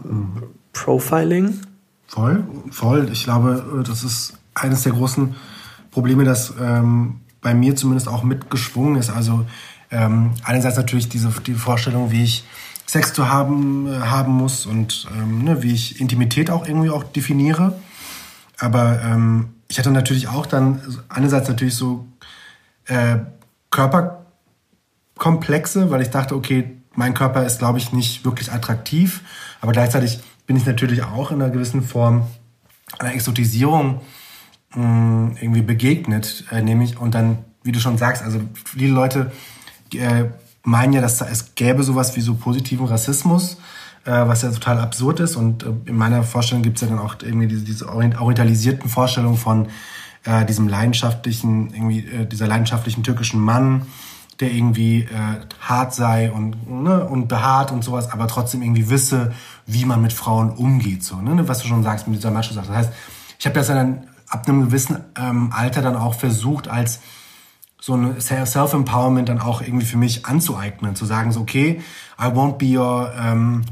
Profiling. 0.72 1.60
Voll, 2.06 2.44
voll. 2.70 3.08
Ich 3.12 3.24
glaube, 3.24 3.84
das 3.86 4.04
ist 4.04 4.38
eines 4.54 4.82
der 4.82 4.92
großen 4.92 5.34
Probleme, 5.90 6.24
das 6.24 6.54
ähm, 6.60 7.20
bei 7.40 7.54
mir 7.54 7.76
zumindest 7.76 8.08
auch 8.08 8.22
mitgeschwungen 8.22 8.96
ist. 8.96 9.10
Also 9.10 9.46
ähm, 9.90 10.32
einerseits 10.44 10.76
natürlich 10.76 11.08
diese 11.08 11.30
die 11.46 11.54
Vorstellung, 11.54 12.10
wie 12.10 12.24
ich 12.24 12.44
Sex 12.86 13.12
zu 13.12 13.28
haben, 13.28 13.86
äh, 13.88 14.00
haben 14.00 14.32
muss 14.32 14.66
und 14.66 15.06
ähm, 15.16 15.44
ne, 15.44 15.62
wie 15.62 15.72
ich 15.72 16.00
Intimität 16.00 16.50
auch 16.50 16.66
irgendwie 16.66 16.90
auch 16.90 17.04
definiere. 17.04 17.78
Aber 18.58 19.00
ähm, 19.02 19.50
ich 19.68 19.78
hatte 19.78 19.90
natürlich 19.90 20.28
auch 20.28 20.46
dann 20.46 20.80
einerseits 21.08 21.48
natürlich 21.48 21.74
so 21.74 22.06
äh, 22.86 23.16
Körperkomplexe, 23.70 25.90
weil 25.90 26.02
ich 26.02 26.10
dachte, 26.10 26.36
okay, 26.36 26.75
mein 26.96 27.14
Körper 27.14 27.44
ist, 27.44 27.58
glaube 27.58 27.78
ich, 27.78 27.92
nicht 27.92 28.24
wirklich 28.24 28.52
attraktiv. 28.52 29.22
Aber 29.60 29.72
gleichzeitig 29.72 30.20
bin 30.46 30.56
ich 30.56 30.66
natürlich 30.66 31.02
auch 31.02 31.30
in 31.30 31.40
einer 31.40 31.50
gewissen 31.50 31.82
Form 31.82 32.26
einer 32.98 33.14
Exotisierung 33.14 34.00
mh, 34.74 34.82
mm, 34.82 35.36
irgendwie 35.40 35.62
begegnet, 35.62 36.44
äh, 36.50 36.62
nämlich 36.62 36.98
und 36.98 37.14
dann, 37.14 37.38
wie 37.62 37.72
du 37.72 37.80
schon 37.80 37.98
sagst, 37.98 38.22
also 38.22 38.40
viele 38.64 38.92
Leute 38.92 39.32
äh, 39.94 40.26
meinen 40.62 40.92
ja, 40.92 41.00
dass 41.00 41.18
da, 41.18 41.26
es 41.26 41.54
gäbe 41.54 41.82
sowas 41.82 42.16
wie 42.16 42.20
so 42.20 42.34
positiven 42.34 42.86
Rassismus, 42.86 43.58
äh, 44.04 44.10
was 44.10 44.42
ja 44.42 44.50
total 44.50 44.80
absurd 44.80 45.20
ist. 45.20 45.36
Und 45.36 45.62
äh, 45.62 45.72
in 45.86 45.96
meiner 45.96 46.22
Vorstellung 46.22 46.62
gibt 46.62 46.76
es 46.76 46.82
ja 46.82 46.88
dann 46.88 46.98
auch 46.98 47.16
irgendwie 47.22 47.46
diese, 47.46 47.62
diese 47.62 47.88
orientalisierten 47.88 48.88
Vorstellungen 48.88 49.36
von 49.36 49.68
äh, 50.24 50.44
diesem 50.44 50.68
leidenschaftlichen, 50.68 51.72
irgendwie 51.72 52.00
äh, 52.00 52.26
dieser 52.26 52.46
leidenschaftlichen 52.46 53.04
türkischen 53.04 53.40
Mann, 53.40 53.86
der 54.40 54.52
irgendwie 54.52 55.02
äh, 55.02 55.08
hart 55.60 55.94
sei 55.94 56.30
und, 56.30 56.70
ne, 56.70 57.04
und 57.04 57.28
behaart 57.28 57.72
und 57.72 57.82
sowas, 57.82 58.12
aber 58.12 58.28
trotzdem 58.28 58.62
irgendwie 58.62 58.90
wisse, 58.90 59.32
wie 59.66 59.84
man 59.84 60.02
mit 60.02 60.12
Frauen 60.12 60.50
umgeht. 60.50 61.02
So, 61.02 61.16
ne? 61.16 61.48
Was 61.48 61.60
du 61.60 61.68
schon 61.68 61.82
sagst 61.82 62.06
mit 62.06 62.18
dieser 62.18 62.30
Macho-Sache. 62.30 62.66
Das 62.66 62.76
heißt, 62.76 62.92
ich 63.38 63.46
habe 63.46 63.54
das 63.54 63.68
dann 63.68 64.08
ab 64.28 64.48
einem 64.48 64.66
gewissen 64.66 64.98
ähm, 65.18 65.52
Alter 65.54 65.82
dann 65.82 65.96
auch 65.96 66.14
versucht, 66.14 66.68
als 66.68 67.00
so 67.80 67.94
ein 67.94 68.20
Self-Empowerment 68.20 69.28
dann 69.28 69.40
auch 69.40 69.60
irgendwie 69.60 69.86
für 69.86 69.98
mich 69.98 70.26
anzueignen. 70.26 70.96
Zu 70.96 71.04
sagen, 71.04 71.32
so, 71.32 71.40
okay, 71.40 71.80
I 72.18 72.24
won't 72.24 72.58
be 72.58 72.78
your 72.78 73.12
um, 73.18 73.62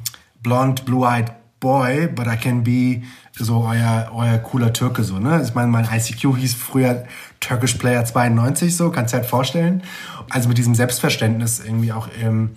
blonde, 0.43 0.83
blue-eyed 0.83 1.33
boy, 1.61 2.09
but 2.09 2.27
I 2.27 2.37
can 2.37 2.62
be 2.62 3.03
so 3.37 3.64
euer, 3.64 4.11
euer 4.14 4.39
cooler 4.39 4.72
Türke, 4.72 5.03
so, 5.03 5.18
ne? 5.18 5.43
Ich 5.45 5.55
meine, 5.55 5.68
mein 5.68 5.85
ICQ 5.85 6.37
hieß 6.37 6.55
früher 6.55 7.05
Turkish 7.41 7.74
Player 7.74 8.05
92, 8.05 8.76
so, 8.76 8.91
kannst 8.91 9.12
du 9.12 9.18
halt 9.18 9.26
vorstellen. 9.26 9.82
Also 10.30 10.49
mit 10.49 10.59
diesem 10.59 10.74
Selbstverständnis 10.74 11.61
irgendwie 11.61 11.93
auch, 11.93 12.09
ähm, 12.20 12.57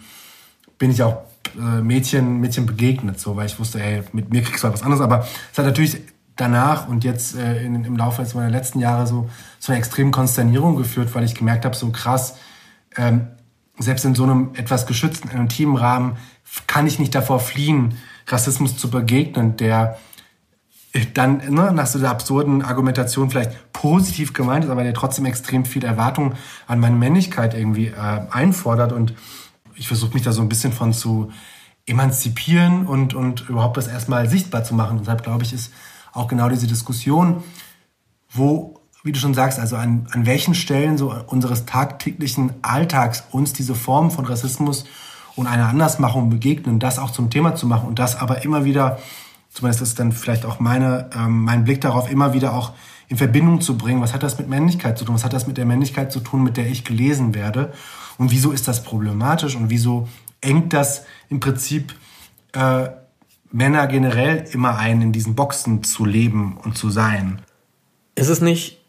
bin 0.78 0.92
ich 0.92 1.02
auch 1.02 1.24
äh, 1.58 1.82
Mädchen, 1.82 2.40
Mädchen 2.40 2.66
begegnet, 2.66 3.20
so, 3.20 3.36
weil 3.36 3.48
ich 3.48 3.60
wusste, 3.60 3.82
ey, 3.82 4.04
mit 4.14 4.32
mir 4.32 4.44
kriegst 4.44 4.64
du 4.64 4.66
halt 4.66 4.76
was 4.76 4.84
anderes, 4.84 5.02
aber 5.02 5.28
es 5.52 5.58
hat 5.58 5.66
natürlich 5.66 5.98
danach 6.36 6.88
und 6.88 7.04
jetzt 7.04 7.36
äh, 7.36 7.64
in, 7.64 7.84
im 7.84 7.98
Laufe 7.98 8.26
meiner 8.36 8.52
letzten 8.52 8.80
Jahre 8.80 9.08
so 9.08 9.30
zu 9.60 9.72
einer 9.72 9.80
extremen 9.80 10.12
Konsternierung 10.12 10.76
geführt, 10.76 11.16
weil 11.16 11.24
ich 11.24 11.34
gemerkt 11.34 11.66
habe, 11.66 11.76
so 11.76 11.90
krass, 11.90 12.38
ähm, 12.96 13.28
selbst 13.80 14.06
in 14.06 14.14
so 14.14 14.24
einem 14.24 14.52
etwas 14.56 14.86
geschützten, 14.86 15.30
intimen 15.30 15.76
Rahmen 15.76 16.18
kann 16.68 16.88
ich 16.88 17.00
nicht 17.00 17.14
davor 17.14 17.40
fliehen, 17.40 17.98
Rassismus 18.28 18.78
zu 18.78 18.90
begegnen, 18.90 19.58
der 19.58 19.98
dann 21.06 21.38
ne, 21.50 21.72
nach 21.72 21.88
so 21.88 22.00
der 22.00 22.10
absurden 22.10 22.62
Argumentation 22.62 23.30
vielleicht 23.30 23.72
positiv 23.74 24.34
gemeint 24.34 24.66
ist, 24.66 24.72
aber 24.72 24.84
der 24.84 24.94
trotzdem 24.94 25.26
extrem 25.26 25.66
viel 25.66 25.84
Erwartung 25.84 26.34
an 26.66 26.80
meine 26.80 26.96
Männlichkeit 26.96 27.54
irgendwie 27.54 27.88
äh, 27.88 28.22
einfordert. 28.32 28.92
Und 28.92 29.14
ich 29.76 29.88
versuche 29.88 30.14
mich 30.14 30.24
da 30.24 30.32
so 30.32 30.42
ein 30.42 30.50
bisschen 30.50 30.74
von 30.74 30.94
zu 30.94 31.32
emanzipieren 31.86 32.86
und, 32.86 33.14
und 33.14 33.50
überhaupt 33.50 33.78
das 33.78 33.88
erstmal 33.88 34.30
sichtbar 34.30 34.64
zu 34.64 34.76
machen. 34.76 35.00
Deshalb 35.00 35.24
glaube 35.24 35.44
ich, 35.44 35.54
ist 35.54 35.72
auch 36.14 36.28
genau 36.28 36.50
diese 36.50 36.68
Diskussion, 36.68 37.44
wo, 38.30 38.82
wie 39.04 39.12
du 39.12 39.20
schon 39.20 39.34
sagst, 39.34 39.60
also 39.60 39.78
an, 39.78 40.08
an 40.12 40.26
welchen 40.26 40.54
Stellen 40.54 40.98
so 40.98 41.14
unseres 41.28 41.66
tagtäglichen 41.66 42.54
Alltags 42.62 43.24
uns 43.32 43.54
diese 43.54 43.76
Formen 43.76 44.12
von 44.12 44.26
Rassismus 44.26 44.86
und 45.36 45.48
einer 45.48 45.70
Andersmachung 45.70 46.30
begegnen, 46.30 46.80
das 46.80 47.00
auch 47.00 47.12
zum 47.12 47.30
Thema 47.30 47.56
zu 47.56 47.68
machen 47.68 47.88
und 47.88 48.00
das 48.00 48.16
aber 48.16 48.44
immer 48.44 48.66
wieder, 48.66 49.00
zumindest 49.58 49.82
ist 49.82 50.00
dann 50.00 50.12
vielleicht 50.12 50.46
auch 50.46 50.60
meine, 50.60 51.10
ähm, 51.16 51.42
mein 51.42 51.64
Blick 51.64 51.82
darauf, 51.82 52.12
immer 52.12 52.34
wieder 52.34 52.54
auch 52.54 52.74
in 53.08 53.18
Verbindung 53.18 53.60
zu 53.60 53.76
bringen. 53.76 54.02
Was 54.02 54.14
hat 54.14 54.22
das 54.22 54.38
mit 54.38 54.48
Männlichkeit 54.48 54.98
zu 54.98 55.06
tun? 55.06 55.16
Was 55.16 55.26
hat 55.26 55.34
das 55.34 55.48
mit 55.48 55.58
der 55.58 55.66
Männlichkeit 55.66 56.12
zu 56.12 56.20
tun, 56.20 56.44
mit 56.44 56.58
der 56.58 56.68
ich 56.68 56.84
gelesen 56.84 57.34
werde? 57.34 57.74
Und 58.20 58.30
wieso 58.30 58.52
ist 58.52 58.68
das 58.68 58.84
problematisch? 58.84 59.56
Und 59.56 59.72
wieso 59.72 60.08
engt 60.42 60.74
das 60.74 61.06
im 61.30 61.40
Prinzip 61.40 61.96
äh, 62.52 62.90
Männer 63.52 63.88
generell 63.88 64.46
immer 64.52 64.78
ein, 64.78 65.02
in 65.02 65.12
diesen 65.12 65.34
Boxen 65.34 65.84
zu 65.84 66.06
leben 66.06 66.58
und 66.64 66.78
zu 66.78 66.92
sein. 66.92 67.42
Ist 68.14 68.30
es 68.30 68.42
nicht 68.42 68.80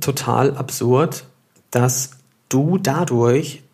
total 0.00 0.56
absurd, 0.56 1.24
dass 1.72 2.10
du 2.48 2.78
dadurch, 2.78 3.64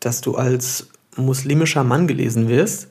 dass 0.00 0.20
du 0.20 0.36
als 0.36 0.88
muslimischer 1.16 1.84
Mann 1.84 2.06
gelesen 2.06 2.48
wirst, 2.48 2.89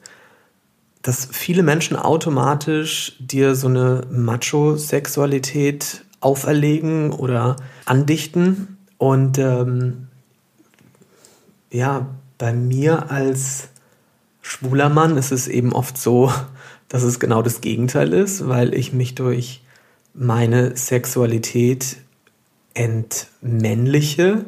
dass 1.02 1.30
viele 1.32 1.64
Menschen 1.64 1.96
automatisch 1.96 3.16
dir 3.20 3.56
so 3.56 3.68
eine 3.68 4.06
Macho-Sexualität 4.12 6.04
auferlegen 6.20 7.12
oder 7.14 7.56
andichten. 7.86 8.78
Und 8.98 9.38
ähm, 9.38 10.08
ja, 11.72 12.08
bei 12.38 12.54
mir 12.54 13.12
als 13.12 13.70
schwuler 14.42 14.90
Mann 14.90 15.18
ist 15.18 15.32
es 15.32 15.48
eben 15.48 15.74
oft 15.74 15.98
so, 15.98 16.32
dass 16.90 17.04
es 17.04 17.20
genau 17.20 17.42
das 17.42 17.62
Gegenteil 17.62 18.14
ist, 18.14 18.48
weil 18.48 18.74
ich 18.74 18.94
mich 18.94 19.16
durch 19.16 19.62
meine 20.14 20.76
Sexualität 20.76 21.98
entmännliche. 22.74 24.44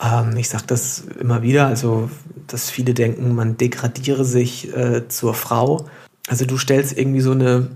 Ähm, 0.00 0.36
ich 0.36 0.48
sage 0.48 0.64
das 0.66 1.04
immer 1.20 1.42
wieder, 1.42 1.66
also 1.66 2.10
dass 2.46 2.70
viele 2.70 2.94
denken, 2.94 3.34
man 3.34 3.56
degradiere 3.56 4.24
sich 4.24 4.74
äh, 4.76 5.08
zur 5.08 5.34
Frau. 5.34 5.86
Also 6.28 6.44
du 6.44 6.58
stellst 6.58 6.96
irgendwie 6.96 7.20
so 7.20 7.32
eine 7.32 7.70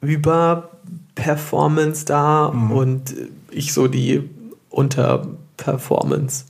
Überperformance 0.00 2.04
dar 2.04 2.52
mhm. 2.52 2.70
und 2.70 3.14
ich 3.50 3.72
so 3.72 3.88
die 3.88 4.28
Unterperformance. 4.70 6.44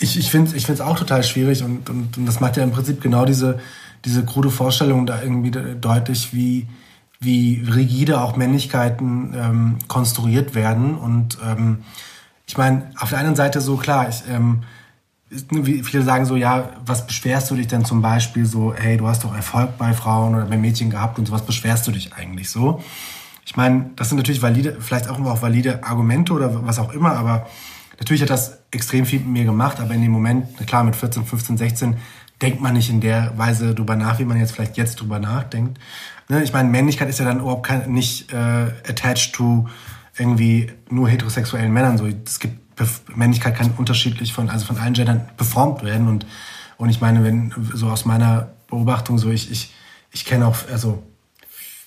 Ich, 0.00 0.16
ich 0.16 0.30
finde 0.30 0.56
es 0.56 0.80
auch 0.80 0.98
total 0.98 1.24
schwierig 1.24 1.64
und, 1.64 1.90
und, 1.90 2.16
und 2.16 2.26
das 2.26 2.40
macht 2.40 2.56
ja 2.56 2.62
im 2.62 2.70
Prinzip 2.70 3.00
genau 3.00 3.24
diese, 3.24 3.58
diese 4.04 4.24
krude 4.24 4.50
Vorstellung 4.50 5.06
da 5.06 5.20
irgendwie 5.20 5.50
deutlich, 5.50 6.32
wie, 6.32 6.68
wie 7.18 7.66
rigide 7.74 8.20
auch 8.20 8.36
Männlichkeiten 8.36 9.34
ähm, 9.36 9.78
konstruiert 9.88 10.54
werden. 10.54 10.96
Und 10.96 11.38
ähm, 11.44 11.78
ich 12.48 12.56
meine, 12.56 12.90
auf 12.98 13.10
der 13.10 13.18
einen 13.18 13.36
Seite 13.36 13.60
so 13.60 13.76
klar, 13.76 14.08
ich, 14.08 14.24
ähm, 14.28 14.62
wie 15.50 15.82
viele 15.82 16.02
sagen 16.02 16.24
so, 16.24 16.34
ja, 16.34 16.70
was 16.84 17.06
beschwerst 17.06 17.50
du 17.50 17.54
dich 17.54 17.66
denn 17.66 17.84
zum 17.84 18.00
Beispiel 18.00 18.46
so, 18.46 18.74
hey, 18.74 18.96
du 18.96 19.06
hast 19.06 19.22
doch 19.22 19.36
Erfolg 19.36 19.76
bei 19.76 19.92
Frauen 19.92 20.34
oder 20.34 20.46
bei 20.46 20.56
Mädchen 20.56 20.88
gehabt 20.88 21.18
und 21.18 21.26
so, 21.26 21.32
was 21.32 21.44
beschwerst 21.44 21.86
du 21.86 21.92
dich 21.92 22.14
eigentlich 22.14 22.48
so? 22.48 22.82
Ich 23.44 23.54
meine, 23.54 23.90
das 23.96 24.08
sind 24.08 24.16
natürlich 24.16 24.40
valide, 24.40 24.78
vielleicht 24.80 25.08
auch 25.08 25.18
nur 25.18 25.30
auch 25.30 25.42
valide 25.42 25.84
Argumente 25.84 26.32
oder 26.32 26.66
was 26.66 26.78
auch 26.78 26.92
immer, 26.94 27.12
aber 27.12 27.46
natürlich 27.98 28.22
hat 28.22 28.30
das 28.30 28.58
extrem 28.70 29.04
viel 29.04 29.20
mit 29.20 29.28
mir 29.28 29.44
gemacht, 29.44 29.78
aber 29.78 29.92
in 29.92 30.00
dem 30.00 30.10
Moment, 30.10 30.56
klar, 30.66 30.84
mit 30.84 30.96
14, 30.96 31.26
15, 31.26 31.58
16 31.58 31.96
denkt 32.40 32.62
man 32.62 32.72
nicht 32.72 32.88
in 32.88 33.02
der 33.02 33.36
Weise 33.36 33.74
drüber 33.74 33.96
nach, 33.96 34.18
wie 34.20 34.24
man 34.24 34.38
jetzt 34.38 34.52
vielleicht 34.52 34.78
jetzt 34.78 35.00
drüber 35.00 35.18
nachdenkt. 35.18 35.78
Ne? 36.28 36.42
Ich 36.42 36.52
meine, 36.54 36.70
Männlichkeit 36.70 37.10
ist 37.10 37.18
ja 37.18 37.26
dann 37.26 37.40
überhaupt 37.40 37.88
nicht 37.88 38.32
äh, 38.32 38.36
attached 38.88 39.34
to 39.34 39.68
irgendwie 40.18 40.72
nur 40.90 41.08
heterosexuellen 41.08 41.72
Männern. 41.72 41.98
So, 41.98 42.06
es 42.06 42.38
gibt 42.38 42.58
Männlichkeit 43.14 43.56
kann 43.56 43.72
unterschiedlich 43.76 44.32
von 44.32 44.50
also 44.50 44.64
von 44.66 44.78
allen 44.78 44.94
Gendern 44.94 45.28
performt 45.36 45.82
werden 45.82 46.08
und 46.08 46.26
und 46.76 46.90
ich 46.90 47.00
meine, 47.00 47.24
wenn 47.24 47.52
so 47.74 47.88
aus 47.88 48.04
meiner 48.04 48.50
Beobachtung 48.68 49.18
so 49.18 49.30
ich 49.30 49.50
ich 49.50 49.74
ich 50.12 50.24
kenne 50.24 50.46
auch 50.46 50.56
also 50.70 51.02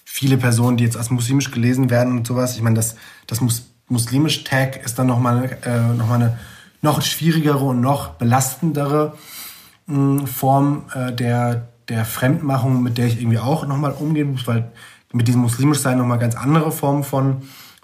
viele 0.03 0.37
Personen, 0.37 0.75
die 0.77 0.83
jetzt 0.83 0.97
als 0.97 1.09
muslimisch 1.09 1.51
gelesen 1.51 1.89
werden 1.89 2.17
und 2.17 2.27
sowas. 2.27 2.55
Ich 2.55 2.61
meine, 2.61 2.75
das 2.75 2.95
das 3.27 3.41
Mus 3.41 3.67
muslimisch 3.87 4.43
Tag 4.43 4.83
ist 4.85 4.99
dann 4.99 5.07
noch 5.07 5.19
mal 5.19 5.57
äh, 5.65 5.93
noch 5.93 6.07
mal 6.07 6.15
eine 6.15 6.39
noch 6.81 7.01
schwierigere 7.01 7.63
und 7.63 7.81
noch 7.81 8.09
belastendere 8.15 9.13
Form 10.25 10.83
äh, 10.93 11.11
der, 11.11 11.67
der 11.89 12.05
Fremdmachung, 12.05 12.81
mit 12.81 12.97
der 12.97 13.07
ich 13.07 13.19
irgendwie 13.19 13.39
auch 13.39 13.65
nochmal 13.67 13.91
umgehen 13.91 14.31
muss, 14.31 14.47
weil 14.47 14.71
mit 15.11 15.27
diesem 15.27 15.41
Muslimischsein 15.41 15.97
nochmal 15.97 16.19
ganz 16.19 16.35
andere 16.35 16.71
Formen 16.71 17.03
von 17.03 17.41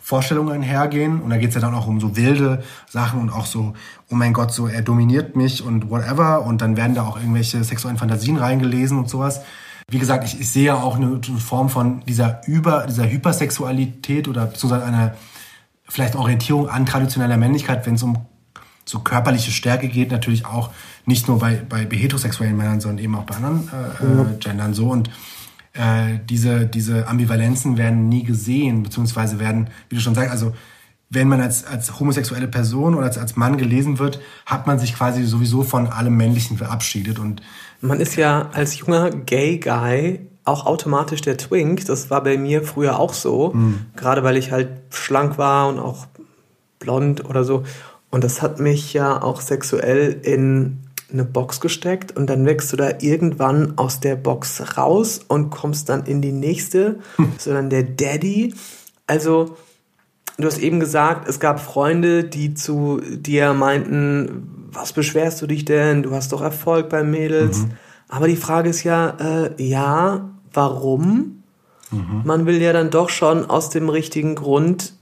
Vorstellungen 0.07 0.53
einhergehen. 0.53 1.19
Und 1.19 1.31
da 1.31 1.37
geht 1.37 1.49
es 1.49 1.55
ja 1.55 1.59
dann 1.59 1.75
auch 1.75 1.85
um 1.85 1.99
so 1.99 2.15
wilde 2.15 2.63
Sachen 2.89 3.19
und 3.19 3.29
auch 3.29 3.45
so, 3.45 3.73
oh 4.09 4.15
mein 4.15 4.31
Gott, 4.31 4.53
so 4.53 4.65
er 4.65 4.81
dominiert 4.81 5.35
mich 5.35 5.61
und 5.61 5.89
whatever. 5.89 6.45
Und 6.45 6.61
dann 6.61 6.77
werden 6.77 6.95
da 6.95 7.03
auch 7.03 7.17
irgendwelche 7.17 7.61
sexuellen 7.61 7.97
Fantasien 7.97 8.37
reingelesen 8.37 8.97
und 8.97 9.09
sowas. 9.09 9.41
Wie 9.89 9.99
gesagt, 9.99 10.23
ich, 10.23 10.39
ich 10.39 10.49
sehe 10.49 10.67
ja 10.67 10.75
auch 10.75 10.95
eine, 10.95 11.19
eine 11.27 11.39
Form 11.39 11.67
von 11.67 12.05
dieser 12.05 12.39
Über, 12.47 12.85
dieser 12.87 13.09
Hypersexualität 13.09 14.29
oder 14.29 14.45
beziehungsweise 14.45 14.85
einer 14.85 15.15
vielleicht 15.89 16.15
Orientierung 16.15 16.69
an 16.69 16.85
traditioneller 16.85 17.35
Männlichkeit, 17.35 17.85
wenn 17.85 17.95
es 17.95 18.03
um 18.03 18.19
so 18.85 18.99
körperliche 18.99 19.51
Stärke 19.51 19.89
geht, 19.89 20.11
natürlich 20.11 20.45
auch 20.45 20.69
nicht 21.05 21.27
nur 21.27 21.39
bei, 21.39 21.61
bei 21.67 21.85
heterosexuellen 21.85 22.55
Männern, 22.55 22.79
sondern 22.79 23.03
eben 23.03 23.15
auch 23.15 23.23
bei 23.23 23.35
anderen 23.35 23.69
äh, 23.73 24.21
äh. 24.21 24.37
Gendern 24.39 24.73
so. 24.73 24.89
Und 24.89 25.09
äh, 25.77 26.19
diese, 26.29 26.65
diese 26.65 27.07
Ambivalenzen 27.07 27.77
werden 27.77 28.09
nie 28.09 28.23
gesehen, 28.23 28.83
beziehungsweise 28.83 29.39
werden, 29.39 29.69
wie 29.89 29.95
du 29.95 30.01
schon 30.01 30.15
sagst, 30.15 30.31
also 30.31 30.53
wenn 31.09 31.27
man 31.27 31.39
als, 31.39 31.65
als 31.65 31.99
homosexuelle 31.99 32.47
Person 32.47 32.95
oder 32.95 33.05
als, 33.05 33.17
als 33.17 33.35
Mann 33.35 33.57
gelesen 33.57 33.97
wird, 33.97 34.19
hat 34.45 34.67
man 34.67 34.77
sich 34.77 34.93
quasi 34.93 35.23
sowieso 35.23 35.63
von 35.63 35.87
allem 35.87 36.17
Männlichen 36.17 36.57
verabschiedet. 36.57 37.17
Und 37.17 37.41
man 37.79 38.01
ist 38.01 38.15
ja 38.17 38.49
als 38.51 38.77
junger 38.77 39.11
Gay 39.11 39.57
Guy 39.59 40.19
auch 40.43 40.65
automatisch 40.65 41.21
der 41.21 41.37
Twink. 41.37 41.85
Das 41.85 42.09
war 42.09 42.23
bei 42.23 42.37
mir 42.37 42.63
früher 42.63 42.99
auch 42.99 43.13
so. 43.13 43.53
Mhm. 43.53 43.85
Gerade 43.95 44.23
weil 44.23 44.37
ich 44.37 44.51
halt 44.51 44.69
schlank 44.89 45.37
war 45.37 45.69
und 45.69 45.79
auch 45.79 46.07
blond 46.79 47.23
oder 47.25 47.43
so. 47.43 47.63
Und 48.09 48.23
das 48.23 48.41
hat 48.41 48.59
mich 48.59 48.93
ja 48.93 49.21
auch 49.21 49.41
sexuell 49.41 50.19
in 50.23 50.86
eine 51.11 51.23
Box 51.23 51.61
gesteckt 51.61 52.15
und 52.15 52.27
dann 52.29 52.45
wächst 52.45 52.71
du 52.73 52.77
da 52.77 52.89
irgendwann 52.99 53.77
aus 53.77 53.99
der 53.99 54.15
Box 54.15 54.77
raus 54.77 55.21
und 55.27 55.49
kommst 55.49 55.89
dann 55.89 56.05
in 56.05 56.21
die 56.21 56.33
nächste, 56.33 56.99
hm. 57.15 57.33
sondern 57.37 57.69
der 57.69 57.83
Daddy. 57.83 58.53
Also, 59.05 59.55
du 60.37 60.45
hast 60.45 60.59
eben 60.59 60.79
gesagt, 60.79 61.27
es 61.27 61.39
gab 61.39 61.59
Freunde, 61.59 62.23
die 62.23 62.53
zu 62.53 62.99
dir 63.01 63.53
meinten, 63.53 64.69
was 64.71 64.93
beschwerst 64.93 65.41
du 65.41 65.47
dich 65.47 65.65
denn? 65.65 66.03
Du 66.03 66.11
hast 66.11 66.33
doch 66.33 66.41
Erfolg 66.41 66.89
bei 66.89 67.03
Mädels. 67.03 67.59
Mhm. 67.59 67.71
Aber 68.09 68.27
die 68.27 68.35
Frage 68.35 68.69
ist 68.69 68.83
ja, 68.83 69.09
äh, 69.19 69.63
ja, 69.63 70.29
warum? 70.53 71.43
Mhm. 71.91 72.21
Man 72.25 72.45
will 72.45 72.61
ja 72.61 72.73
dann 72.73 72.89
doch 72.89 73.09
schon 73.09 73.49
aus 73.49 73.69
dem 73.69 73.89
richtigen 73.89 74.35
Grund 74.35 74.93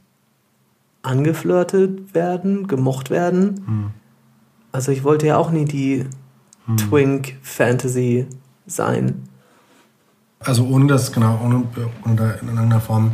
angeflirtet 1.02 2.14
werden, 2.14 2.68
gemocht 2.68 3.10
werden. 3.10 3.64
Mhm. 3.68 4.05
Also 4.76 4.92
ich 4.92 5.06
wollte 5.06 5.26
ja 5.26 5.38
auch 5.38 5.52
nie 5.52 5.64
die 5.64 6.06
mhm. 6.68 6.78
Twink 6.78 7.38
Fantasy 7.42 8.28
sein. 8.68 9.24
Also 10.40 10.68
ohne 10.68 10.88
das, 10.88 11.14
genau, 11.14 11.40
ohne, 11.42 11.64
ohne 12.06 12.16
da 12.16 12.32
in 12.32 12.50
irgendeiner 12.50 12.82
Form 12.82 13.14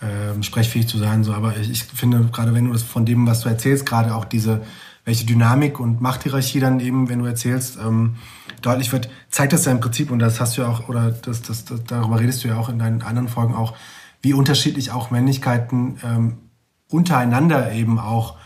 äh, 0.00 0.42
sprechfähig 0.42 0.86
zu 0.86 0.98
sein. 0.98 1.24
So. 1.24 1.32
Aber 1.32 1.56
ich, 1.56 1.70
ich 1.70 1.84
finde, 1.84 2.28
gerade 2.30 2.52
wenn 2.54 2.66
du 2.66 2.72
das 2.72 2.82
von 2.82 3.06
dem, 3.06 3.26
was 3.26 3.40
du 3.40 3.48
erzählst, 3.48 3.86
gerade 3.86 4.14
auch 4.14 4.26
diese, 4.26 4.60
welche 5.06 5.24
Dynamik 5.24 5.80
und 5.80 6.02
Machthierarchie 6.02 6.60
dann 6.60 6.80
eben, 6.80 7.08
wenn 7.08 7.20
du 7.20 7.24
erzählst, 7.24 7.78
ähm, 7.78 8.16
deutlich 8.60 8.92
wird, 8.92 9.08
zeigt 9.30 9.54
das 9.54 9.64
ja 9.64 9.72
im 9.72 9.80
Prinzip, 9.80 10.10
und 10.10 10.18
das 10.18 10.38
hast 10.38 10.58
du 10.58 10.62
ja 10.62 10.68
auch, 10.68 10.88
oder 10.90 11.12
das, 11.12 11.40
das, 11.40 11.64
das, 11.64 11.82
darüber 11.84 12.20
redest 12.20 12.44
du 12.44 12.48
ja 12.48 12.58
auch 12.58 12.68
in 12.68 12.78
deinen 12.78 13.00
anderen 13.00 13.28
Folgen 13.28 13.54
auch, 13.54 13.74
wie 14.20 14.34
unterschiedlich 14.34 14.90
auch 14.90 15.10
Männlichkeiten 15.10 15.98
ähm, 16.04 16.36
untereinander 16.90 17.72
eben 17.72 17.98
auch 17.98 18.36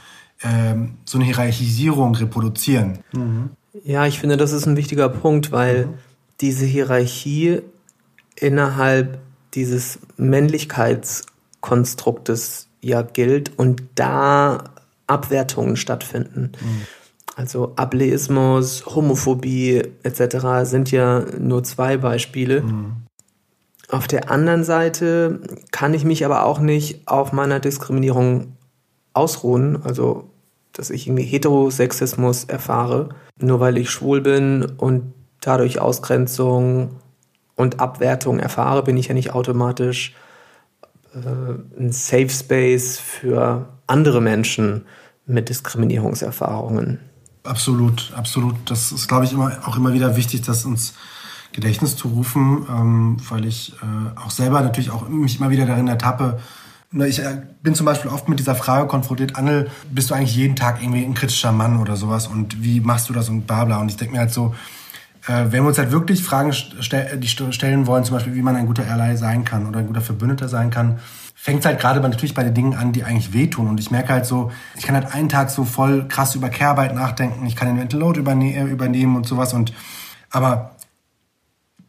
ähm, 0.43 0.95
so 1.05 1.19
eine 1.19 1.25
Hierarchisierung 1.25 2.15
reproduzieren. 2.15 3.01
Mhm. 3.13 3.51
Ja, 3.85 4.07
ich 4.07 4.19
finde, 4.19 4.37
das 4.37 4.51
ist 4.53 4.67
ein 4.67 4.77
wichtiger 4.77 5.09
Punkt, 5.09 5.53
weil 5.53 5.87
mhm. 5.87 5.95
diese 6.41 6.67
Hierarchie 6.67 7.61
innerhalb 8.37 9.21
dieses 9.55 10.01
Männlichkeitskonstruktes 10.17 12.69
ja 12.81 13.03
gilt 13.03 13.59
und 13.59 13.83
da 13.95 14.65
Abwertungen 15.07 15.77
stattfinden. 15.77 16.53
Mhm. 16.61 16.83
Also 17.35 17.73
Ableismus, 17.77 18.85
Homophobie 18.87 19.83
etc. 20.03 20.65
sind 20.65 20.91
ja 20.91 21.25
nur 21.39 21.63
zwei 21.63 21.97
Beispiele. 21.97 22.63
Mhm. 22.63 22.97
Auf 23.91 24.07
der 24.07 24.31
anderen 24.31 24.65
Seite 24.65 25.41
kann 25.71 25.95
ich 25.95 26.05
mich 26.05 26.25
aber 26.25 26.45
auch 26.45 26.61
nicht 26.61 27.07
auf 27.07 27.33
meiner 27.33 27.61
Diskriminierung 27.61 28.58
ausruhen. 29.19 29.83
Also, 29.85 30.31
dass 30.73 30.91
ich 30.91 31.07
irgendwie 31.07 31.25
Heterosexismus 31.25 32.45
erfahre, 32.45 33.11
nur 33.41 33.61
weil 33.61 33.79
ich 33.79 33.91
schwul 33.91 34.21
bin 34.21 34.65
und 34.77 35.13
dadurch 35.41 35.81
Ausgrenzung 35.81 36.97
und 37.57 37.81
Abwertung 37.81 38.39
erfahre, 38.39 38.83
bin 38.83 38.97
ich 38.97 39.09
ja 39.09 39.15
nicht 39.15 39.35
automatisch 39.35 40.15
äh, 41.15 41.19
ein 41.81 41.93
Safe 41.93 42.31
Space 42.31 42.99
für 42.99 43.69
andere 43.87 44.21
Menschen 44.21 44.87
mit 45.27 45.49
Diskriminierungserfahrungen. 45.49 47.01
Absolut, 47.45 48.13
absolut. 48.15 48.55
Das 48.67 48.93
ist, 48.93 49.09
glaube 49.09 49.25
ich, 49.25 49.33
immer, 49.33 49.53
auch 49.65 49.77
immer 49.77 49.93
wieder 49.93 50.17
wichtig, 50.17 50.43
das 50.43 50.65
uns 50.65 50.95
Gedächtnis 51.53 51.97
zu 51.97 52.09
rufen, 52.09 52.67
ähm, 52.69 53.17
weil 53.29 53.47
ich 53.47 53.75
äh, 53.83 54.21
auch 54.21 54.31
selber 54.31 54.61
natürlich 54.61 54.91
auch 54.91 55.09
mich 55.09 55.39
immer 55.41 55.51
wieder 55.51 55.67
darin 55.67 55.89
ertappe. 55.89 56.39
Ich 56.91 57.19
äh, 57.19 57.43
bin 57.63 57.75
zum 57.75 57.85
Beispiel 57.85 58.11
oft 58.11 58.29
mit 58.29 58.39
dieser 58.39 58.55
Frage 58.55 58.89
konfrontiert, 58.89 59.37
Annel, 59.37 59.71
bist 59.91 60.11
du 60.11 60.15
eigentlich 60.15 60.35
jeden 60.35 60.57
Tag 60.57 60.83
irgendwie 60.83 61.05
ein 61.05 61.13
kritischer 61.13 61.53
Mann 61.53 61.81
oder 61.81 61.97
sowas 61.97 62.27
und 62.27 62.63
wie 62.63 62.81
machst 62.81 63.11
du 63.11 63.13
das 63.13 63.29
und 63.29 63.47
bla 63.47 63.67
bla. 63.67 63.79
Und 63.79 63.91
ich 63.91 63.99
denke 63.99 64.15
mir 64.15 64.21
halt 64.21 64.33
so, 64.33 64.55
äh, 65.27 65.45
wenn 65.51 65.63
wir 65.63 65.69
uns 65.69 65.79
halt 65.79 65.93
wirklich 65.93 66.23
Fragen 66.23 66.53
st 66.53 66.73
die 67.17 67.29
stellen 67.29 67.87
wollen, 67.87 68.05
zum 68.05 68.15
Beispiel, 68.15 68.35
wie 68.35 68.41
man 68.41 68.57
ein 68.57 68.67
guter 68.67 68.91
Ally 68.91 69.19
sein 69.19 69.45
kann 69.45 69.67
oder 69.67 69.81
ein 69.81 69.87
guter 69.87 70.01
Verbündeter 70.01 70.49
sein 70.49 70.71
kann, 70.71 70.99
fängt 71.35 71.61
es 71.61 71.67
halt 71.67 71.79
gerade 71.79 72.01
natürlich 72.01 72.33
bei 72.33 72.43
den 72.43 72.55
Dingen 72.55 72.75
an, 72.75 72.93
die 72.93 73.05
eigentlich 73.05 73.35
wehtun. 73.35 73.69
Und 73.69 73.79
ich 73.79 73.91
merke 73.91 74.09
halt 74.09 74.25
so, 74.25 74.51
ich 74.75 74.85
kann 74.85 74.95
halt 74.95 75.15
einen 75.15 75.29
Tag 75.29 75.51
so 75.51 75.65
voll 75.65 76.09
krass 76.09 76.35
über 76.35 76.49
Care-Arbeit 76.49 76.95
nachdenken, 76.95 77.45
ich 77.45 77.55
kann 77.55 77.69
den 77.69 77.77
Mental 77.77 78.01
Load 78.01 78.19
überne 78.19 78.55
äh, 78.55 78.65
übernehmen 78.65 79.15
und 79.15 79.27
sowas. 79.27 79.53
Und 79.53 79.75
aber 80.31 80.77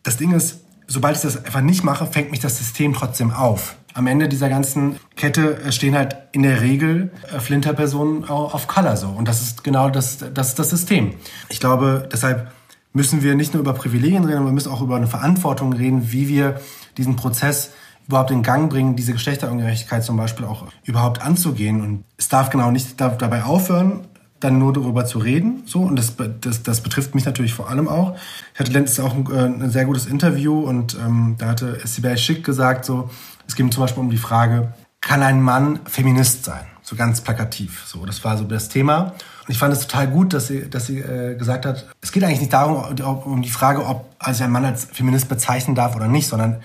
das 0.03 0.17
Ding 0.17 0.33
ist, 0.33 0.59
sobald 0.87 1.15
ich 1.15 1.21
das 1.21 1.45
einfach 1.45 1.61
nicht 1.61 1.85
mache, 1.85 2.05
fängt 2.05 2.31
mich 2.31 2.41
das 2.41 2.57
System 2.57 2.93
trotzdem 2.93 3.31
auf. 3.31 3.75
Am 3.93 4.07
Ende 4.07 4.29
dieser 4.29 4.49
ganzen 4.49 4.97
Kette 5.15 5.61
äh, 5.61 5.71
stehen 5.71 5.95
halt 5.95 6.15
in 6.31 6.43
der 6.43 6.61
Regel 6.61 7.11
äh, 7.33 7.39
Flinterpersonen 7.39 8.25
auf 8.25 8.67
Color 8.67 8.97
so. 8.97 9.07
Und 9.09 9.27
das 9.27 9.41
ist 9.41 9.63
genau 9.63 9.89
das, 9.89 10.19
das, 10.33 10.55
das 10.55 10.69
System. 10.69 11.15
Ich 11.49 11.59
glaube, 11.59 12.07
deshalb 12.11 12.51
müssen 12.93 13.23
wir 13.23 13.35
nicht 13.35 13.53
nur 13.53 13.61
über 13.61 13.73
Privilegien 13.73 14.25
reden, 14.25 14.45
wir 14.45 14.51
müssen 14.51 14.71
auch 14.71 14.81
über 14.81 14.95
eine 14.95 15.07
Verantwortung 15.07 15.73
reden, 15.73 16.11
wie 16.11 16.27
wir 16.27 16.59
diesen 16.97 17.15
Prozess 17.15 17.71
überhaupt 18.07 18.31
in 18.31 18.41
Gang 18.41 18.71
bringen, 18.71 18.95
diese 18.95 19.13
Geschlechterungerechtigkeit 19.13 20.03
zum 20.03 20.17
Beispiel 20.17 20.45
auch 20.45 20.65
überhaupt 20.83 21.21
anzugehen. 21.21 21.81
Und 21.81 22.03
es 22.17 22.27
darf 22.27 22.49
genau 22.49 22.71
nicht 22.71 22.99
dabei 22.99 23.43
aufhören, 23.43 24.07
dann 24.39 24.57
nur 24.57 24.73
darüber 24.73 25.05
zu 25.05 25.19
reden. 25.19 25.63
So, 25.65 25.81
und 25.81 25.95
das, 25.95 26.13
das, 26.41 26.63
das 26.63 26.81
betrifft 26.81 27.15
mich 27.15 27.25
natürlich 27.25 27.53
vor 27.53 27.69
allem 27.69 27.87
auch. 27.87 28.17
Ich 28.53 28.59
hatte 28.59 28.71
letztens 28.71 28.99
auch 28.99 29.13
ein, 29.13 29.25
äh, 29.31 29.63
ein 29.63 29.69
sehr 29.69 29.85
gutes 29.85 30.05
Interview 30.05 30.61
und 30.61 30.95
ähm, 30.95 31.35
da 31.37 31.47
hatte 31.47 31.79
Sibel 31.85 32.17
Schick 32.17 32.43
gesagt, 32.43 32.85
so, 32.85 33.09
es 33.47 33.55
ging 33.55 33.71
zum 33.71 33.83
Beispiel 33.83 34.01
um 34.01 34.09
die 34.09 34.17
Frage, 34.17 34.73
kann 35.01 35.23
ein 35.23 35.41
Mann 35.41 35.79
Feminist 35.85 36.45
sein? 36.45 36.65
So 36.81 36.95
ganz 36.95 37.21
plakativ. 37.21 37.83
So, 37.85 38.05
das 38.05 38.23
war 38.23 38.37
so 38.37 38.45
das 38.45 38.69
Thema. 38.69 39.13
Und 39.47 39.49
ich 39.49 39.57
fand 39.57 39.73
es 39.73 39.81
total 39.81 40.07
gut, 40.07 40.33
dass 40.33 40.47
sie, 40.47 40.69
dass 40.69 40.87
sie 40.87 40.99
äh, 40.99 41.35
gesagt 41.35 41.65
hat, 41.65 41.87
es 42.01 42.11
geht 42.11 42.23
eigentlich 42.23 42.39
nicht 42.39 42.53
darum, 42.53 42.83
um 43.23 43.41
die 43.41 43.49
Frage, 43.49 43.85
ob 43.85 44.13
also 44.19 44.43
ein 44.43 44.51
Mann 44.51 44.65
als 44.65 44.85
Feminist 44.85 45.29
bezeichnen 45.29 45.75
darf 45.75 45.95
oder 45.95 46.07
nicht, 46.07 46.27
sondern 46.27 46.61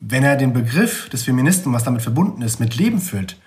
wenn 0.00 0.24
er 0.24 0.36
den 0.36 0.52
Begriff 0.52 1.08
des 1.10 1.22
Feministen, 1.22 1.72
was 1.72 1.84
damit 1.84 2.02
verbunden 2.02 2.42
ist, 2.42 2.58
mit 2.58 2.74
Leben 2.76 3.00
füllt, 3.00 3.38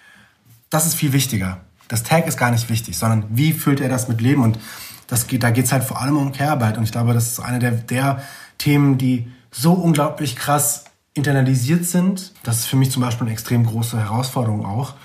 das 0.70 0.86
ist 0.86 0.96
viel 0.96 1.12
wichtiger. 1.12 1.60
Das 1.88 2.04
Tag 2.04 2.28
ist 2.28 2.38
gar 2.38 2.52
nicht 2.52 2.70
wichtig, 2.70 2.98
sondern 2.98 3.26
wie 3.30 3.54
füllt 3.54 3.80
er 3.80 3.90
das 3.90 4.08
mit 4.08 4.22
Leben? 4.22 4.42
Und 4.44 4.60
das 5.08 5.28
geht, 5.28 5.44
da 5.44 5.52
geht 5.52 5.66
es 5.66 5.72
halt 5.72 5.84
vor 5.84 6.02
allem 6.02 6.18
um 6.18 6.32
Care-Arbeit. 6.32 6.78
Und 6.78 6.84
ich 6.84 6.92
glaube, 6.92 7.14
das 7.14 7.32
ist 7.32 7.40
eine 7.40 7.60
der, 7.60 7.72
der 7.72 8.24
Themen, 8.58 8.98
die 8.98 9.32
so 9.52 9.74
unglaublich 9.74 10.36
krass 10.36 10.86
internalisiert 11.14 11.86
sind. 11.86 12.34
Das 12.44 12.60
ist 12.60 12.66
für 12.66 12.76
mich 12.76 12.92
zum 12.92 13.02
Beispiel 13.02 13.26
eine 13.26 13.34
extrem 13.34 13.66
große 13.66 14.00
Herausforderung 14.00 14.66
auch. 14.66 14.96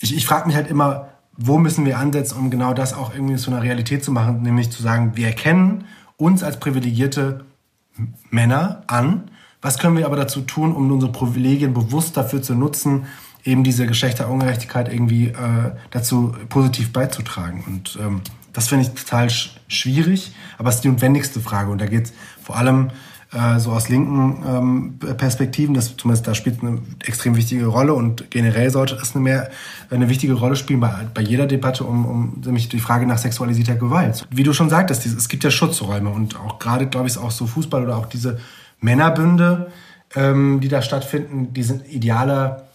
Ich, 0.00 0.16
ich 0.16 0.26
frage 0.26 0.46
mich 0.46 0.56
halt 0.56 0.68
immer, 0.68 1.08
wo 1.36 1.58
müssen 1.58 1.84
wir 1.84 1.98
ansetzen, 1.98 2.38
um 2.38 2.50
genau 2.50 2.74
das 2.74 2.94
auch 2.94 3.12
irgendwie 3.12 3.36
zu 3.36 3.50
einer 3.50 3.62
Realität 3.62 4.04
zu 4.04 4.12
machen, 4.12 4.42
nämlich 4.42 4.70
zu 4.70 4.82
sagen, 4.82 5.16
wir 5.16 5.26
erkennen 5.26 5.84
uns 6.16 6.42
als 6.42 6.58
privilegierte 6.58 7.44
Männer 8.30 8.82
an 8.86 9.30
was 9.64 9.78
können 9.78 9.96
wir 9.96 10.04
aber 10.04 10.16
dazu 10.16 10.42
tun, 10.42 10.76
um 10.76 10.92
unsere 10.92 11.10
Privilegien 11.10 11.72
bewusst 11.72 12.18
dafür 12.18 12.42
zu 12.42 12.54
nutzen, 12.54 13.06
eben 13.44 13.64
diese 13.64 13.86
Geschlechterungerechtigkeit 13.86 14.92
irgendwie 14.92 15.28
äh, 15.28 15.72
dazu 15.90 16.34
positiv 16.48 16.92
beizutragen? 16.92 17.64
Und 17.66 17.98
ähm, 18.00 18.22
das 18.52 18.68
finde 18.68 18.86
ich 18.86 18.94
total 18.94 19.30
sch 19.30 19.56
schwierig, 19.68 20.32
aber 20.58 20.68
es 20.68 20.76
ist 20.76 20.84
die 20.84 20.88
notwendigste 20.88 21.40
Frage. 21.40 21.70
Und 21.70 21.80
da 21.80 21.86
geht 21.86 22.06
es 22.06 22.12
vor 22.42 22.56
allem 22.56 22.90
äh, 23.34 23.58
so 23.58 23.72
aus 23.72 23.88
linken 23.88 24.44
ähm, 24.46 24.98
Perspektiven, 25.16 25.74
das 25.74 25.96
zumindest 25.96 26.26
da 26.26 26.34
spielt 26.34 26.62
eine 26.62 26.78
extrem 27.04 27.34
wichtige 27.34 27.66
Rolle 27.66 27.94
und 27.94 28.30
generell 28.30 28.70
sollte 28.70 28.94
es 28.94 29.14
eine 29.14 29.24
mehr 29.24 29.50
eine 29.90 30.08
wichtige 30.08 30.34
Rolle 30.34 30.54
spielen 30.54 30.80
bei, 30.80 31.08
bei 31.12 31.22
jeder 31.22 31.46
Debatte 31.46 31.84
um, 31.84 32.06
um 32.06 32.42
nämlich 32.44 32.68
die 32.68 32.78
Frage 32.78 33.06
nach 33.06 33.18
sexualisierter 33.18 33.74
Gewalt. 33.74 34.24
Wie 34.30 34.44
du 34.44 34.52
schon 34.52 34.70
sagtest, 34.70 35.04
es 35.06 35.28
gibt 35.28 35.42
ja 35.42 35.50
Schutzräume 35.50 36.10
und 36.10 36.38
auch 36.38 36.60
gerade 36.60 36.86
glaube 36.86 37.08
ich 37.08 37.18
auch 37.18 37.32
so 37.32 37.46
Fußball 37.46 37.82
oder 37.82 37.96
auch 37.96 38.06
diese 38.06 38.38
Männerbünde, 38.80 39.72
ähm, 40.14 40.60
die 40.60 40.68
da 40.68 40.80
stattfinden, 40.80 41.52
die 41.52 41.62
sind 41.64 41.88
idealer 41.92 42.68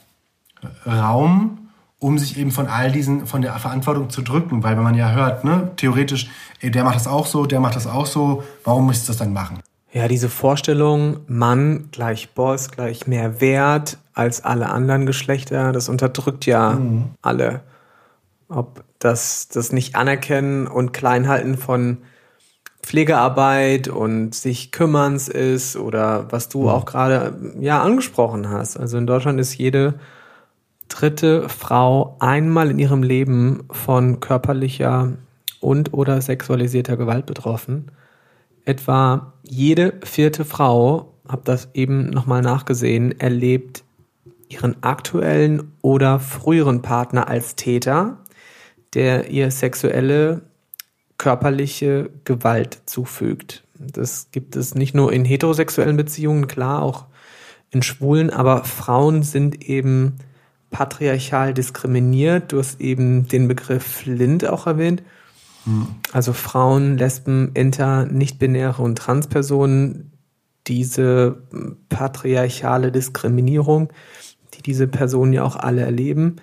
Raum, 0.86 1.70
um 2.00 2.18
sich 2.18 2.38
eben 2.38 2.52
von 2.52 2.68
all 2.68 2.92
diesen, 2.92 3.28
von 3.28 3.42
der 3.42 3.54
Verantwortung 3.60 4.10
zu 4.10 4.22
drücken, 4.22 4.64
weil 4.64 4.78
wenn 4.78 4.84
man 4.84 4.96
ja 4.96 5.12
hört, 5.12 5.44
ne, 5.44 5.72
theoretisch, 5.76 6.30
ey, 6.62 6.72
der 6.72 6.84
macht 6.84 6.96
das 6.96 7.08
auch 7.08 7.26
so, 7.26 7.46
der 7.46 7.60
macht 7.60 7.76
das 7.76 7.88
auch 7.88 8.06
so, 8.06 8.44
warum 8.64 8.86
muss 8.86 9.02
ich 9.02 9.08
das 9.08 9.18
dann 9.18 9.34
machen? 9.34 9.60
Ja, 9.92 10.08
diese 10.08 10.30
Vorstellung, 10.30 11.22
Mann 11.28 11.90
gleich 11.92 12.30
Boss, 12.36 12.70
gleich 12.70 13.08
mehr 13.08 13.42
Wert 13.42 13.98
als 14.14 14.44
alle 14.44 14.70
anderen 14.70 15.06
Geschlechter, 15.06 15.72
das 15.72 15.90
unterdrückt 15.90 16.46
ja 16.46 16.72
mhm. 16.72 17.12
alle. 17.22 17.62
Ob 18.50 18.84
das, 19.00 19.48
das 19.48 19.72
nicht 19.72 19.96
anerkennen 19.96 20.68
und 20.68 20.94
kleinhalten 20.94 21.58
von 21.58 22.00
Pflegearbeit 22.82 23.88
und 23.88 24.36
sich 24.36 24.72
kümmerns 24.72 25.28
ist 25.28 25.76
oder 25.76 26.32
was 26.32 26.50
du 26.50 26.64
mhm. 26.64 26.70
auch 26.70 26.86
gerade 26.86 27.34
ja 27.60 27.82
angesprochen 27.82 28.50
hast. 28.50 28.78
Also 28.78 28.98
in 28.98 29.08
Deutschland 29.08 29.40
ist 29.40 29.58
jede 29.58 30.00
dritte 30.90 31.48
Frau 31.48 32.18
einmal 32.20 32.72
in 32.72 32.80
ihrem 32.80 33.04
Leben 33.04 33.64
von 33.72 34.20
körperlicher 34.20 35.14
und 35.62 35.94
oder 35.94 36.22
sexualisierter 36.22 36.98
Gewalt 36.98 37.26
betroffen. 37.26 37.92
Etwa 38.66 39.34
jede 39.44 39.94
vierte 40.04 40.46
Frau, 40.46 41.14
habe 41.28 41.42
das 41.46 41.70
eben 41.74 42.10
nochmal 42.10 42.42
nachgesehen, 42.42 43.20
erlebt 43.20 43.84
ihren 44.50 44.82
aktuellen 44.84 45.72
oder 45.82 46.20
früheren 46.20 46.82
Partner 46.82 47.28
als 47.28 47.56
Täter, 47.56 48.18
der 48.94 49.30
ihr 49.30 49.52
sexuelle, 49.52 50.42
körperliche 51.18 52.10
Gewalt 52.24 52.80
zufügt. 52.86 53.64
Das 53.76 54.30
gibt 54.32 54.56
es 54.56 54.74
nicht 54.74 54.96
nur 54.96 55.14
in 55.14 55.26
heterosexuellen 55.26 55.98
Beziehungen, 55.98 56.48
klar, 56.48 56.82
auch 56.82 57.06
in 57.72 57.84
schwulen, 57.84 58.30
aber 58.30 58.64
Frauen 58.64 59.22
sind 59.22 59.62
eben 59.70 60.16
patriarchal 60.70 61.54
diskriminiert. 61.54 62.52
Du 62.52 62.60
hast 62.60 62.80
eben 62.80 63.28
den 63.28 63.48
Begriff 63.48 63.84
Flint 63.84 64.48
auch 64.48 64.68
erwähnt. 64.68 65.04
Hm. 65.66 65.88
Also 66.12 66.34
Frauen, 66.34 66.98
Lesben, 66.98 67.52
Inter, 67.54 68.06
nicht-binäre 68.06 68.82
und 68.82 68.98
Transpersonen, 68.98 70.12
diese 70.68 71.42
patriarchale 71.90 72.92
Diskriminierung, 72.92 73.92
die 74.54 74.62
diese 74.62 74.88
Personen 74.88 75.34
ja 75.34 75.44
auch 75.44 75.56
alle 75.56 75.82
erleben. 75.82 76.38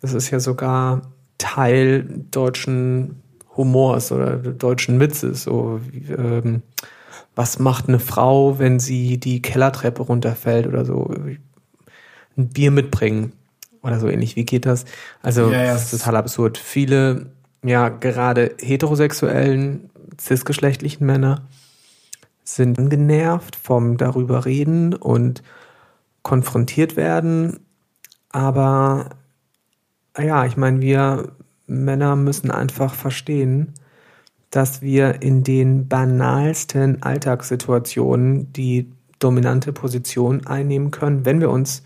Das 0.00 0.14
ist 0.14 0.30
ja 0.30 0.40
sogar 0.40 1.02
Teil 1.38 2.24
deutschen 2.30 3.22
Humors 3.56 4.12
oder 4.12 4.36
deutschen 4.36 5.00
Witzes. 5.00 5.44
So, 5.44 5.80
ähm, 6.08 6.62
was 7.34 7.58
macht 7.58 7.88
eine 7.88 7.98
Frau, 7.98 8.58
wenn 8.58 8.80
sie 8.80 9.18
die 9.18 9.42
Kellertreppe 9.42 10.02
runterfällt 10.02 10.66
oder 10.66 10.84
so? 10.84 11.14
Ein 12.36 12.48
Bier 12.48 12.70
mitbringen 12.70 13.32
oder 13.82 14.00
so 14.00 14.08
ähnlich. 14.08 14.36
Wie 14.36 14.44
geht 14.44 14.66
das? 14.66 14.84
Also, 15.22 15.50
ja, 15.50 15.64
ja, 15.64 15.72
das 15.74 15.92
ist 15.92 16.00
total 16.00 16.16
absurd. 16.16 16.58
Viele, 16.58 17.26
ja, 17.62 17.88
gerade 17.88 18.54
heterosexuellen, 18.60 19.90
cisgeschlechtlichen 20.18 21.06
Männer 21.06 21.46
sind 22.44 22.90
genervt 22.90 23.56
vom 23.56 23.96
darüber 23.96 24.44
reden 24.44 24.94
und 24.94 25.42
konfrontiert 26.22 26.96
werden. 26.96 27.60
Aber 28.30 29.10
ja, 30.18 30.44
ich 30.44 30.56
meine, 30.56 30.80
wir 30.80 31.32
Männer 31.66 32.16
müssen 32.16 32.50
einfach 32.50 32.94
verstehen, 32.94 33.74
dass 34.50 34.82
wir 34.82 35.22
in 35.22 35.42
den 35.42 35.88
banalsten 35.88 37.02
Alltagssituationen 37.02 38.52
die 38.52 38.92
dominante 39.18 39.72
Position 39.72 40.46
einnehmen 40.46 40.90
können, 40.90 41.24
wenn 41.24 41.40
wir 41.40 41.50
uns 41.50 41.82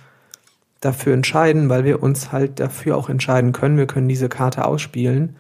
dafür 0.81 1.15
entscheiden, 1.15 1.69
weil 1.69 1.85
wir 1.85 2.03
uns 2.03 2.33
halt 2.33 2.61
dafür 2.61 2.97
auch 2.97 3.09
entscheiden 3.09 3.53
können. 3.53 3.77
Wir 3.77 3.87
können 3.87 4.09
diese 4.09 4.29
Karte 4.29 4.65
ausspielen. 4.65 5.37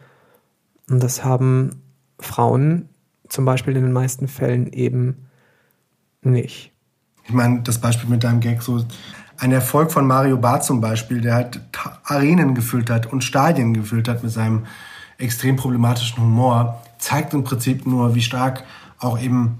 Und 0.90 1.02
das 1.02 1.24
haben 1.24 1.82
Frauen 2.18 2.88
zum 3.28 3.44
Beispiel 3.44 3.76
in 3.76 3.82
den 3.82 3.92
meisten 3.92 4.26
Fällen 4.26 4.72
eben 4.72 5.28
nicht. 6.22 6.72
Ich 7.24 7.32
meine, 7.32 7.60
das 7.60 7.78
Beispiel 7.78 8.08
mit 8.08 8.24
deinem 8.24 8.40
Gag, 8.40 8.62
so 8.62 8.84
ein 9.36 9.52
Erfolg 9.52 9.92
von 9.92 10.06
Mario 10.06 10.38
Barth 10.38 10.64
zum 10.64 10.80
Beispiel, 10.80 11.20
der 11.20 11.34
halt 11.34 11.60
Arenen 12.04 12.54
gefüllt 12.54 12.90
hat 12.90 13.06
und 13.06 13.22
Stadien 13.22 13.74
gefüllt 13.74 14.08
hat 14.08 14.22
mit 14.22 14.32
seinem 14.32 14.66
extrem 15.18 15.56
problematischen 15.56 16.22
Humor, 16.22 16.82
zeigt 16.98 17.34
im 17.34 17.44
Prinzip 17.44 17.86
nur, 17.86 18.14
wie 18.14 18.22
stark 18.22 18.64
auch 18.98 19.20
eben 19.20 19.58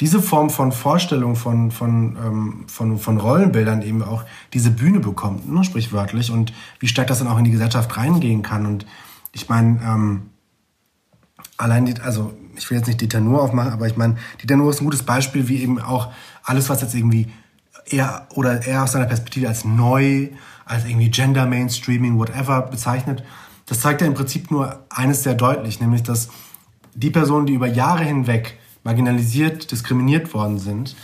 diese 0.00 0.22
Form 0.22 0.50
von 0.50 0.70
Vorstellung 0.70 1.34
von, 1.34 1.70
von, 1.70 2.16
ähm, 2.16 2.64
von, 2.68 2.98
von 2.98 3.18
Rollenbildern 3.18 3.82
eben 3.82 4.02
auch 4.02 4.24
diese 4.52 4.70
Bühne 4.70 5.00
bekommt, 5.00 5.50
ne, 5.52 5.64
sprichwörtlich, 5.64 6.30
und 6.30 6.52
wie 6.78 6.88
stark 6.88 7.08
das 7.08 7.18
dann 7.18 7.28
auch 7.28 7.38
in 7.38 7.44
die 7.44 7.50
Gesellschaft 7.50 7.96
reingehen 7.96 8.42
kann. 8.42 8.64
Und 8.64 8.86
ich 9.32 9.48
meine, 9.48 9.80
ähm, 9.82 10.30
allein 11.56 11.86
die, 11.86 12.00
also 12.00 12.32
ich 12.56 12.70
will 12.70 12.78
jetzt 12.78 12.86
nicht 12.86 13.00
Dieter 13.00 13.20
Nuhr 13.20 13.42
aufmachen, 13.42 13.72
aber 13.72 13.86
ich 13.86 13.96
meine, 13.96 14.16
Dieter 14.40 14.56
Nuhr 14.56 14.70
ist 14.70 14.80
ein 14.80 14.84
gutes 14.84 15.02
Beispiel, 15.02 15.48
wie 15.48 15.62
eben 15.62 15.80
auch 15.80 16.12
alles, 16.44 16.68
was 16.68 16.80
jetzt 16.80 16.94
irgendwie 16.94 17.28
eher 17.86 18.26
oder 18.34 18.64
eher 18.66 18.84
aus 18.84 18.92
seiner 18.92 19.06
Perspektive 19.06 19.48
als 19.48 19.64
neu, 19.64 20.28
als 20.64 20.84
irgendwie 20.84 21.10
Gender 21.10 21.46
Mainstreaming, 21.46 22.18
whatever 22.18 22.62
bezeichnet, 22.62 23.24
das 23.66 23.80
zeigt 23.80 24.00
ja 24.00 24.06
im 24.06 24.14
Prinzip 24.14 24.50
nur 24.50 24.84
eines 24.88 25.22
sehr 25.22 25.34
deutlich, 25.34 25.80
nämlich 25.80 26.02
dass 26.02 26.28
die 26.94 27.10
Personen, 27.10 27.46
die 27.46 27.54
über 27.54 27.66
Jahre 27.66 28.04
hinweg 28.04 28.58
marginalisiert, 28.88 29.70
diskriminiert 29.70 30.32
worden 30.32 30.58
sind, 30.58 30.96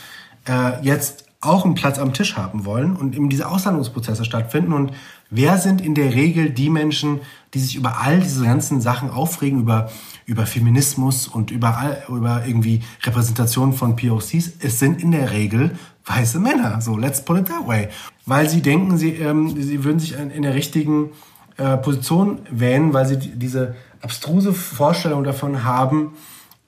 äh, 0.48 0.82
jetzt 0.82 1.26
auch 1.42 1.66
einen 1.66 1.74
Platz 1.74 1.98
am 1.98 2.14
Tisch 2.14 2.34
haben 2.34 2.64
wollen 2.64 2.96
und 2.96 3.14
eben 3.14 3.28
diese 3.28 3.46
Aushandlungsprozesse 3.46 4.24
stattfinden. 4.24 4.72
Und 4.72 4.92
wer 5.28 5.58
sind 5.58 5.82
in 5.82 5.94
der 5.94 6.14
Regel 6.14 6.48
die 6.48 6.70
Menschen, 6.70 7.20
die 7.52 7.58
sich 7.58 7.76
über 7.76 8.00
all 8.00 8.20
diese 8.20 8.42
ganzen 8.42 8.80
Sachen 8.80 9.10
aufregen, 9.10 9.60
über, 9.60 9.90
über 10.24 10.46
Feminismus 10.46 11.28
und 11.28 11.50
über, 11.50 11.98
über 12.08 12.46
irgendwie 12.46 12.80
Repräsentation 13.02 13.74
von 13.74 13.96
POCs? 13.96 14.52
Es 14.60 14.78
sind 14.78 15.02
in 15.02 15.12
der 15.12 15.32
Regel 15.32 15.72
weiße 16.06 16.38
Männer. 16.38 16.80
So, 16.80 16.96
let's 16.96 17.22
put 17.22 17.36
it 17.36 17.48
that 17.48 17.66
way. 17.66 17.88
Weil 18.24 18.48
sie 18.48 18.62
denken, 18.62 18.96
sie, 18.96 19.10
ähm, 19.10 19.60
sie 19.60 19.84
würden 19.84 19.98
sich 19.98 20.14
in 20.18 20.40
der 20.40 20.54
richtigen 20.54 21.10
äh, 21.58 21.76
Position 21.76 22.38
wählen, 22.50 22.94
weil 22.94 23.04
sie 23.04 23.18
diese 23.18 23.76
abstruse 24.00 24.54
Vorstellung 24.54 25.22
davon 25.22 25.64
haben, 25.64 26.12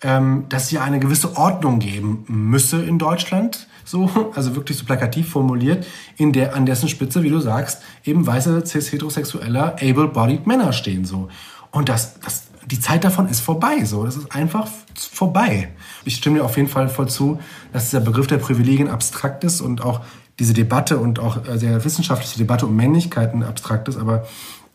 ähm, 0.06 0.44
dass 0.48 0.68
sie 0.68 0.78
eine 0.78 1.00
gewisse 1.00 1.36
Ordnung 1.36 1.80
geben 1.80 2.24
müsse 2.28 2.80
in 2.80 2.98
Deutschland, 2.98 3.66
so, 3.84 4.08
also 4.36 4.54
wirklich 4.54 4.78
so 4.78 4.84
plakativ 4.84 5.28
formuliert, 5.28 5.84
in 6.16 6.32
der, 6.32 6.54
an 6.54 6.64
dessen 6.64 6.88
Spitze, 6.88 7.24
wie 7.24 7.30
du 7.30 7.40
sagst, 7.40 7.82
eben 8.04 8.24
weiße, 8.24 8.64
cis-heterosexueller, 8.64 9.76
able-bodied 9.80 10.46
Männer 10.46 10.72
stehen, 10.72 11.04
so. 11.04 11.28
Und 11.72 11.88
das, 11.88 12.20
das, 12.20 12.44
die 12.66 12.78
Zeit 12.78 13.02
davon 13.02 13.28
ist 13.28 13.40
vorbei, 13.40 13.84
so. 13.84 14.04
Das 14.04 14.16
ist 14.16 14.32
einfach 14.32 14.68
vorbei. 14.94 15.70
Ich 16.04 16.14
stimme 16.14 16.38
dir 16.38 16.44
auf 16.44 16.56
jeden 16.56 16.68
Fall 16.68 16.88
voll 16.88 17.08
zu, 17.08 17.40
dass 17.72 17.90
dieser 17.90 18.00
Begriff 18.00 18.28
der 18.28 18.38
Privilegien 18.38 18.88
abstrakt 18.88 19.42
ist 19.42 19.60
und 19.60 19.82
auch 19.82 20.02
diese 20.38 20.54
Debatte 20.54 20.98
und 20.98 21.18
auch 21.18 21.44
äh, 21.48 21.58
der 21.58 21.84
wissenschaftliche 21.84 22.38
Debatte 22.38 22.66
um 22.66 22.76
Männlichkeiten 22.76 23.42
abstrakt 23.42 23.88
ist, 23.88 23.96
aber 23.96 24.24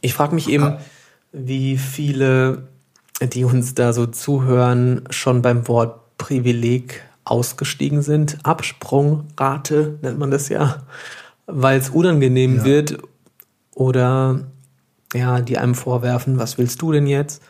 ich 0.02 0.14
frage 0.14 0.36
mich 0.36 0.50
eben, 0.50 0.78
wie 1.32 1.78
viele, 1.78 2.68
die 3.28 3.44
uns 3.44 3.76
da 3.76 3.94
so 3.94 4.06
zuhören, 4.06 5.04
schon 5.10 5.42
beim 5.42 5.68
Wort 5.68 6.18
Privileg 6.18 7.04
ausgestiegen 7.24 8.02
sind. 8.02 8.38
Absprungrate 8.44 10.00
nennt 10.02 10.20
man 10.20 10.32
das 10.32 10.50
ja, 10.50 10.84
weil 11.46 11.80
es 11.80 11.90
unangenehm 11.90 12.58
ja. 12.58 12.66
wird 12.66 12.98
oder 13.76 14.42
ja, 15.14 15.42
die 15.42 15.58
einem 15.58 15.76
vorwerfen, 15.76 16.40
was 16.40 16.58
willst 16.58 16.82
du 16.82 16.92
denn 16.92 17.08
jetzt? 17.08 17.42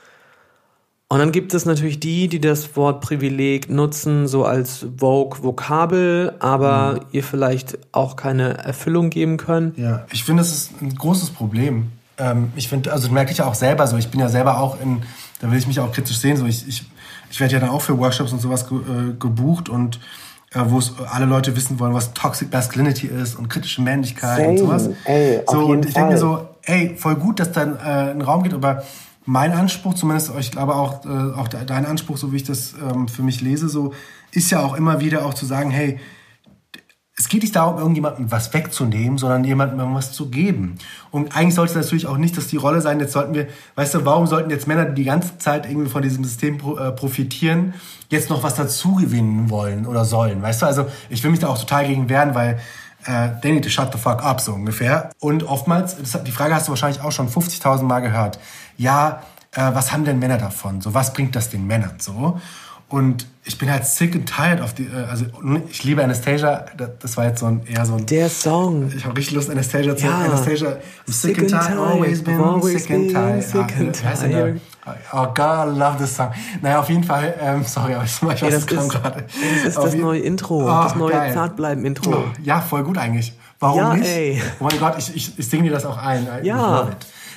Und 1.08 1.20
dann 1.20 1.34
gibt 1.34 1.54
es 1.54 1.66
natürlich 1.66 2.00
die, 2.00 2.30
die 2.30 2.40
das 2.40 2.78
Wort 2.78 3.02
Privileg 3.02 3.70
nutzen, 3.70 4.30
so 4.30 4.46
als 4.46 4.86
Vogue-Vokabel, 4.98 6.36
aber 6.40 6.94
mhm. 6.94 7.00
ihr 7.12 7.24
vielleicht 7.24 7.78
auch 7.92 8.16
keine 8.16 8.58
Erfüllung 8.60 9.10
geben 9.10 9.36
können. 9.36 9.74
Ja, 9.76 10.06
ich 10.14 10.24
finde, 10.24 10.42
es 10.42 10.54
ist 10.54 10.82
ein 10.82 10.96
großes 10.96 11.32
Problem 11.32 11.92
ähm, 12.22 12.52
ich 12.56 12.68
finde, 12.68 12.92
also 12.94 13.10
merke 13.10 13.32
ich 13.32 13.40
ja 13.40 13.46
auch 13.46 13.56
selber 13.56 13.88
so, 13.88 13.98
ich 13.98 14.10
bin 14.10 14.20
ja 14.20 14.30
selber 14.30 14.60
auch 14.60 14.80
in, 14.80 15.04
da 15.42 15.52
will 15.52 15.58
ich 15.58 15.68
mich 15.68 15.80
auch 15.80 15.92
kritisch 15.92 16.20
sehen, 16.20 16.38
so 16.38 16.46
ich, 16.46 16.68
ich, 16.68 16.84
ich 17.30 17.40
werde 17.40 17.56
ja 17.56 17.60
dann 17.60 17.70
auch 17.70 17.82
für 17.82 17.98
Workshops 17.98 18.32
und 18.32 18.40
sowas 18.40 18.68
ge, 18.68 18.78
äh, 18.78 19.14
gebucht 19.20 19.70
und 19.70 20.00
äh, 20.54 20.60
wo 20.66 20.78
es 20.80 20.94
alle 21.12 21.26
Leute 21.26 21.56
wissen 21.56 21.80
wollen, 21.80 21.94
was 21.94 22.14
Toxic 22.14 22.52
Masculinity 22.52 23.08
ist 23.08 23.36
und 23.36 23.50
kritische 23.50 23.82
Männlichkeit 23.82 24.38
Same. 24.38 24.50
und 24.50 24.58
sowas. 24.58 24.90
Ey, 25.06 25.42
so, 25.48 25.66
und 25.66 25.86
ich 25.86 25.94
denke 25.94 26.12
mir 26.12 26.18
so, 26.18 26.48
ey, 26.64 26.96
voll 26.98 27.16
gut, 27.16 27.40
dass 27.40 27.52
da 27.52 27.64
äh, 27.64 28.12
ein 28.12 28.22
Raum 28.22 28.44
geht, 28.44 28.54
aber 28.54 28.84
mein 29.26 29.52
Anspruch, 29.52 29.94
zumindest, 29.94 30.32
ich 30.40 30.52
glaube 30.52 30.76
auch, 30.76 31.06
äh, 31.06 31.40
auch 31.40 31.48
dein 31.48 31.86
Anspruch, 31.86 32.18
so 32.18 32.32
wie 32.32 32.38
ich 32.38 32.44
das 32.44 32.74
ähm, 32.74 33.08
für 33.08 33.24
mich 33.24 33.42
lese, 33.42 33.70
so, 33.70 33.94
ist 34.32 34.52
ja 34.52 34.62
auch 34.62 34.76
immer 34.76 35.00
wieder 35.00 35.26
auch 35.26 35.34
zu 35.34 35.46
sagen, 35.46 35.72
hey, 35.72 36.00
es 37.18 37.28
geht 37.28 37.42
nicht 37.42 37.56
darum, 37.56 37.78
irgendjemandem 37.78 38.32
was 38.32 38.54
wegzunehmen, 38.54 39.18
sondern 39.18 39.44
jemandem 39.44 39.94
was 39.94 40.14
zu 40.14 40.30
geben. 40.30 40.78
Und 41.12 41.36
eigentlich 41.36 41.56
sollte 41.56 41.72
es 41.72 41.86
natürlich 41.86 42.08
auch 42.08 42.18
nicht 42.18 42.38
dass 42.38 42.48
die 42.48 42.58
Rolle 42.58 42.82
sein, 42.82 43.00
jetzt 43.00 43.14
sollten 43.14 43.34
wir, 43.34 43.48
weißt 43.76 43.96
du, 43.96 44.06
warum 44.06 44.28
sollten 44.28 44.50
jetzt 44.50 44.68
Männer, 44.68 44.86
die 44.86 44.96
die 44.96 45.04
ganze 45.04 45.38
Zeit 45.38 45.66
irgendwie 45.66 45.90
von 45.90 46.02
diesem 46.02 46.24
System 46.24 46.56
äh, 46.56 46.92
profitieren, 46.92 47.74
jetzt 48.10 48.30
noch 48.30 48.44
was 48.44 48.56
dazu 48.56 48.96
gewinnen 48.96 49.50
wollen 49.50 49.86
oder 49.86 50.06
sollen, 50.06 50.42
weißt 50.42 50.62
du? 50.62 50.66
Also 50.66 50.86
ich 51.10 51.24
will 51.24 51.32
mich 51.32 51.40
da 51.40 51.48
auch 51.48 51.60
total 51.60 51.86
gegen 51.86 52.10
wehren, 52.10 52.34
weil 52.34 52.60
äh, 53.06 53.30
they 53.42 53.52
need 53.52 53.64
to 53.64 53.70
shut 53.70 53.92
the 53.92 54.00
fuck 54.00 54.24
up, 54.24 54.42
so 54.42 54.54
ungefähr. 54.54 55.10
Und 55.20 55.44
oftmals, 55.44 55.98
das, 55.98 56.24
die 56.24 56.32
Frage 56.32 56.56
hast 56.56 56.68
du 56.68 56.72
wahrscheinlich 56.72 57.02
auch 57.02 57.12
schon 57.12 57.30
50.000 57.30 57.84
Mal 57.84 58.00
gehört, 58.00 58.40
ja, 58.78 59.22
äh, 59.52 59.72
was 59.74 59.92
haben 59.92 60.06
denn 60.06 60.20
Männer 60.20 60.38
davon? 60.38 60.82
So, 60.82 60.94
was 60.94 61.14
bringt 61.14 61.36
das 61.36 61.50
den 61.50 61.68
Männern 61.68 61.96
so? 62.00 62.40
Und 62.92 63.26
ich 63.46 63.58
bin 63.58 63.72
halt 63.72 63.86
sick 63.86 64.14
and 64.16 64.28
tired 64.28 64.60
auf 64.62 64.74
die, 64.74 64.84
äh, 64.84 65.06
also 65.10 65.26
ich 65.70 65.86
liebe 65.86 66.04
Anastasia, 66.04 66.66
das 67.00 67.16
war 67.16 67.26
jetzt 67.26 67.40
so 67.40 67.46
ein, 67.46 67.62
eher 67.66 67.86
so 67.86 67.96
ein... 67.96 68.06
Der 68.06 68.30
Song. 68.30 68.92
Ich 68.96 69.06
habe 69.06 69.16
richtig 69.18 69.34
Lust, 69.34 69.50
Anastasia 69.50 69.96
zu... 69.96 70.06
Ja. 70.06 70.26
Anastasia, 70.26 70.68
I'm 70.68 71.12
sick, 71.12 71.38
sick 71.38 71.40
and 71.40 71.50
tired, 71.50 71.80
always 71.80 72.22
been 72.22 72.42
always 72.42 72.84
sick 72.84 72.92
and 72.92 73.12
tired. 73.12 73.44
Sick 73.44 73.78
and 73.80 73.94
tired. 73.96 74.62
Oh 75.14 75.28
God, 75.34 75.70
I 75.70 75.80
love 75.80 75.98
this 76.00 76.14
song. 76.14 76.32
Naja, 76.62 76.80
auf 76.82 76.90
jeden 76.90 77.06
Fall, 77.06 77.34
ähm, 77.40 77.64
sorry, 77.64 77.94
aber 77.94 78.04
ich 78.04 78.22
weiß, 78.22 78.42
ja, 78.42 78.50
das 78.50 78.68
kam 78.68 78.90
gerade. 78.90 79.24
Das 79.24 79.68
ist 79.70 79.78
das 79.78 79.96
neue 79.96 80.20
Intro, 80.20 80.66
oh, 80.66 80.84
das 80.84 80.96
neue 80.96 81.34
Zartbleiben-Intro. 81.34 82.26
Ja, 82.44 82.60
voll 82.60 82.84
gut 82.84 82.98
eigentlich. 82.98 83.34
Warum 83.60 83.78
Ja, 83.78 83.94
nicht? 83.94 84.10
ey. 84.10 84.42
Oh 84.60 84.66
mein 84.66 84.78
Gott, 84.80 84.96
ich, 84.98 85.16
ich, 85.16 85.40
ich 85.40 85.48
singe 85.48 85.64
dir 85.64 85.72
das 85.72 85.86
auch 85.86 85.98
ein. 85.98 86.28
Ja. 86.44 86.90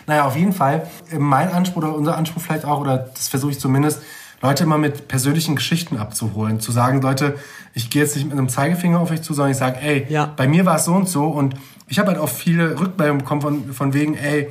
Naja, 0.07 0.25
auf 0.25 0.37
jeden 0.37 0.53
Fall. 0.53 0.89
äh, 1.13 1.19
Mein 1.19 1.53
Anspruch 1.53 1.77
oder 1.83 1.95
unser 1.95 2.17
Anspruch 2.17 2.43
vielleicht 2.43 2.65
auch, 2.65 2.81
oder 2.81 2.99
das 3.15 3.29
versuche 3.29 3.53
ich 3.53 3.61
zumindest, 3.61 4.01
Leute 4.45 4.65
immer 4.65 4.77
mit 4.77 5.09
persönlichen 5.09 5.57
Geschichten 5.57 5.97
abzuholen. 5.97 6.61
Zu 6.61 6.71
sagen, 6.71 7.01
Leute, 7.01 7.37
ich 7.73 7.89
gehe 7.89 8.03
jetzt 8.03 8.15
nicht 8.15 8.27
mit 8.27 8.37
einem 8.37 8.51
Zeigefinger 8.51 9.01
auf 9.01 9.11
euch 9.11 9.23
zu, 9.23 9.33
sondern 9.33 9.53
ich 9.53 9.57
sage, 9.57 9.79
ey, 9.81 10.07
Ja. 10.11 10.27
bei 10.37 10.47
mir 10.47 10.67
war 10.67 10.77
es 10.77 10.85
so 10.85 10.93
und 10.93 11.09
so. 11.09 11.25
Und 11.25 11.55
ich 11.89 11.99
habe 11.99 12.09
halt 12.09 12.19
auch 12.19 12.29
viele 12.29 12.79
Rückmeldungen 12.79 13.23
bekommen 13.23 13.41
von, 13.41 13.73
von 13.73 13.95
wegen, 13.95 14.15
ey, 14.15 14.51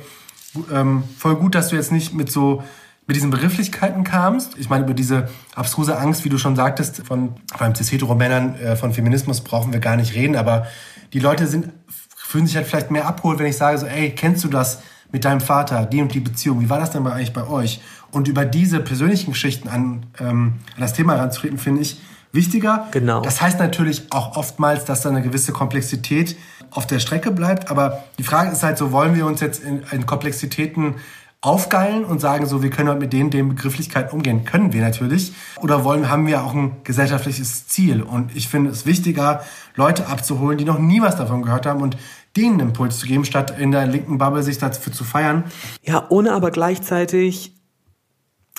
ähm, 0.72 1.04
voll 1.16 1.36
gut, 1.36 1.54
dass 1.54 1.68
du 1.68 1.76
jetzt 1.76 1.92
nicht 1.92 2.12
mit 2.12 2.30
so 2.30 2.62
mit 3.06 3.16
diesen 3.16 3.30
Begrifflichkeiten 3.30 4.02
kamst. 4.02 4.56
Ich 4.58 4.68
meine, 4.68 4.84
über 4.84 4.94
diese 4.94 5.28
abstruse 5.54 5.96
Angst, 5.96 6.24
wie 6.24 6.28
du 6.30 6.38
schon 6.38 6.56
sagtest, 6.56 7.06
von 7.06 7.34
vor 7.52 7.62
allem 7.62 7.74
cis-hetero-Männern 7.74 8.54
äh, 8.56 8.76
von 8.76 8.92
Feminismus 8.94 9.42
brauchen 9.42 9.72
wir 9.72 9.80
gar 9.80 9.96
nicht 9.96 10.14
reden, 10.14 10.34
aber 10.36 10.66
die 11.12 11.20
Leute 11.20 11.46
sind, 11.46 11.68
fühlen 12.16 12.46
sich 12.46 12.56
halt 12.56 12.66
vielleicht 12.66 12.90
mehr 12.90 13.06
abgeholt, 13.06 13.38
wenn 13.38 13.46
ich 13.46 13.58
sage 13.58 13.78
so, 13.78 13.86
ey, 13.86 14.10
kennst 14.10 14.42
du 14.42 14.48
das 14.48 14.80
mit 15.12 15.24
deinem 15.24 15.40
Vater, 15.40 15.84
die 15.86 16.00
und 16.02 16.12
die 16.14 16.20
Beziehung, 16.20 16.60
wie 16.60 16.70
war 16.70 16.80
das 16.80 16.90
denn 16.90 17.02
mal 17.02 17.12
eigentlich 17.12 17.32
bei 17.32 17.46
euch? 17.46 17.80
Und 18.14 18.28
über 18.28 18.44
diese 18.44 18.80
persönlichen 18.80 19.32
Geschichten 19.32 19.68
an, 19.68 20.06
ähm, 20.20 20.54
an 20.74 20.80
das 20.80 20.92
Thema 20.94 21.14
heranzutreten, 21.16 21.58
finde 21.58 21.82
ich 21.82 22.00
wichtiger. 22.32 22.88
Genau. 22.90 23.20
Das 23.20 23.40
heißt 23.40 23.58
natürlich 23.58 24.04
auch 24.10 24.36
oftmals, 24.36 24.84
dass 24.84 25.02
da 25.02 25.08
eine 25.08 25.22
gewisse 25.22 25.52
Komplexität 25.52 26.36
auf 26.70 26.86
der 26.86 26.98
Strecke 26.98 27.30
bleibt. 27.30 27.70
Aber 27.70 28.04
die 28.18 28.24
Frage 28.24 28.50
ist 28.50 28.62
halt 28.62 28.78
so, 28.78 28.92
wollen 28.92 29.14
wir 29.14 29.26
uns 29.26 29.40
jetzt 29.40 29.62
in, 29.62 29.82
in 29.90 30.06
Komplexitäten 30.06 30.96
aufgeilen 31.40 32.04
und 32.04 32.20
sagen 32.20 32.46
so, 32.46 32.62
wir 32.62 32.70
können 32.70 32.88
halt 32.88 33.00
mit 33.00 33.12
denen, 33.12 33.30
den 33.30 33.50
Begrifflichkeiten 33.50 34.12
umgehen? 34.12 34.44
Können 34.44 34.72
wir 34.72 34.80
natürlich. 34.80 35.32
Oder 35.60 35.84
wollen, 35.84 36.08
haben 36.08 36.26
wir 36.26 36.42
auch 36.42 36.54
ein 36.54 36.76
gesellschaftliches 36.84 37.68
Ziel? 37.68 38.02
Und 38.02 38.34
ich 38.34 38.48
finde 38.48 38.70
es 38.70 38.86
wichtiger, 38.86 39.44
Leute 39.74 40.06
abzuholen, 40.06 40.56
die 40.56 40.64
noch 40.64 40.78
nie 40.78 41.02
was 41.02 41.16
davon 41.16 41.42
gehört 41.42 41.66
haben 41.66 41.82
und 41.82 41.96
denen 42.36 42.60
einen 42.60 42.68
Impuls 42.68 42.98
zu 42.98 43.06
geben, 43.06 43.24
statt 43.24 43.58
in 43.58 43.70
der 43.70 43.86
linken 43.86 44.18
Bubble 44.18 44.42
sich 44.42 44.58
dafür 44.58 44.92
zu 44.92 45.04
feiern. 45.04 45.44
Ja, 45.82 46.06
ohne 46.08 46.32
aber 46.32 46.50
gleichzeitig 46.50 47.52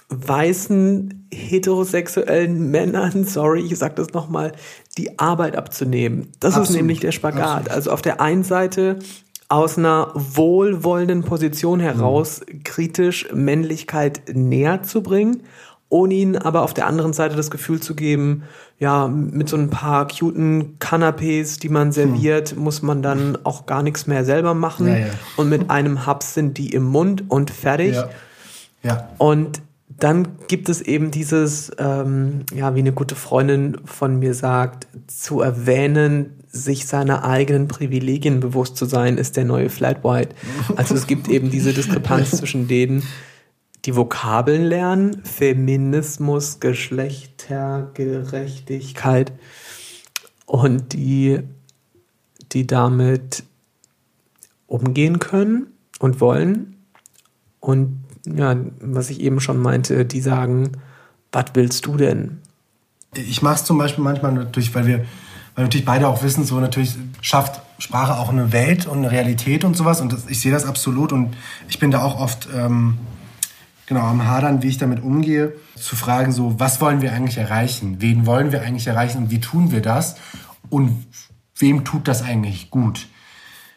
weißen 0.10 1.28
heterosexuellen 1.34 2.72
Männern, 2.72 3.24
sorry, 3.26 3.62
ich 3.62 3.78
sag 3.78 3.96
das 3.96 4.14
nochmal, 4.14 4.54
die 4.98 5.20
Arbeit 5.20 5.56
abzunehmen. 5.56 6.32
Das 6.40 6.54
ist 6.54 6.60
Absolut, 6.60 6.82
nämlich 6.82 7.00
der 7.00 7.12
Spagat. 7.12 7.44
absolut. 7.44 7.70
Also 7.72 7.92
auf 7.92 8.02
der 8.02 8.22
einen 8.22 8.44
Seite 8.44 9.00
aus 9.48 9.78
einer 9.78 10.12
wohlwollenden 10.16 11.24
Position 11.24 11.80
heraus 11.80 12.42
kritisch 12.64 13.28
Männlichkeit 13.32 14.22
näher 14.34 14.82
zu 14.82 15.04
bringen, 15.04 15.44
ohne 15.90 16.16
ihnen 16.16 16.36
aber 16.36 16.64
auf 16.64 16.74
der 16.74 16.88
anderen 16.88 17.14
Seite 17.14 17.36
das 17.36 17.52
Gefühl 17.52 17.80
zu 17.80 17.94
geben, 17.94 18.44
ja, 18.80 19.08
mit 19.08 19.48
so 19.48 19.56
ein 19.56 19.70
paar 19.70 20.08
cuten 20.08 20.78
Canapés, 20.80 21.60
die 21.60 21.70
man 21.70 21.92
serviert, 21.92 22.58
muss 22.58 22.82
man 22.82 23.02
dann 23.02 23.38
auch 23.44 23.66
gar 23.68 23.84
nichts 23.84 24.08
mehr 24.08 24.26
selber 24.26 24.54
machen. 24.54 24.88
Ja, 24.88 24.98
ja. 24.98 25.06
Und 25.38 25.50
mit 25.50 25.70
einem 25.70 26.08
Hub 26.08 26.24
sind 26.24 26.58
die 26.58 26.74
im 26.74 26.84
Mund 26.84 27.24
und 27.30 27.52
fertig. 27.52 27.96
Ja. 27.96 28.10
Ja. 28.84 29.10
Und 29.18 29.62
dann 30.00 30.40
gibt 30.48 30.70
es 30.70 30.82
eben 30.82 31.12
dieses, 31.12 31.72
ähm, 31.78 32.46
ja, 32.54 32.76
wie 32.76 32.80
eine 32.80 32.92
gute 32.92 33.16
Freundin 33.16 33.78
von 33.86 34.20
mir 34.20 34.34
sagt, 34.34 34.88
zu 35.08 35.40
erwähnen, 35.42 36.42
sich 36.48 36.86
seiner 36.86 37.24
eigenen 37.24 37.68
Privilegien 37.68 38.40
bewusst 38.40 38.78
zu 38.78 38.86
sein, 38.86 39.18
ist 39.18 39.36
der 39.38 39.46
neue 39.46 39.70
Flat 39.70 40.04
White. 40.04 40.36
Also 40.76 40.96
es 40.96 41.06
gibt 41.08 41.30
eben 41.30 41.50
diese 41.50 41.74
Diskrepanz 41.74 42.32
zwischen 42.38 42.68
denen, 42.68 43.04
die 43.86 43.96
Vokabeln 43.96 44.64
lernen, 44.64 45.24
Feminismus, 45.24 46.60
Geschlechtergerechtigkeit 46.60 49.32
und 50.46 50.94
die, 50.94 51.40
die 52.52 52.68
damit 52.68 53.44
umgehen 54.68 55.20
können 55.20 55.68
und 56.00 56.20
wollen 56.20 56.76
und 57.60 58.05
ja, 58.26 58.56
was 58.80 59.10
ich 59.10 59.22
eben 59.22 59.40
schon 59.40 59.60
meinte, 59.60 60.06
die 60.06 60.22
sagen, 60.22 60.72
was 61.32 61.46
willst 61.54 61.86
du 61.86 61.98
denn? 61.98 62.40
Ich 63.14 63.42
mache 63.42 63.56
es 63.56 63.64
zum 63.64 63.78
Beispiel 63.78 64.04
manchmal 64.04 64.34
natürlich, 64.34 64.74
weil 64.76 64.88
wir, 64.88 64.98
weil 64.98 65.06
wir 65.58 65.64
natürlich 65.64 65.86
beide 65.86 66.08
auch 66.08 66.24
wissen, 66.24 66.44
so 66.44 66.60
natürlich 66.60 66.96
schafft 67.22 67.62
Sprache 67.78 68.18
auch 68.18 68.30
eine 68.30 68.52
Welt 68.52 68.88
und 68.88 69.00
eine 69.00 69.12
Realität 69.12 69.64
und 69.64 69.76
sowas. 69.76 70.02
Und 70.02 70.14
das, 70.14 70.28
ich 70.28 70.40
sehe 70.40 70.52
das 70.52 70.66
absolut 70.66 71.12
und 71.12 71.36
ich 71.68 71.80
bin 71.80 71.92
da 71.92 72.02
auch 72.02 72.20
oft 72.20 72.48
ähm, 72.56 72.98
genau 73.86 74.02
am 74.02 74.26
Hadern, 74.26 74.64
wie 74.64 74.68
ich 74.68 74.78
damit 74.78 75.04
umgehe, 75.04 75.54
zu 75.76 75.96
fragen, 75.96 76.32
so, 76.32 76.60
was 76.60 76.82
wollen 76.82 77.02
wir 77.02 77.14
eigentlich 77.14 77.38
erreichen? 77.38 77.98
Wen 78.00 78.26
wollen 78.26 78.52
wir 78.52 78.62
eigentlich 78.62 78.88
erreichen 78.88 79.18
und 79.20 79.32
wie 79.32 79.40
tun 79.40 79.72
wir 79.72 79.82
das? 79.82 80.16
Und 80.70 81.06
wem 81.58 81.84
tut 81.84 82.08
das 82.08 82.22
eigentlich 82.22 82.70
gut? 82.70 83.08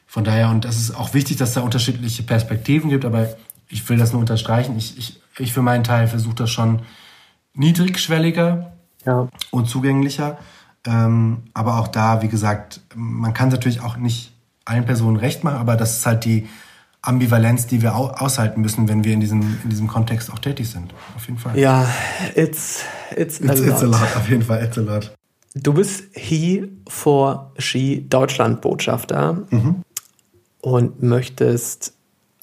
Von 0.07 0.24
daher, 0.24 0.49
und 0.49 0.64
das 0.64 0.76
ist 0.76 0.92
auch 0.92 1.12
wichtig, 1.12 1.36
dass 1.36 1.53
da 1.53 1.61
unterschiedliche 1.61 2.22
Perspektiven 2.22 2.88
gibt, 2.88 3.05
aber 3.05 3.28
ich 3.69 3.89
will 3.89 3.99
das 3.99 4.12
nur 4.12 4.21
unterstreichen. 4.21 4.77
Ich, 4.77 4.97
ich, 4.99 5.21
ich 5.39 5.53
für 5.53 5.62
meinen 5.62 5.85
Teil 5.85 6.09
versuche 6.09 6.35
das 6.37 6.51
schon 6.51 6.83
niedrigschwelliger 7.55 8.73
Ja. 9.05 9.29
und 9.51 9.69
zugänglicher. 9.69 10.39
Ähm, 10.87 11.39
aber 11.55 11.79
auch 11.79 11.89
da, 11.89 12.23
wie 12.23 12.29
gesagt, 12.29 12.81
man 12.95 13.35
kann 13.35 13.49
es 13.49 13.55
natürlich 13.55 13.81
auch 13.83 13.97
nicht 13.97 14.33
allen 14.64 14.85
Personen 14.85 15.16
recht 15.16 15.45
machen, 15.45 15.57
aber 15.59 15.77
das 15.77 15.99
ist 15.99 16.07
halt 16.07 16.25
die 16.25 16.49
Ambivalenz, 17.03 17.66
die 17.66 17.81
wir 17.83 17.95
au 17.97 18.09
aushalten 18.09 18.61
müssen, 18.61 18.89
wenn 18.89 19.05
wir 19.05 19.12
in 19.14 19.21
diesem, 19.21 19.41
in 19.64 19.71
diesem 19.71 19.87
Kontext 19.87 20.33
auch 20.33 20.39
tätig 20.39 20.69
sind. 20.71 20.93
Auf 21.16 21.27
jeden 21.27 21.39
Fall. 21.39 21.59
Ja, 21.59 21.87
it's, 22.35 22.83
it's, 23.16 23.41
a, 23.41 23.45
It's, 23.53 23.61
it's 23.61 23.83
a 23.83 23.87
lot. 23.87 24.01
lot, 24.01 24.16
auf 24.16 24.29
jeden 24.29 24.43
Fall, 24.43 24.62
it's 24.64 24.77
a 24.79 24.81
lot. 24.83 25.12
Du 25.55 25.73
bist 25.73 26.05
He 26.12 26.64
for 26.89 27.53
She 27.59 28.07
Deutschland-Botschafter 28.09 29.43
und 30.61 31.03
möchtest 31.03 31.95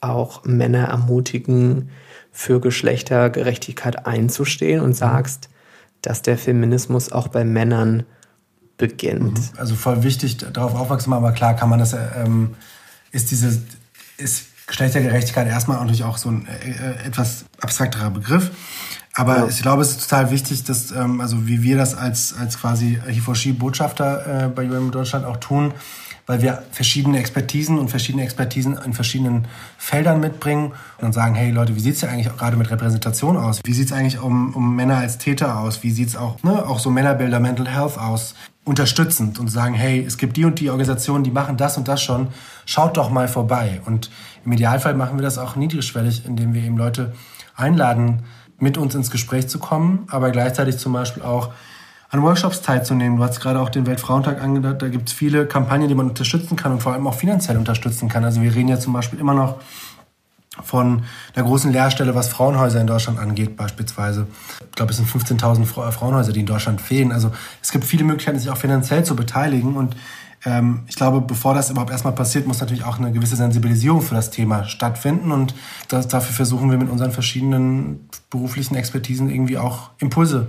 auch 0.02 0.44
Männer 0.46 0.86
ermutigen, 0.90 1.90
für 2.32 2.60
Geschlechtergerechtigkeit 2.60 4.06
einzustehen 4.06 4.82
und 4.82 4.94
sagst, 4.94 5.50
dass 6.02 6.22
der 6.22 6.38
Feminismus 6.38 7.12
auch 7.12 7.30
bei 7.30 7.46
Männern 7.46 8.04
beginnt. 8.78 9.40
Also 9.58 9.76
voll 9.76 10.04
wichtig, 10.04 10.38
darauf 10.38 10.76
aufmerksam, 10.76 11.14
aber 11.14 11.32
klar 11.32 11.56
kann 11.56 11.70
man 11.70 11.80
das, 11.80 11.94
ähm, 11.94 12.56
ist 13.12 13.32
diese, 13.32 13.62
ist 14.18 14.48
Geschlechtergerechtigkeit 14.68 15.48
erstmal 15.48 15.78
natürlich 15.78 16.04
auch 16.04 16.18
so 16.18 16.30
ein 16.30 16.48
äh, 16.48 17.08
etwas 17.08 17.46
abstrakterer 17.62 18.10
Begriff. 18.10 18.52
Aber 19.14 19.38
Ja. 19.38 19.48
ich 19.48 19.62
glaube, 19.62 19.82
es 19.82 19.92
ist 19.92 20.10
total 20.10 20.30
wichtig, 20.32 20.66
dass, 20.66 20.92
ähm, 20.92 21.22
also 21.22 21.48
wie 21.48 21.64
wir 21.64 21.78
das 21.78 21.96
als, 21.96 22.36
als 22.38 22.60
quasi 22.60 23.00
He-for-She-Botschafter 23.08 24.46
äh, 24.46 24.50
bei 24.50 24.70
UM 24.70 24.92
Deutschland 24.92 25.26
auch 25.26 25.38
tun, 25.38 25.74
weil 26.26 26.42
wir 26.42 26.64
verschiedene 26.72 27.20
Expertisen 27.20 27.78
und 27.78 27.90
verschiedene 27.90 28.24
Expertisen 28.24 28.78
in 28.84 28.94
verschiedenen 28.94 29.48
Feldern 29.78 30.20
mitbringen 30.20 30.74
und 31.00 31.14
sagen, 31.14 31.36
hey 31.36 31.52
Leute, 31.52 31.76
wie 31.76 31.80
sieht's 31.80 32.02
ja 32.02 32.10
eigentlich 32.10 32.36
gerade 32.36 32.58
mit 32.58 32.72
Repräsentation 32.72 33.38
aus? 33.38 33.62
Wie 33.64 33.74
sieht's 33.74 33.92
eigentlich 33.92 34.20
um, 34.20 34.54
um 34.56 34.76
Männer 34.76 34.98
als 34.98 35.18
Täter 35.18 35.60
aus? 35.60 35.84
Wie 35.84 35.92
sieht's 35.92 36.16
auch, 36.16 36.42
ne, 36.44 36.66
auch 36.68 36.80
so 36.80 36.90
Männerbilder, 36.90 37.40
Mental 37.40 37.68
Health 37.68 37.98
aus? 37.98 38.36
Unterstützend 38.64 39.38
und 39.38 39.50
sagen, 39.50 39.76
hey, 39.76 40.04
es 40.04 40.18
gibt 40.18 40.38
die 40.38 40.46
und 40.46 40.60
die 40.60 40.72
Organisationen, 40.72 41.24
die 41.24 41.30
machen 41.30 41.56
das 41.56 41.78
und 41.78 41.88
das 41.88 42.02
schon, 42.02 42.30
schaut 42.66 42.98
doch 42.98 43.12
mal 43.12 43.28
vorbei. 43.28 43.80
Und 43.86 44.10
im 44.44 44.52
Idealfall 44.52 44.96
machen 44.96 45.20
wir 45.20 45.24
das 45.24 45.38
auch 45.38 45.56
niedrigschwellig, 45.56 46.26
indem 46.26 46.56
wir 46.56 46.64
eben 46.64 46.76
Leute 46.76 47.14
einladen, 47.56 48.24
mit 48.58 48.80
uns 48.80 48.96
ins 48.96 49.12
Gespräch 49.12 49.48
zu 49.50 49.60
kommen, 49.60 50.08
aber 50.10 50.32
gleichzeitig 50.32 50.78
zum 50.78 50.94
Beispiel 50.94 51.22
auch 51.22 51.52
an 52.10 52.22
Workshops 52.22 52.62
teilzunehmen. 52.62 53.18
Du 53.18 53.24
hast 53.24 53.40
gerade 53.42 53.60
auch 53.60 53.70
den 53.70 53.86
Weltfrauentag 53.86 54.42
angedacht, 54.42 54.82
da 54.82 54.88
gibt 54.90 55.10
es 55.10 55.14
viele 55.14 55.46
Kampagnen, 55.48 55.88
die 55.88 55.96
man 55.96 56.08
unterstützen 56.08 56.56
kann 56.56 56.72
und 56.72 56.82
vor 56.82 56.94
allem 56.94 57.08
auch 57.08 57.16
finanziell 57.16 57.58
unterstützen 57.58 58.10
kann. 58.10 58.24
Also 58.24 58.42
wir 58.42 58.54
reden 58.54 58.70
ja 58.70 58.80
zum 58.80 58.94
Beispiel 58.94 59.20
immer 59.20 59.34
noch 59.34 59.60
von 60.64 61.04
der 61.36 61.44
großen 61.44 61.72
Leerstelle, 61.72 62.16
was 62.16 62.30
Frauenhäuser 62.30 62.80
in 62.80 62.88
Deutschland 62.88 63.20
angeht, 63.20 63.58
beispielsweise. 63.58 64.28
Ich 64.62 64.72
glaube, 64.76 64.92
es 64.92 64.98
sind 64.98 65.10
15.000 65.10 65.66
Fra- 65.66 65.92
Frauenhäuser, 65.92 66.32
die 66.32 66.40
in 66.42 66.46
Deutschland 66.46 66.80
fehlen. 66.80 67.12
Also 67.12 67.32
es 67.62 67.72
gibt 67.72 67.84
viele 67.84 68.06
Möglichkeiten, 68.06 68.40
sich 68.40 68.50
auch 68.50 68.58
finanziell 68.58 69.04
zu 69.04 69.18
beteiligen. 69.18 69.76
Und 69.76 69.98
ähm, 70.46 70.84
ich 70.88 70.96
glaube, 70.96 71.20
bevor 71.20 71.54
das 71.56 71.70
überhaupt 71.72 71.92
erstmal 71.92 72.14
passiert, 72.16 72.48
muss 72.48 72.62
natürlich 72.62 72.86
auch 72.86 72.98
eine 72.98 73.12
gewisse 73.12 73.36
Sensibilisierung 73.36 74.02
für 74.02 74.16
das 74.16 74.32
Thema 74.32 74.64
stattfinden. 74.64 75.32
Und 75.32 75.54
das, 75.90 76.08
dafür 76.08 76.34
versuchen 76.34 76.72
wir 76.72 76.78
mit 76.78 76.90
unseren 76.90 77.12
verschiedenen 77.12 78.08
beruflichen 78.30 78.76
Expertisen 78.76 79.30
irgendwie 79.30 79.58
auch 79.58 79.90
Impulse 80.00 80.48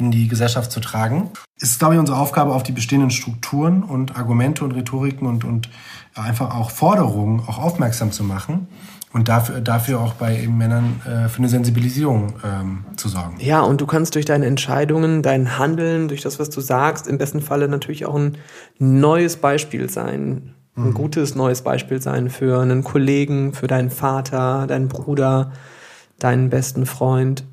in 0.00 0.10
die 0.10 0.28
Gesellschaft 0.28 0.72
zu 0.72 0.80
tragen. 0.80 1.30
Es 1.60 1.70
ist, 1.70 1.78
glaube 1.78 1.94
ich, 1.94 2.00
unsere 2.00 2.18
Aufgabe, 2.18 2.54
auf 2.54 2.62
die 2.62 2.72
bestehenden 2.72 3.10
Strukturen 3.10 3.82
und 3.82 4.16
Argumente 4.16 4.64
und 4.64 4.72
Rhetoriken 4.72 5.26
und, 5.26 5.44
und 5.44 5.68
einfach 6.14 6.54
auch 6.54 6.70
Forderungen 6.70 7.40
auch 7.46 7.58
aufmerksam 7.58 8.10
zu 8.10 8.24
machen 8.24 8.66
und 9.12 9.28
dafür, 9.28 9.60
dafür 9.60 10.00
auch 10.00 10.14
bei 10.14 10.40
eben 10.40 10.56
Männern 10.56 11.00
äh, 11.04 11.28
für 11.28 11.38
eine 11.38 11.48
Sensibilisierung 11.48 12.34
ähm, 12.44 12.84
zu 12.96 13.08
sorgen. 13.08 13.36
Ja, 13.40 13.60
und 13.60 13.80
du 13.80 13.86
kannst 13.86 14.14
durch 14.14 14.24
deine 14.24 14.46
Entscheidungen, 14.46 15.22
dein 15.22 15.58
Handeln, 15.58 16.08
durch 16.08 16.22
das, 16.22 16.38
was 16.38 16.50
du 16.50 16.60
sagst, 16.60 17.06
im 17.06 17.18
besten 17.18 17.40
Falle 17.40 17.68
natürlich 17.68 18.06
auch 18.06 18.16
ein 18.16 18.38
neues 18.78 19.36
Beispiel 19.36 19.88
sein. 19.90 20.54
Ein 20.76 20.94
gutes 20.94 21.34
neues 21.34 21.60
Beispiel 21.60 22.00
sein 22.00 22.30
für 22.30 22.58
einen 22.60 22.82
Kollegen, 22.82 23.52
für 23.52 23.66
deinen 23.66 23.90
Vater, 23.90 24.66
deinen 24.66 24.88
Bruder, 24.88 25.52
deinen 26.18 26.48
besten 26.48 26.86
Freund. 26.86 27.44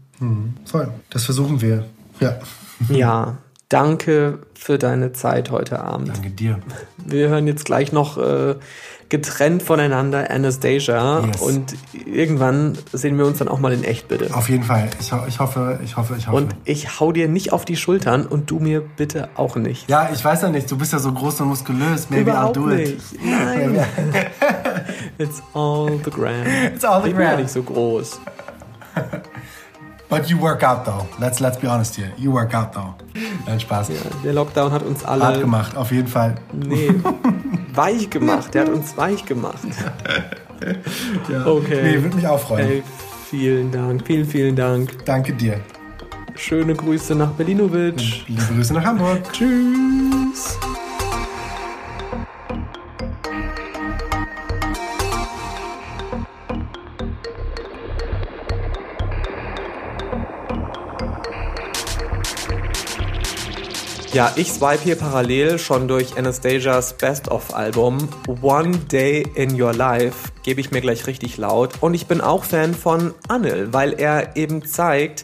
Voll. 0.64 0.88
Das 1.10 1.26
versuchen 1.26 1.62
wir. 1.62 1.86
Ja. 2.20 2.38
Ja, 2.90 3.38
danke 3.70 4.40
für 4.54 4.78
deine 4.78 5.12
Zeit 5.14 5.52
heute 5.52 5.82
Abend. 5.82 6.10
Danke 6.10 6.30
dir. 6.30 6.60
Wir 7.06 7.30
hören 7.30 7.48
jetzt 7.48 7.66
gleich 7.66 7.92
noch 7.92 8.18
äh, 8.18 8.56
getrennt 9.10 9.64
voneinander 9.64 10.30
Anastasia 10.30 11.22
Yes. 11.26 11.42
und 11.42 11.76
irgendwann 12.06 12.78
sehen 12.92 13.18
wir 13.18 13.26
uns 13.26 13.38
dann 13.40 13.48
auch 13.48 13.60
mal 13.60 13.72
in 13.74 13.84
echt, 13.84 14.08
bitte. 14.10 14.34
Auf 14.36 14.50
jeden 14.50 14.64
Fall. 14.64 14.90
Ich, 15.00 15.12
ho 15.14 15.20
ich 15.28 15.40
hoffe, 15.40 15.80
ich 15.84 15.96
hoffe, 15.98 16.16
ich 16.18 16.28
hoffe. 16.28 16.36
Und 16.38 16.56
ich 16.66 17.00
hau 17.00 17.12
dir 17.12 17.28
nicht 17.28 17.52
auf 17.54 17.66
die 17.66 17.78
Schultern 17.78 18.26
und 18.28 18.52
du 18.52 18.60
mir 18.60 18.82
bitte 18.82 19.30
auch 19.36 19.56
nicht. 19.56 19.90
ja, 19.90 20.10
ich 20.14 20.24
weiß 20.24 20.42
ja 20.44 20.50
nicht, 20.50 20.70
du 20.70 20.78
bist 20.78 20.94
ja 20.94 21.00
so 21.00 21.12
groß 21.14 21.42
und 21.42 21.48
muskulös. 21.48 22.10
Maybe 22.10 22.30
Überhaupt 22.32 22.58
I'll 22.58 22.62
do 22.64 22.72
it. 22.72 23.00
Nein. 23.24 23.80
It's 25.18 25.42
all 25.54 26.00
the 26.04 26.12
gram. 26.12 26.46
It's 26.76 26.84
all 26.86 27.02
the 27.02 27.10
ich 27.10 27.16
bin 27.16 27.24
ja 27.26 27.38
nicht 27.38 27.50
so 27.50 27.64
groß. 27.64 28.20
But 30.10 30.30
you 30.30 30.40
work 30.40 30.64
out 30.64 30.86
though. 30.86 31.06
Let's 31.20 31.40
let's 31.40 31.58
be 31.58 31.68
honest 31.68 31.96
here. 31.98 32.14
You 32.18 32.32
work 32.32 32.54
out 32.54 32.72
though. 32.74 32.96
Nein, 33.46 33.60
Spaß. 33.60 33.90
Der 34.24 34.34
Lockdown 34.34 34.72
hat 34.72 34.84
uns 34.84 35.04
alle 35.04 35.24
Hart 35.24 35.42
gemacht, 35.42 35.76
auf 35.76 35.92
jeden 35.92 36.08
Fall. 36.08 36.36
Nee, 36.54 36.92
weich 37.74 38.10
gemacht. 38.10 38.54
Der 38.54 38.64
hat 38.64 38.70
uns 38.70 38.96
weich 38.98 39.26
gemacht. 39.26 39.60
Okay. 41.46 41.84
Nee, 41.84 42.02
würde 42.02 42.16
mich 42.16 42.28
auch 42.28 42.40
freuen. 42.40 42.68
Ey, 42.68 42.84
vielen 43.30 43.72
Dank, 43.72 44.02
vielen, 44.08 44.26
vielen 44.26 44.56
Dank. 44.56 45.06
Danke 45.06 45.32
dir. 45.34 45.60
Schöne 46.36 46.74
Grüße 46.74 47.14
nach 47.14 47.30
Berlinovic. 47.30 48.28
Liebe 48.28 48.42
Grüße 48.56 48.74
nach 48.74 48.84
Hamburg. 48.84 49.22
Tschüss. 49.32 50.58
Ja, 64.18 64.34
ich 64.36 64.52
swipe 64.52 64.84
hier 64.84 64.96
parallel 64.96 65.60
schon 65.60 65.88
durch 65.88 66.18
Anastasias 66.18 66.98
Best-of-Album 66.98 68.10
One 68.42 68.76
Day 68.92 69.24
in 69.36 69.62
Your 69.62 69.76
Life, 69.76 70.32
gebe 70.42 70.60
ich 70.60 70.72
mir 70.72 70.82
gleich 70.82 71.06
richtig 71.06 71.38
laut. 71.38 71.76
Und 71.82 71.94
ich 71.94 72.08
bin 72.08 72.20
auch 72.20 72.44
Fan 72.44 72.74
von 72.74 73.14
Anil, 73.28 73.74
weil 73.74 73.94
er 73.94 74.36
eben 74.36 74.66
zeigt, 74.66 75.22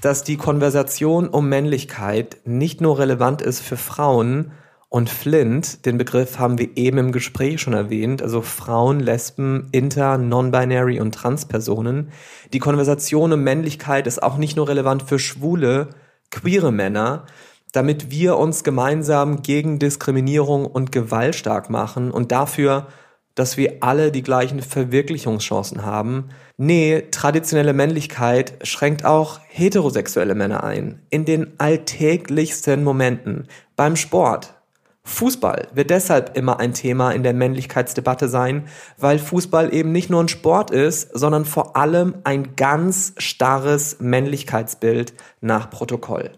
dass 0.00 0.24
die 0.24 0.38
Konversation 0.38 1.28
um 1.28 1.50
Männlichkeit 1.50 2.38
nicht 2.46 2.80
nur 2.80 2.98
relevant 2.98 3.42
ist 3.42 3.60
für 3.60 3.76
Frauen 3.76 4.52
und 4.88 5.10
Flint, 5.10 5.84
den 5.84 5.98
Begriff 5.98 6.38
haben 6.38 6.56
wir 6.56 6.78
eben 6.78 6.96
im 6.96 7.12
Gespräch 7.12 7.60
schon 7.60 7.74
erwähnt, 7.74 8.22
also 8.22 8.40
Frauen, 8.40 9.00
Lesben, 9.00 9.68
Inter, 9.70 10.16
Non-Binary 10.16 10.98
und 10.98 11.14
Transpersonen. 11.14 12.08
Die 12.54 12.58
Konversation 12.58 13.34
um 13.34 13.42
Männlichkeit 13.42 14.06
ist 14.06 14.22
auch 14.22 14.38
nicht 14.38 14.56
nur 14.56 14.66
relevant 14.66 15.02
für 15.02 15.18
schwule, 15.18 15.90
queere 16.30 16.72
Männer, 16.72 17.26
damit 17.72 18.10
wir 18.10 18.36
uns 18.36 18.64
gemeinsam 18.64 19.42
gegen 19.42 19.78
Diskriminierung 19.78 20.66
und 20.66 20.92
Gewalt 20.92 21.34
stark 21.34 21.70
machen 21.70 22.10
und 22.10 22.32
dafür, 22.32 22.86
dass 23.34 23.56
wir 23.56 23.78
alle 23.80 24.12
die 24.12 24.22
gleichen 24.22 24.60
Verwirklichungschancen 24.60 25.84
haben. 25.84 26.28
Nee, 26.56 27.04
traditionelle 27.10 27.72
Männlichkeit 27.72 28.54
schränkt 28.62 29.04
auch 29.04 29.40
heterosexuelle 29.48 30.34
Männer 30.34 30.64
ein. 30.64 31.00
In 31.10 31.24
den 31.24 31.54
alltäglichsten 31.58 32.84
Momenten. 32.84 33.46
Beim 33.76 33.96
Sport. 33.96 34.54
Fußball 35.04 35.68
wird 35.72 35.90
deshalb 35.90 36.36
immer 36.36 36.60
ein 36.60 36.74
Thema 36.74 37.12
in 37.12 37.22
der 37.22 37.32
Männlichkeitsdebatte 37.32 38.28
sein, 38.28 38.68
weil 38.98 39.18
Fußball 39.18 39.72
eben 39.72 39.92
nicht 39.92 40.10
nur 40.10 40.22
ein 40.22 40.28
Sport 40.28 40.70
ist, 40.70 41.10
sondern 41.18 41.46
vor 41.46 41.76
allem 41.76 42.16
ein 42.24 42.54
ganz 42.56 43.14
starres 43.16 43.98
Männlichkeitsbild 44.00 45.14
nach 45.40 45.70
Protokoll. 45.70 46.30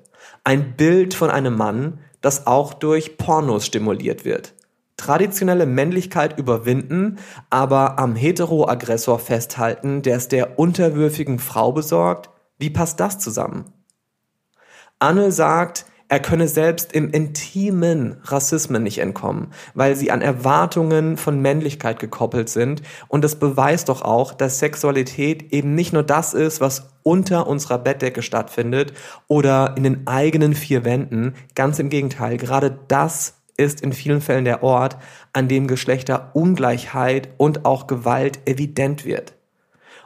Ein 0.45 0.77
Bild 0.77 1.15
von 1.15 1.31
einem 1.31 1.57
Mann, 1.57 2.01
das 2.21 2.47
auch 2.47 2.75
durch 2.75 3.17
Pornos 3.17 3.67
stimuliert 3.67 4.25
wird. 4.25 4.55
Traditionelle 4.97 5.67
Männlichkeit 5.67 6.39
überwinden, 6.39 7.19
aber 7.51 7.99
am 7.99 8.15
Heteroaggressor 8.15 9.19
festhalten, 9.19 10.03
der 10.03 10.17
es 10.17 10.29
der 10.29 10.59
unterwürfigen 10.59 11.39
Frau 11.39 11.73
besorgt? 11.73 12.31
Wie 12.59 12.71
passt 12.71 13.01
das 13.01 13.19
zusammen? 13.19 13.73
Anne 14.99 15.33
sagt, 15.33 15.87
er 16.13 16.21
könne 16.21 16.47
selbst 16.47 16.93
im 16.93 17.09
intimen 17.09 18.19
Rassismen 18.25 18.83
nicht 18.83 18.99
entkommen, 18.99 19.47
weil 19.73 19.97
sie 19.97 20.11
an 20.11 20.21
Erwartungen 20.21 21.17
von 21.17 21.41
Männlichkeit 21.41 21.99
gekoppelt 21.99 22.51
sind. 22.51 22.83
Und 23.09 23.25
das 23.25 23.37
beweist 23.37 23.89
doch 23.89 24.03
auch, 24.03 24.35
dass 24.35 24.59
Sexualität 24.59 25.55
eben 25.55 25.75
nicht 25.75 25.95
nur 25.95 26.03
das 26.03 26.35
ist, 26.35 26.61
was 26.61 26.91
unter 27.03 27.47
unserer 27.47 27.79
Bettdecke 27.79 28.21
stattfindet 28.21 28.93
oder 29.27 29.73
in 29.79 29.85
den 29.85 30.07
eigenen 30.07 30.53
vier 30.53 30.85
Wänden. 30.85 31.33
Ganz 31.55 31.79
im 31.79 31.89
Gegenteil, 31.89 32.37
gerade 32.37 32.79
das 32.89 33.39
ist 33.57 33.81
in 33.81 33.95
vielen 33.95 34.21
Fällen 34.21 34.45
der 34.45 34.63
Ort, 34.63 34.99
an 35.33 35.49
dem 35.49 35.67
Geschlechterungleichheit 35.67 37.31
und 37.39 37.65
auch 37.65 37.87
Gewalt 37.87 38.47
evident 38.47 39.07
wird 39.07 39.33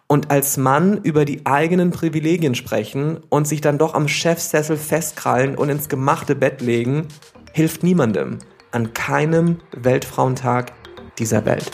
und 0.09 0.31
als 0.31 0.57
Mann 0.57 0.99
über 1.03 1.25
die 1.25 1.47
eigenen 1.47 1.91
Privilegien 1.91 2.55
sprechen 2.55 3.19
und 3.29 3.47
sich 3.47 3.61
dann 3.61 3.79
doch 3.79 3.95
am 3.95 4.09
Chefsessel 4.09 4.77
festkrallen 4.77 5.57
und 5.57 5.69
ins 5.69 5.89
gemachte 5.89 6.35
Bett 6.35 6.61
legen, 6.61 7.09
hilft 7.53 7.83
niemandem 7.83 8.39
an 8.71 8.93
keinem 8.93 9.59
Weltfrauentag 9.73 10.73
dieser 11.19 11.45
Welt. 11.45 11.71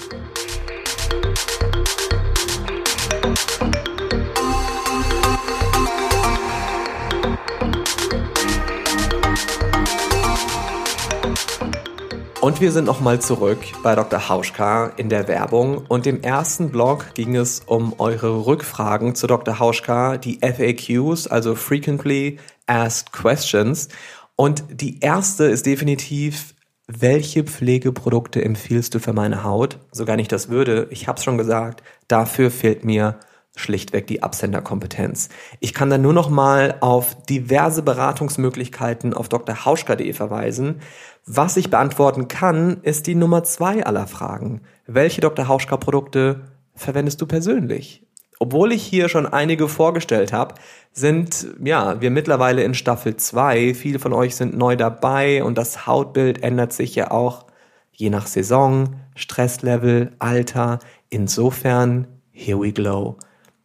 Und 12.43 12.61
wir 12.61 12.73
sind 12.73 12.87
nochmal 12.87 13.21
zurück 13.21 13.61
bei 13.85 13.95
Dr. 13.95 14.29
Hauschka 14.29 14.87
in 14.97 15.09
der 15.09 15.29
Werbung. 15.29 15.87
Und 15.87 16.09
im 16.09 16.23
ersten 16.23 16.71
Blog 16.71 17.15
ging 17.15 17.37
es 17.37 17.61
um 17.67 17.95
eure 17.99 18.47
Rückfragen 18.47 19.15
zu 19.15 19.29
Dr. 19.29 19.61
Hauschka, 19.61 20.17
die 20.17 20.41
FAQs, 20.41 21.29
also 21.29 21.55
Frequently 21.55 22.41
Asked 22.67 23.13
Questions. 23.13 23.91
Und 24.35 24.65
die 24.73 24.99
erste 24.99 25.45
ist 25.45 25.67
definitiv, 25.67 26.57
welche 26.89 27.45
Pflegeprodukte 27.45 28.45
empfiehlst 28.45 28.93
du 28.97 28.99
für 28.99 29.13
meine 29.13 29.45
Haut? 29.45 29.79
Sogar 29.93 30.17
nicht 30.17 30.33
das 30.33 30.49
würde, 30.49 30.89
ich 30.91 31.07
habe 31.07 31.19
es 31.19 31.25
schon 31.25 31.39
gesagt, 31.39 31.85
dafür 32.09 32.51
fehlt 32.51 32.85
mir 32.85 33.21
schlichtweg 33.55 34.07
die 34.07 34.23
Absenderkompetenz. 34.23 35.29
Ich 35.61 35.75
kann 35.75 35.91
dann 35.91 36.03
nur 36.03 36.15
noch 36.15 36.31
mal 36.31 36.77
auf 36.81 37.23
diverse 37.27 37.83
Beratungsmöglichkeiten 37.83 39.13
auf 39.13 39.29
drhauschka.de 39.29 40.13
verweisen. 40.13 40.81
Was 41.27 41.57
ich 41.57 41.71
beantworten 41.71 42.27
kann, 42.27 42.79
ist 42.83 43.07
die 43.07 43.15
Nummer 43.15 43.45
zwei 43.45 43.87
aller 43.87 44.09
Fragen. 44.09 44.63
Welche 44.87 45.21
Dr. 45.21 45.47
Hauschka 45.47 45.77
Produkte 45.77 46.41
verwendest 46.75 47.21
du 47.21 47.27
persönlich? 47.27 48.05
Obwohl 48.41 48.73
ich 48.73 48.83
hier 48.83 49.09
schon 49.09 49.27
einige 49.27 49.69
vorgestellt 49.69 50.33
habe, 50.33 50.57
sind 50.93 51.47
ja 51.63 52.01
wir 52.01 52.11
mittlerweile 52.11 52.65
in 52.65 52.75
Staffel 52.75 53.17
2. 53.17 53.73
Viele 53.75 54.01
von 54.01 54.13
euch 54.13 54.35
sind 54.35 54.59
neu 54.59 54.75
dabei 54.75 55.45
und 55.45 55.57
das 55.59 55.87
Hautbild 55.87 56.43
ändert 56.43 56.73
sich 56.73 56.97
ja 56.97 57.13
auch 57.13 57.47
je 57.93 58.11
nach 58.11 58.27
Saison, 58.27 58.97
Stresslevel, 59.15 60.11
Alter. 60.19 60.81
Insofern, 61.09 62.09
here 62.33 62.61
we 62.61 62.73
glow. 62.73 63.17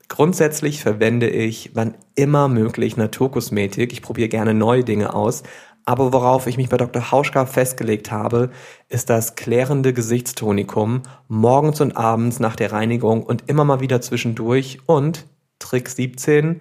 Grundsätzlich 0.10 0.82
verwende 0.82 1.28
ich, 1.28 1.72
wann 1.74 1.95
immer 2.16 2.47
möglich, 2.47 2.97
Naturkosmetik. 2.97 3.91
Ich 3.91 4.01
probiere 4.01 4.30
gerne 4.30 4.53
neue 4.53 4.84
Dinge 4.84 5.14
aus. 5.14 5.43
Aber 5.88 6.11
worauf 6.11 6.47
ich 6.47 6.57
mich 6.57 6.67
bei 6.67 6.75
Dr. 6.75 7.11
Hauschka 7.11 7.45
festgelegt 7.45 8.11
habe, 8.11 8.49
ist 8.89 9.09
das 9.09 9.35
klärende 9.35 9.93
Gesichtstonikum 9.93 11.03
morgens 11.29 11.79
und 11.79 11.95
abends 11.95 12.41
nach 12.41 12.57
der 12.57 12.73
Reinigung 12.73 13.23
und 13.23 13.45
immer 13.47 13.63
mal 13.63 13.79
wieder 13.79 14.01
zwischendurch 14.01 14.79
und 14.85 15.27
Trick 15.59 15.88
17 15.88 16.59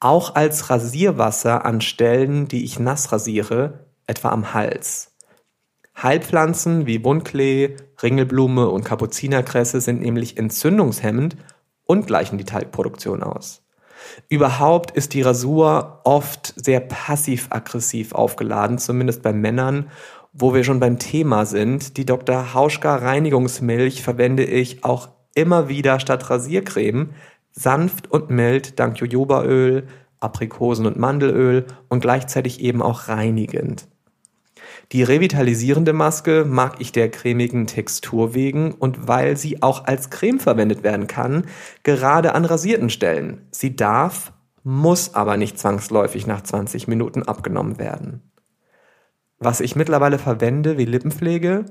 auch 0.00 0.34
als 0.34 0.70
Rasierwasser 0.70 1.64
an 1.64 1.80
Stellen, 1.82 2.48
die 2.48 2.64
ich 2.64 2.80
nass 2.80 3.12
rasiere, 3.12 3.86
etwa 4.08 4.30
am 4.30 4.54
Hals. 4.54 5.12
Heilpflanzen 5.96 6.84
wie 6.84 6.98
Buntklee, 6.98 7.76
Ringelblume 8.02 8.68
und 8.68 8.84
Kapuzinerkresse 8.84 9.80
sind 9.80 10.00
nämlich 10.00 10.36
entzündungshemmend 10.36 11.36
und 11.84 12.08
gleichen 12.08 12.38
die 12.38 12.44
Talgproduktion 12.44 13.22
aus. 13.22 13.63
Überhaupt 14.28 14.90
ist 14.92 15.14
die 15.14 15.22
Rasur 15.22 16.00
oft 16.04 16.54
sehr 16.56 16.80
passiv-aggressiv 16.80 18.12
aufgeladen, 18.12 18.78
zumindest 18.78 19.22
bei 19.22 19.32
Männern, 19.32 19.90
wo 20.32 20.52
wir 20.54 20.64
schon 20.64 20.80
beim 20.80 20.98
Thema 20.98 21.46
sind. 21.46 21.96
Die 21.96 22.06
Dr. 22.06 22.54
Hauschka 22.54 22.96
Reinigungsmilch 22.96 24.02
verwende 24.02 24.44
ich 24.44 24.84
auch 24.84 25.08
immer 25.34 25.68
wieder 25.68 26.00
statt 26.00 26.28
Rasiercreme, 26.30 27.10
sanft 27.52 28.10
und 28.10 28.30
mild 28.30 28.78
dank 28.78 28.98
Jojobaöl, 28.98 29.86
Aprikosen- 30.20 30.86
und 30.86 30.98
Mandelöl 30.98 31.66
und 31.88 32.00
gleichzeitig 32.00 32.60
eben 32.60 32.82
auch 32.82 33.08
reinigend. 33.08 33.86
Die 34.92 35.02
revitalisierende 35.02 35.92
Maske 35.92 36.44
mag 36.44 36.76
ich 36.78 36.92
der 36.92 37.10
cremigen 37.10 37.66
Textur 37.66 38.34
wegen 38.34 38.72
und 38.72 39.08
weil 39.08 39.36
sie 39.36 39.62
auch 39.62 39.86
als 39.86 40.10
Creme 40.10 40.40
verwendet 40.40 40.82
werden 40.82 41.06
kann, 41.06 41.46
gerade 41.82 42.34
an 42.34 42.44
rasierten 42.44 42.90
Stellen. 42.90 43.46
Sie 43.50 43.76
darf, 43.76 44.32
muss 44.62 45.14
aber 45.14 45.36
nicht 45.36 45.58
zwangsläufig 45.58 46.26
nach 46.26 46.42
20 46.42 46.88
Minuten 46.88 47.22
abgenommen 47.22 47.78
werden. 47.78 48.22
Was 49.38 49.60
ich 49.60 49.76
mittlerweile 49.76 50.18
verwende 50.18 50.78
wie 50.78 50.84
Lippenpflege? 50.86 51.66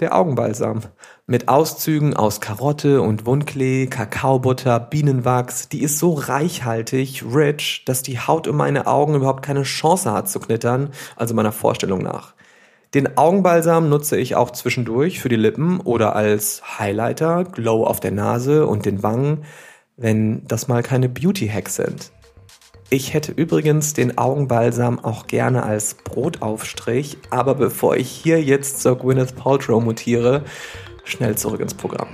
Der 0.00 0.16
Augenbalsam. 0.16 0.82
Mit 1.26 1.48
Auszügen 1.48 2.14
aus 2.14 2.40
Karotte 2.40 3.02
und 3.02 3.26
Wundklee, 3.26 3.88
Kakaobutter, 3.88 4.78
Bienenwachs. 4.78 5.68
Die 5.68 5.82
ist 5.82 5.98
so 5.98 6.12
reichhaltig, 6.12 7.24
rich, 7.34 7.82
dass 7.84 8.02
die 8.02 8.20
Haut 8.20 8.46
um 8.46 8.56
meine 8.56 8.86
Augen 8.86 9.16
überhaupt 9.16 9.44
keine 9.44 9.64
Chance 9.64 10.12
hat 10.12 10.30
zu 10.30 10.38
knittern, 10.38 10.90
also 11.16 11.34
meiner 11.34 11.50
Vorstellung 11.50 12.00
nach. 12.00 12.34
Den 12.94 13.18
Augenbalsam 13.18 13.90
nutze 13.90 14.16
ich 14.16 14.34
auch 14.34 14.50
zwischendurch 14.50 15.20
für 15.20 15.28
die 15.28 15.36
Lippen 15.36 15.78
oder 15.80 16.16
als 16.16 16.78
Highlighter, 16.78 17.44
Glow 17.44 17.84
auf 17.84 18.00
der 18.00 18.12
Nase 18.12 18.66
und 18.66 18.86
den 18.86 19.02
Wangen, 19.02 19.44
wenn 19.98 20.46
das 20.46 20.68
mal 20.68 20.82
keine 20.82 21.10
Beauty-Hacks 21.10 21.76
sind. 21.76 22.12
Ich 22.88 23.12
hätte 23.12 23.32
übrigens 23.32 23.92
den 23.92 24.16
Augenbalsam 24.16 25.04
auch 25.04 25.26
gerne 25.26 25.64
als 25.64 25.96
Brotaufstrich, 25.96 27.18
aber 27.28 27.54
bevor 27.54 27.96
ich 27.96 28.08
hier 28.08 28.42
jetzt 28.42 28.80
zur 28.80 28.96
Gwyneth 28.96 29.36
Paltrow 29.36 29.84
mutiere, 29.84 30.44
schnell 31.04 31.36
zurück 31.36 31.60
ins 31.60 31.74
Programm. 31.74 32.08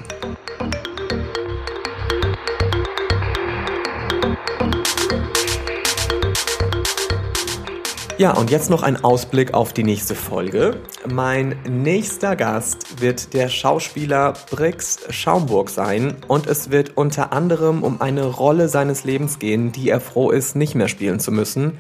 Ja, 8.17 8.33
und 8.33 8.53
jetzt 8.53 8.71
noch 8.71 8.85
ein 8.85 9.03
Ausblick 9.03 9.55
auf 9.55 9.73
die 9.73 9.83
nächste 9.83 10.15
Folge. 10.15 10.77
Mein 11.11 11.57
nächster 11.69 12.37
Gast 12.37 13.01
wird 13.01 13.35
der 13.35 13.49
Schauspieler 13.49 14.35
Brix 14.51 15.01
Schaumburg 15.11 15.69
sein 15.69 16.15
und 16.29 16.47
es 16.47 16.71
wird 16.71 16.97
unter 16.97 17.33
anderem 17.33 17.83
um 17.83 18.01
eine 18.01 18.25
Rolle 18.27 18.69
seines 18.69 19.03
Lebens 19.03 19.41
gehen, 19.41 19.73
die 19.73 19.89
er 19.89 20.01
froh 20.01 20.31
ist, 20.31 20.55
nicht 20.55 20.77
mehr 20.77 20.87
spielen 20.87 21.19
zu 21.19 21.33
müssen. 21.33 21.79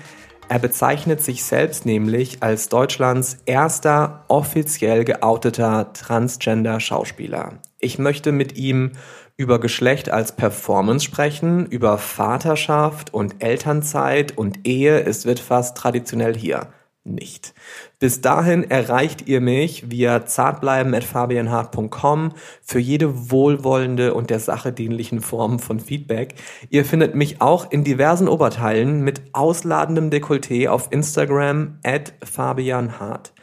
Er 0.49 0.59
bezeichnet 0.59 1.22
sich 1.22 1.45
selbst 1.45 1.87
nämlich 1.87 2.43
als 2.43 2.68
Deutschlands 2.68 3.39
erster 3.47 4.24
offiziell 4.26 5.05
geouteter 5.05 5.93
Transgender-Schauspieler. 5.93 7.61
Ich 7.78 7.99
möchte 7.99 8.32
mit 8.32 8.57
ihm 8.57 8.93
über 9.37 9.59
Geschlecht 9.59 10.11
als 10.11 10.37
Performance 10.37 11.05
sprechen, 11.05 11.66
über 11.66 11.99
Vaterschaft 11.99 13.12
und 13.12 13.43
Elternzeit 13.43 14.39
und 14.39 14.64
Ehe. 14.66 15.01
Es 15.01 15.26
wird 15.26 15.41
fast 15.41 15.76
traditionell 15.76 16.37
hier 16.37 16.68
nicht. 17.05 17.55
Bis 17.99 18.20
dahin 18.22 18.70
erreicht 18.70 19.26
ihr 19.28 19.41
mich 19.41 19.91
via 19.91 20.24
zartbleiben.fabianhart.com 20.24 22.32
für 22.62 22.78
jede 22.78 23.30
wohlwollende 23.30 24.14
und 24.14 24.30
der 24.30 24.41
Sache 24.41 24.72
dienlichen 24.72 25.20
Form 25.20 25.59
von 25.59 25.80
Feedback. 25.80 26.37
Ihr 26.70 26.87
findet 26.87 27.14
mich 27.14 27.43
auch 27.43 27.70
in 27.70 27.85
diversen 27.85 28.28
Oberteilen 28.28 29.03
mit 29.03 29.20
ausladendem 29.32 30.11
Dekolleté 30.11 30.68
auf 30.68 30.89
Instagram 30.93 31.78
at 31.82 32.14
fabianhart. 32.22 33.35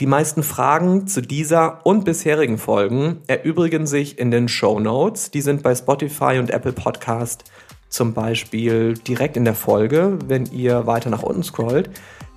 Die 0.00 0.06
meisten 0.06 0.42
Fragen 0.42 1.06
zu 1.06 1.22
dieser 1.22 1.86
und 1.86 2.04
bisherigen 2.04 2.58
Folgen 2.58 3.22
erübrigen 3.28 3.86
sich 3.86 4.18
in 4.18 4.32
den 4.32 4.48
Show 4.48 4.80
Notes. 4.80 5.30
Die 5.30 5.40
sind 5.40 5.62
bei 5.62 5.72
Spotify 5.72 6.40
und 6.40 6.50
Apple 6.50 6.72
Podcast 6.72 7.44
zum 7.90 8.12
Beispiel 8.12 8.94
direkt 8.94 9.36
in 9.36 9.44
der 9.44 9.54
Folge, 9.54 10.18
wenn 10.26 10.46
ihr 10.46 10.88
weiter 10.88 11.10
nach 11.10 11.22
unten 11.22 11.44
scrollt. 11.44 11.90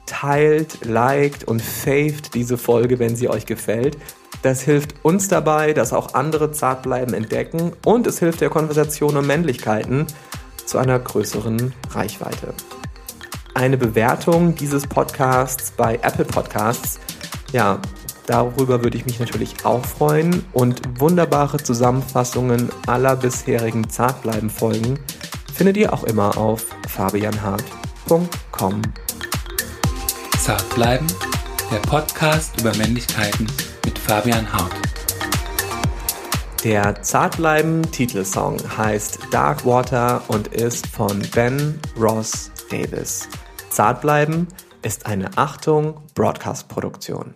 Teilt, 0.06 0.86
liked 0.86 1.46
und 1.46 1.60
faved 1.60 2.36
diese 2.36 2.60
Folge, 2.60 3.00
wenn 3.00 3.16
sie 3.16 3.28
euch 3.28 3.48
gefällt. 3.48 3.98
Das 4.44 4.62
hilft 4.62 4.94
uns 5.04 5.28
dabei, 5.28 5.74
dass 5.74 5.94
auch 5.94 6.14
andere 6.14 6.52
Zartbleiben 6.52 7.16
entdecken 7.16 7.74
und 7.84 8.06
es 8.06 8.20
hilft 8.20 8.42
der 8.42 8.52
Konversation 8.52 9.18
um 9.18 9.26
Männlichkeiten 9.26 10.06
zu 10.64 10.78
einer 10.78 11.00
größeren 11.00 11.74
Reichweite. 11.90 12.54
Eine 13.56 13.78
Bewertung 13.78 14.54
dieses 14.54 14.86
Podcasts 14.86 15.72
bei 15.72 15.96
Apple 16.04 16.26
Podcasts 16.26 17.00
ja, 17.52 17.80
darüber 18.26 18.84
würde 18.84 18.98
ich 18.98 19.06
mich 19.06 19.20
natürlich 19.20 19.66
auch 19.66 19.86
freuen 19.86 20.44
und 20.54 21.00
wunderbare 21.00 21.58
Zusammenfassungen 21.58 22.70
aller 22.86 23.16
bisherigen 23.16 23.90
Zartbleiben-Folgen 23.90 25.00
findet 25.54 25.78
ihr 25.78 25.92
auch 25.92 26.04
immer 26.04 26.38
auf 26.38 26.66
fabianhart.com. 26.88 28.82
Zartbleiben, 30.40 31.08
der 31.72 31.80
Podcast 31.80 32.62
über 32.62 32.76
Männlichkeiten 32.78 33.48
mit 33.86 33.98
Fabian 33.98 34.52
Hart. 34.54 34.72
Der 36.64 37.02
Zartbleiben-Titelsong 37.02 38.58
heißt 38.78 39.20
Dark 39.32 39.66
Water 39.66 40.22
und 40.28 40.50
ist 40.50 40.86
von 40.88 41.22
Ben 41.34 41.80
Ross 42.00 42.52
Davis. 42.70 43.28
Zartbleiben 43.70 44.48
ist 44.82 45.06
eine 45.06 45.38
Achtung 45.38 46.02
Broadcast-Produktion. 46.14 47.34